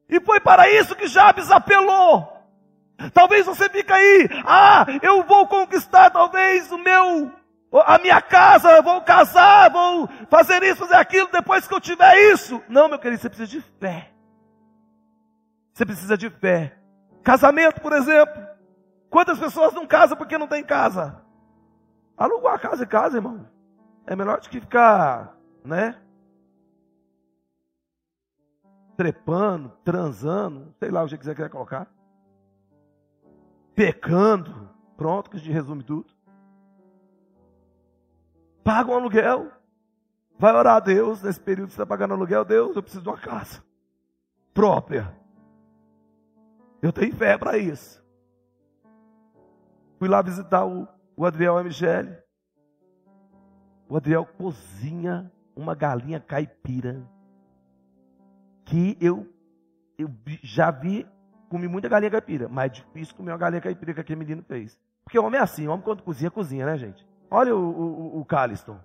E 0.07 0.17
foi 0.21 0.39
para 0.39 0.69
isso 0.69 0.95
que 0.95 1.07
Jabes 1.07 1.51
apelou. 1.51 2.41
Talvez 3.13 3.45
você 3.45 3.67
fique 3.67 3.91
aí, 3.91 4.29
ah, 4.45 4.85
eu 5.01 5.25
vou 5.25 5.45
conquistar 5.45 6.09
talvez 6.09 6.71
o 6.71 6.77
meu, 6.77 7.29
a 7.85 7.97
minha 7.97 8.21
casa, 8.21 8.81
vou 8.81 9.01
casar, 9.01 9.69
vou 9.71 10.07
fazer 10.29 10.63
isso, 10.63 10.77
fazer 10.77 10.95
aquilo, 10.95 11.27
depois 11.33 11.67
que 11.67 11.73
eu 11.73 11.81
tiver 11.81 12.31
isso. 12.31 12.63
Não, 12.69 12.87
meu 12.87 12.97
querido, 12.97 13.21
você 13.21 13.27
precisa 13.27 13.49
de 13.49 13.61
fé. 13.77 14.09
Você 15.73 15.85
precisa 15.85 16.17
de 16.17 16.29
fé. 16.29 16.78
Casamento, 17.23 17.81
por 17.81 17.93
exemplo. 17.93 18.47
Quantas 19.09 19.39
pessoas 19.39 19.73
não 19.73 19.87
casam 19.87 20.17
porque 20.17 20.37
não 20.37 20.47
tem 20.47 20.63
casa? 20.63 21.21
Aluga 22.17 22.51
a 22.51 22.59
casa 22.59 22.83
e 22.83 22.87
casa, 22.87 23.17
irmão. 23.17 23.47
É 24.05 24.15
melhor 24.15 24.39
do 24.39 24.49
que 24.49 24.59
ficar, 24.59 25.35
né? 25.63 25.99
Trepando, 28.95 29.71
transando, 29.83 30.73
sei 30.79 30.91
lá 30.91 31.03
o 31.03 31.05
que 31.05 31.11
você 31.11 31.33
quiser 31.33 31.49
colocar 31.49 31.87
pecando. 33.79 34.69
Pronto, 34.97 35.29
que 35.29 35.37
a 35.37 35.39
gente 35.39 35.53
resume 35.53 35.81
tudo. 35.83 36.13
Paga 38.61 38.91
um 38.91 38.95
aluguel. 38.95 39.49
Vai 40.37 40.53
orar 40.53 40.75
a 40.75 40.79
Deus 40.81 41.23
nesse 41.23 41.39
período 41.39 41.69
que 41.69 41.75
você 41.75 41.81
está 41.81 41.85
pagando 41.85 42.13
aluguel. 42.13 42.43
Deus, 42.43 42.75
eu 42.75 42.83
preciso 42.83 43.03
de 43.03 43.07
uma 43.07 43.17
casa 43.17 43.63
própria. 44.53 45.17
Eu 46.81 46.91
tenho 46.93 47.15
fé 47.15 47.37
para 47.37 47.57
isso. 47.57 48.03
Fui 49.97 50.07
lá 50.07 50.21
visitar 50.21 50.65
o, 50.65 50.87
o 51.15 51.25
Adriel 51.25 51.61
Michele. 51.63 52.15
O 53.87 53.97
Adriel 53.97 54.25
cozinha 54.25 55.31
uma 55.55 55.75
galinha 55.75 56.19
caipira 56.19 57.05
que 58.63 58.97
eu, 59.01 59.27
eu 59.97 60.09
já 60.43 60.71
vi 60.71 61.05
comi 61.49 61.67
muita 61.67 61.89
galinha 61.89 62.11
caipira, 62.11 62.47
mas 62.47 62.71
é 62.71 62.75
difícil 62.75 63.15
comer 63.15 63.31
uma 63.31 63.37
galinha 63.37 63.61
caipira 63.61 63.93
que 63.93 63.99
aquele 63.99 64.19
menino 64.19 64.43
fez. 64.43 64.79
Porque 65.03 65.17
homem 65.17 65.39
é 65.39 65.43
assim, 65.43 65.67
homem 65.67 65.83
quando 65.83 66.03
cozinha, 66.03 66.29
cozinha, 66.29 66.65
né, 66.65 66.77
gente? 66.77 67.05
Olha 67.29 67.55
o, 67.55 67.59
o, 67.59 68.19
o 68.19 68.25
Caliston. 68.25 68.79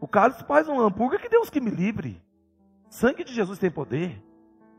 O 0.00 0.06
Caliston 0.06 0.44
faz 0.44 0.68
um 0.68 0.80
hambúrguer 0.80 1.20
que 1.20 1.28
Deus 1.28 1.50
que 1.50 1.60
me 1.60 1.70
livre. 1.70 2.22
Sangue 2.88 3.24
de 3.24 3.34
Jesus 3.34 3.58
tem 3.58 3.70
poder. 3.70 4.24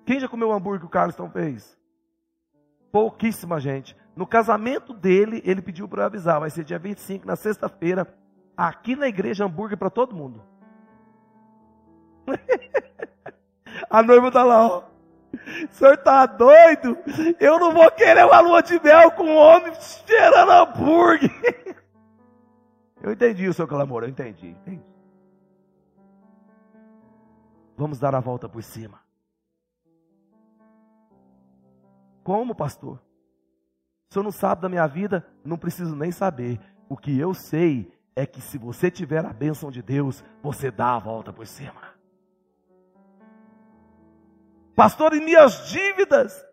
Quem 0.05 0.19
já 0.19 0.27
comeu 0.27 0.47
o 0.47 0.53
hambúrguer 0.53 0.79
que 0.79 0.85
o 0.85 0.89
Caliston 0.89 1.29
fez? 1.29 1.77
Pouquíssima 2.91 3.59
gente. 3.59 3.95
No 4.15 4.25
casamento 4.27 4.93
dele, 4.93 5.41
ele 5.45 5.61
pediu 5.61 5.87
para 5.87 6.03
eu 6.03 6.07
avisar, 6.07 6.39
vai 6.39 6.49
ser 6.49 6.63
dia 6.63 6.79
25, 6.79 7.25
na 7.25 7.35
sexta-feira, 7.35 8.07
aqui 8.57 8.95
na 8.95 9.07
igreja, 9.07 9.45
hambúrguer 9.45 9.77
para 9.77 9.89
todo 9.89 10.15
mundo. 10.15 10.43
A 13.89 14.03
noiva 14.03 14.27
está 14.27 14.43
lá, 14.43 14.67
ó. 14.67 14.83
O 15.33 15.73
senhor 15.73 15.93
está 15.93 16.25
doido? 16.25 16.97
Eu 17.39 17.59
não 17.59 17.71
vou 17.71 17.89
querer 17.91 18.25
uma 18.25 18.39
lua 18.39 18.61
de 18.61 18.79
mel 18.81 19.11
com 19.11 19.23
um 19.23 19.37
homem 19.37 19.73
cheirando 19.75 20.51
hambúrguer. 20.51 21.31
Eu 23.01 23.13
entendi 23.13 23.47
o 23.47 23.53
seu 23.53 23.65
clamor, 23.65 24.03
eu 24.03 24.09
entendi, 24.09 24.49
entendi. 24.49 24.83
Vamos 27.77 27.97
dar 27.97 28.13
a 28.13 28.19
volta 28.19 28.49
por 28.49 28.61
cima. 28.61 28.99
Como, 32.29 32.53
pastor? 32.53 33.01
O 34.07 34.13
senhor 34.13 34.23
não 34.23 34.31
sabe 34.31 34.61
da 34.61 34.69
minha 34.69 34.85
vida? 34.85 35.25
Não 35.43 35.57
preciso 35.57 35.95
nem 35.95 36.11
saber. 36.11 36.59
O 36.87 36.95
que 36.95 37.17
eu 37.17 37.33
sei 37.33 37.91
é 38.15 38.23
que 38.23 38.39
se 38.39 38.55
você 38.55 38.91
tiver 38.91 39.25
a 39.25 39.33
bênção 39.33 39.71
de 39.71 39.81
Deus, 39.81 40.23
você 40.39 40.69
dá 40.69 40.93
a 40.93 40.99
volta 40.99 41.33
por 41.33 41.47
cima. 41.47 41.81
Pastor, 44.75 45.15
e 45.15 45.19
minhas 45.19 45.69
dívidas? 45.69 46.45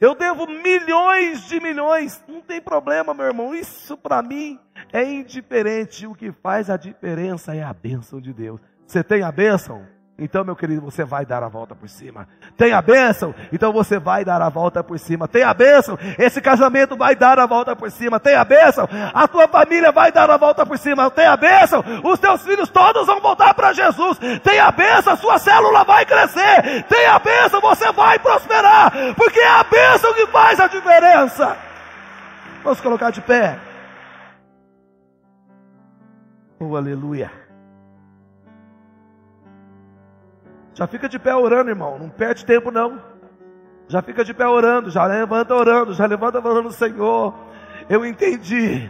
Eu 0.00 0.14
devo 0.14 0.46
milhões 0.46 1.46
de 1.48 1.60
milhões. 1.60 2.24
Não 2.26 2.40
tem 2.40 2.58
problema, 2.58 3.12
meu 3.12 3.26
irmão. 3.26 3.54
Isso 3.54 3.98
para 3.98 4.22
mim 4.22 4.58
é 4.90 5.04
indiferente. 5.04 6.06
O 6.06 6.14
que 6.14 6.32
faz 6.32 6.70
a 6.70 6.78
diferença 6.78 7.54
é 7.54 7.62
a 7.62 7.74
bênção 7.74 8.22
de 8.22 8.32
Deus. 8.32 8.58
Você 8.86 9.04
tem 9.04 9.22
a 9.22 9.30
bênção? 9.30 9.86
Então, 10.20 10.44
meu 10.44 10.54
querido, 10.54 10.82
você 10.82 11.02
vai 11.02 11.24
dar 11.24 11.42
a 11.42 11.48
volta 11.48 11.74
por 11.74 11.88
cima. 11.88 12.28
Tem 12.54 12.74
a 12.74 12.82
bênção? 12.82 13.34
Então 13.50 13.72
você 13.72 13.98
vai 13.98 14.22
dar 14.22 14.42
a 14.42 14.50
volta 14.50 14.84
por 14.84 14.98
cima. 14.98 15.26
Tem 15.26 15.42
a 15.42 15.54
bênção? 15.54 15.98
Esse 16.18 16.42
casamento 16.42 16.94
vai 16.94 17.16
dar 17.16 17.38
a 17.38 17.46
volta 17.46 17.74
por 17.74 17.90
cima. 17.90 18.20
Tem 18.20 18.34
a 18.34 18.44
bênção? 18.44 18.86
A 19.14 19.26
tua 19.26 19.48
família 19.48 19.90
vai 19.90 20.12
dar 20.12 20.30
a 20.30 20.36
volta 20.36 20.66
por 20.66 20.76
cima. 20.76 21.10
Tem 21.10 21.24
a 21.26 21.38
bênção? 21.38 21.82
Os 22.04 22.20
teus 22.20 22.42
filhos 22.42 22.68
todos 22.68 23.06
vão 23.06 23.18
voltar 23.18 23.54
para 23.54 23.72
Jesus. 23.72 24.18
Tem 24.44 24.60
a 24.60 24.70
bênção? 24.70 25.14
A 25.14 25.16
sua 25.16 25.38
célula 25.38 25.84
vai 25.84 26.04
crescer. 26.04 26.84
Tem 26.86 27.06
a 27.06 27.18
bênção? 27.18 27.58
Você 27.62 27.90
vai 27.90 28.18
prosperar. 28.18 28.92
Porque 29.16 29.40
é 29.40 29.48
a 29.48 29.64
bênção 29.64 30.12
que 30.12 30.26
faz 30.26 30.60
a 30.60 30.66
diferença. 30.66 31.56
Vamos 32.62 32.80
colocar 32.82 33.10
de 33.10 33.22
pé. 33.22 33.58
Oh, 36.58 36.76
aleluia. 36.76 37.30
Já 40.80 40.86
fica 40.86 41.10
de 41.10 41.18
pé 41.18 41.34
orando, 41.34 41.68
irmão. 41.68 41.98
Não 41.98 42.08
perde 42.08 42.42
tempo, 42.42 42.70
não. 42.70 43.02
Já 43.86 44.00
fica 44.00 44.24
de 44.24 44.32
pé 44.32 44.48
orando, 44.48 44.88
já 44.88 45.04
levanta 45.04 45.54
orando, 45.54 45.92
já 45.92 46.06
levanta 46.06 46.38
orando, 46.38 46.72
Senhor. 46.72 47.34
Eu 47.86 48.02
entendi. 48.06 48.88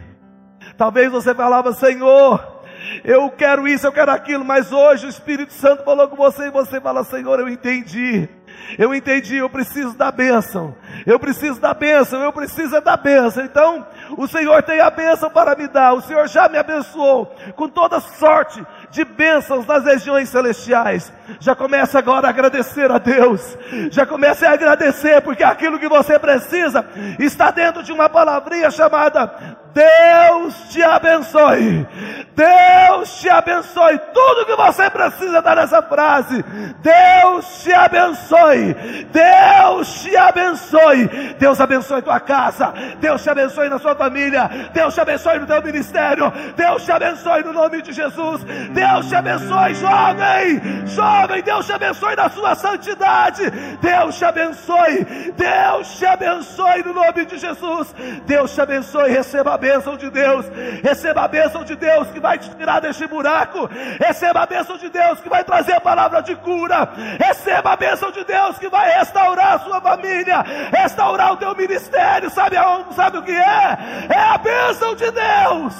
Talvez 0.77 1.11
você 1.11 1.35
falava, 1.35 1.73
Senhor, 1.73 2.61
eu 3.03 3.29
quero 3.31 3.67
isso, 3.67 3.85
eu 3.85 3.91
quero 3.91 4.09
aquilo, 4.09 4.45
mas 4.45 4.71
hoje 4.71 5.05
o 5.05 5.09
Espírito 5.09 5.51
Santo 5.51 5.83
falou 5.83 6.07
com 6.07 6.15
você 6.15 6.47
e 6.47 6.49
você 6.49 6.79
fala, 6.79 7.03
Senhor, 7.03 7.41
eu 7.41 7.49
entendi. 7.49 8.29
Eu 8.77 8.93
entendi, 8.93 9.37
eu 9.37 9.49
preciso 9.49 9.97
da 9.97 10.11
bênção. 10.11 10.73
Eu 11.05 11.19
preciso 11.19 11.59
da 11.59 11.73
bênção, 11.73 12.21
eu 12.21 12.31
preciso 12.31 12.75
é 12.75 12.79
da 12.79 12.95
bênção. 12.95 13.43
Então, 13.43 13.85
o 14.17 14.27
Senhor 14.27 14.63
tem 14.63 14.79
a 14.79 14.89
bênção 14.89 15.29
para 15.29 15.55
me 15.55 15.67
dar. 15.67 15.93
O 15.93 16.01
Senhor 16.01 16.27
já 16.27 16.47
me 16.47 16.57
abençoou 16.57 17.35
com 17.55 17.67
toda 17.67 17.99
sorte 17.99 18.65
de 18.91 19.05
bênçãos 19.05 19.65
nas 19.65 19.85
regiões 19.85 20.29
celestiais. 20.29 21.11
Já 21.39 21.55
começa 21.55 21.97
agora 21.97 22.27
a 22.27 22.29
agradecer 22.29 22.91
a 22.91 22.97
Deus. 22.97 23.57
Já 23.89 24.05
comece 24.05 24.45
a 24.45 24.51
agradecer, 24.51 25.21
porque 25.21 25.43
aquilo 25.43 25.79
que 25.79 25.87
você 25.87 26.19
precisa 26.19 26.85
está 27.17 27.49
dentro 27.49 27.81
de 27.81 27.91
uma 27.91 28.09
palavrinha 28.09 28.69
chamada 28.69 29.59
Deus 29.73 30.69
te 30.69 30.83
abençoe. 30.83 31.87
Deus 32.35 33.21
te 33.21 33.29
abençoe. 33.29 33.99
Tudo 34.13 34.45
que 34.45 34.55
você 34.55 34.89
precisa 34.89 35.41
dar 35.41 35.55
nessa 35.55 35.81
frase. 35.81 36.43
Deus 36.81 37.63
te 37.63 37.71
abençoe. 37.71 38.73
Deus 39.11 40.01
te 40.01 40.15
abençoe. 40.17 41.07
Deus 41.37 41.61
abençoe 41.61 42.01
tua 42.01 42.19
casa. 42.19 42.73
Deus 42.99 43.23
te 43.23 43.29
abençoe 43.29 43.69
na 43.69 43.79
sua 43.79 43.95
família. 43.95 44.49
Deus 44.73 44.93
te 44.93 45.01
abençoe 45.01 45.39
no 45.39 45.47
teu 45.47 45.61
ministério. 45.61 46.31
Deus 46.55 46.83
te 46.83 46.91
abençoe 46.91 47.43
no 47.43 47.53
nome 47.53 47.81
de 47.81 47.93
Jesus. 47.93 48.43
Deus 48.71 49.07
te 49.07 49.15
abençoe, 49.15 49.75
jovem. 49.75 50.61
Jovem, 50.85 51.41
Deus 51.43 51.65
te 51.65 51.73
abençoe 51.73 52.15
na 52.15 52.29
sua 52.29 52.55
santidade. 52.55 53.49
Deus 53.81 54.17
te 54.17 54.25
abençoe. 54.25 55.05
Deus 55.37 55.97
te 55.97 56.05
abençoe 56.05 56.83
no 56.83 56.93
nome 56.93 57.25
de 57.25 57.37
Jesus. 57.37 57.93
Deus 58.25 58.53
te 58.53 58.61
abençoe. 58.61 59.11
Receba 59.11 59.57
bênção 59.61 59.95
de 59.95 60.09
Deus. 60.09 60.45
Receba 60.83 61.21
a 61.21 61.27
bênção 61.27 61.63
de 61.63 61.75
Deus 61.75 62.07
que 62.09 62.19
vai 62.19 62.37
te 62.37 62.49
tirar 62.55 62.81
deste 62.81 63.07
buraco. 63.07 63.69
Receba 63.99 64.41
a 64.41 64.45
bênção 64.45 64.77
de 64.77 64.89
Deus 64.89 65.21
que 65.21 65.29
vai 65.29 65.43
trazer 65.43 65.73
a 65.73 65.81
palavra 65.81 66.21
de 66.21 66.35
cura. 66.35 66.89
Receba 67.19 67.71
a 67.71 67.75
bênção 67.77 68.11
de 68.11 68.23
Deus 68.25 68.57
que 68.57 68.67
vai 68.67 68.89
restaurar 68.97 69.53
a 69.53 69.59
sua 69.59 69.79
família, 69.79 70.41
restaurar 70.71 71.31
o 71.33 71.37
teu 71.37 71.55
ministério. 71.55 72.29
Sabe 72.29 72.57
aonde? 72.57 72.93
Sabe 72.95 73.19
o 73.19 73.23
que 73.23 73.31
é? 73.31 73.77
É 74.09 74.19
a 74.33 74.37
bênção 74.37 74.95
de 74.95 75.09
Deus. 75.11 75.75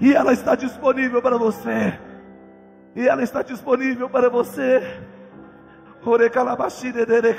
E 0.00 0.14
ela 0.14 0.32
está 0.32 0.54
disponível 0.54 1.20
para 1.20 1.36
você. 1.36 1.98
E 2.96 3.06
ela 3.06 3.22
está 3.22 3.42
disponível 3.42 4.08
para 4.08 4.28
você. 4.28 4.82
Ore 6.04 6.28
calabashire 6.30 7.06
dere 7.06 7.32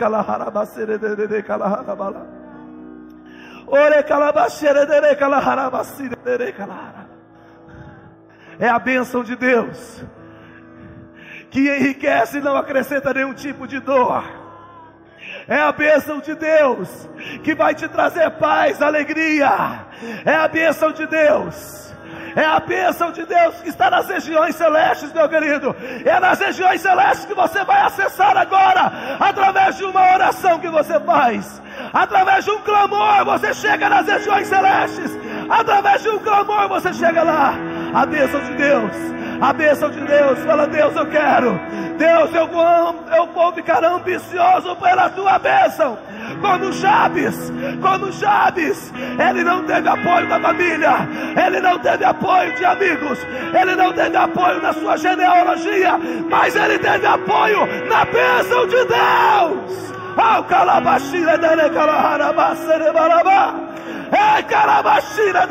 É 8.59 8.69
a 8.69 8.80
bênção 8.80 9.24
de 9.24 9.36
Deus 9.36 10.03
que 11.49 11.59
enriquece 11.59 12.38
e 12.38 12.41
não 12.41 12.55
acrescenta 12.55 13.13
nenhum 13.13 13.34
tipo 13.34 13.67
de 13.67 13.80
dor. 13.80 14.24
É 15.47 15.59
a 15.59 15.71
bênção 15.71 16.19
de 16.19 16.34
Deus 16.36 17.09
que 17.43 17.53
vai 17.53 17.76
te 17.76 17.88
trazer 17.88 18.30
paz, 18.32 18.82
alegria. 18.82 19.86
É 20.26 20.36
a 20.36 20.47
bênção 20.47 20.91
de 20.91 21.05
Deus 21.05 21.92
é 22.36 22.45
a 22.45 22.59
bênção 22.59 23.11
de 23.11 23.25
Deus 23.25 23.55
que 23.61 23.69
está 23.69 23.89
nas 23.89 24.07
regiões 24.07 24.55
celestes, 24.55 25.11
meu 25.13 25.27
querido. 25.29 25.75
É 26.05 26.19
nas 26.19 26.39
regiões 26.39 26.81
celestes 26.81 27.25
que 27.25 27.34
você 27.34 27.63
vai 27.63 27.81
acessar 27.81 28.36
agora, 28.38 28.91
através 29.19 29.77
de 29.77 29.84
uma 29.84 30.13
oração 30.13 30.59
que 30.59 30.67
você 30.67 30.99
faz, 30.99 31.61
através 31.93 32.45
de 32.45 32.51
um 32.51 32.59
clamor, 32.61 33.25
você 33.25 33.53
chega 33.53 33.89
nas 33.89 34.07
regiões 34.07 34.47
celestes, 34.47 35.11
através 35.49 36.01
de 36.01 36.09
um 36.09 36.19
clamor, 36.19 36.67
você 36.69 36.93
chega 36.93 37.23
lá. 37.23 37.53
A 37.93 38.05
bênção 38.05 38.39
de 38.41 38.53
Deus, 38.55 38.91
a 39.39 39.53
bênção 39.53 39.89
de 39.91 40.01
Deus, 40.01 40.39
fala: 40.39 40.65
Deus, 40.65 40.95
eu 40.95 41.05
quero, 41.07 41.59
Deus, 41.97 42.34
eu 42.34 42.47
vou, 42.47 43.05
eu 43.15 43.27
vou 43.27 43.53
ficar 43.53 43.84
ambicioso 43.84 44.75
pela 44.77 45.09
tua 45.11 45.38
bênção 45.38 45.97
como 46.43 46.71
Jabes, 46.73 47.53
como 47.81 48.11
Jabes, 48.11 48.93
ele 49.17 49.45
não 49.45 49.63
teve 49.63 49.87
apoio 49.87 50.27
da 50.27 50.39
família, 50.41 51.07
ele 51.45 51.61
não 51.61 51.79
teve 51.79 52.03
apoio 52.03 52.53
de 52.53 52.65
amigos, 52.65 53.25
ele 53.59 53.75
não 53.75 53.93
teve 53.93 54.17
apoio 54.17 54.61
na 54.61 54.73
sua 54.73 54.97
genealogia, 54.97 55.97
mas 56.29 56.53
ele 56.53 56.77
teve 56.79 57.05
apoio 57.07 57.65
na 57.87 58.03
bênção 58.03 58.67
de 58.67 58.75
Deus. 58.75 59.93
Calabashira. 60.49 61.31
É 64.11 64.43
calabashira. 64.43 65.47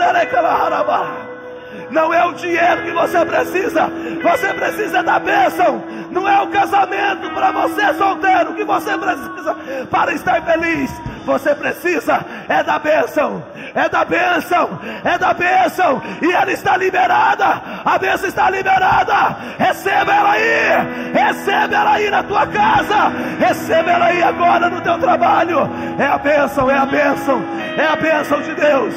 Não 1.91 2.13
é 2.13 2.25
o 2.25 2.33
dinheiro 2.33 2.83
que 2.83 2.91
você 2.93 3.25
precisa, 3.25 3.91
você 4.23 4.53
precisa 4.53 5.03
da 5.03 5.19
bênção. 5.19 5.83
Não 6.13 6.29
é 6.29 6.43
o 6.43 6.49
casamento 6.49 7.31
para 7.31 7.51
você 7.51 7.95
solteiro 7.95 8.55
que 8.55 8.65
você 8.65 8.97
precisa 8.99 9.57
para 9.91 10.13
estar 10.13 10.43
feliz. 10.43 10.91
Você 11.25 11.55
precisa 11.55 12.25
é 12.49 12.63
da 12.63 12.79
bênção, 12.79 13.43
é 13.75 13.89
da 13.89 14.05
bênção, 14.05 14.79
é 15.05 15.17
da 15.17 15.33
bênção. 15.33 16.03
E 16.21 16.31
ela 16.33 16.53
está 16.53 16.77
liberada. 16.77 17.63
A 17.85 17.99
bênção 17.99 18.29
está 18.29 18.51
liberada. 18.51 19.37
Receba 19.59 20.13
ela 20.13 20.33
aí, 20.33 21.13
receba 21.15 21.75
ela 21.75 21.93
aí 21.93 22.11
na 22.11 22.23
tua 22.25 22.47
casa, 22.47 23.13
receba 23.39 23.91
ela 23.91 24.07
aí 24.07 24.23
agora 24.23 24.69
no 24.69 24.81
teu 24.81 24.99
trabalho. 24.99 25.71
É 25.99 26.07
a 26.07 26.19
bênção, 26.19 26.71
é 26.71 26.77
a 26.77 26.87
bênção, 26.87 27.43
é 27.79 27.87
a 27.87 27.97
bênção 27.97 28.43
de 28.43 28.55
Deus, 28.55 28.95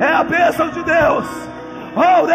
é 0.00 0.12
a 0.12 0.24
bênção 0.24 0.68
de 0.70 0.82
Deus. 0.82 1.46
Oh, 1.98 2.26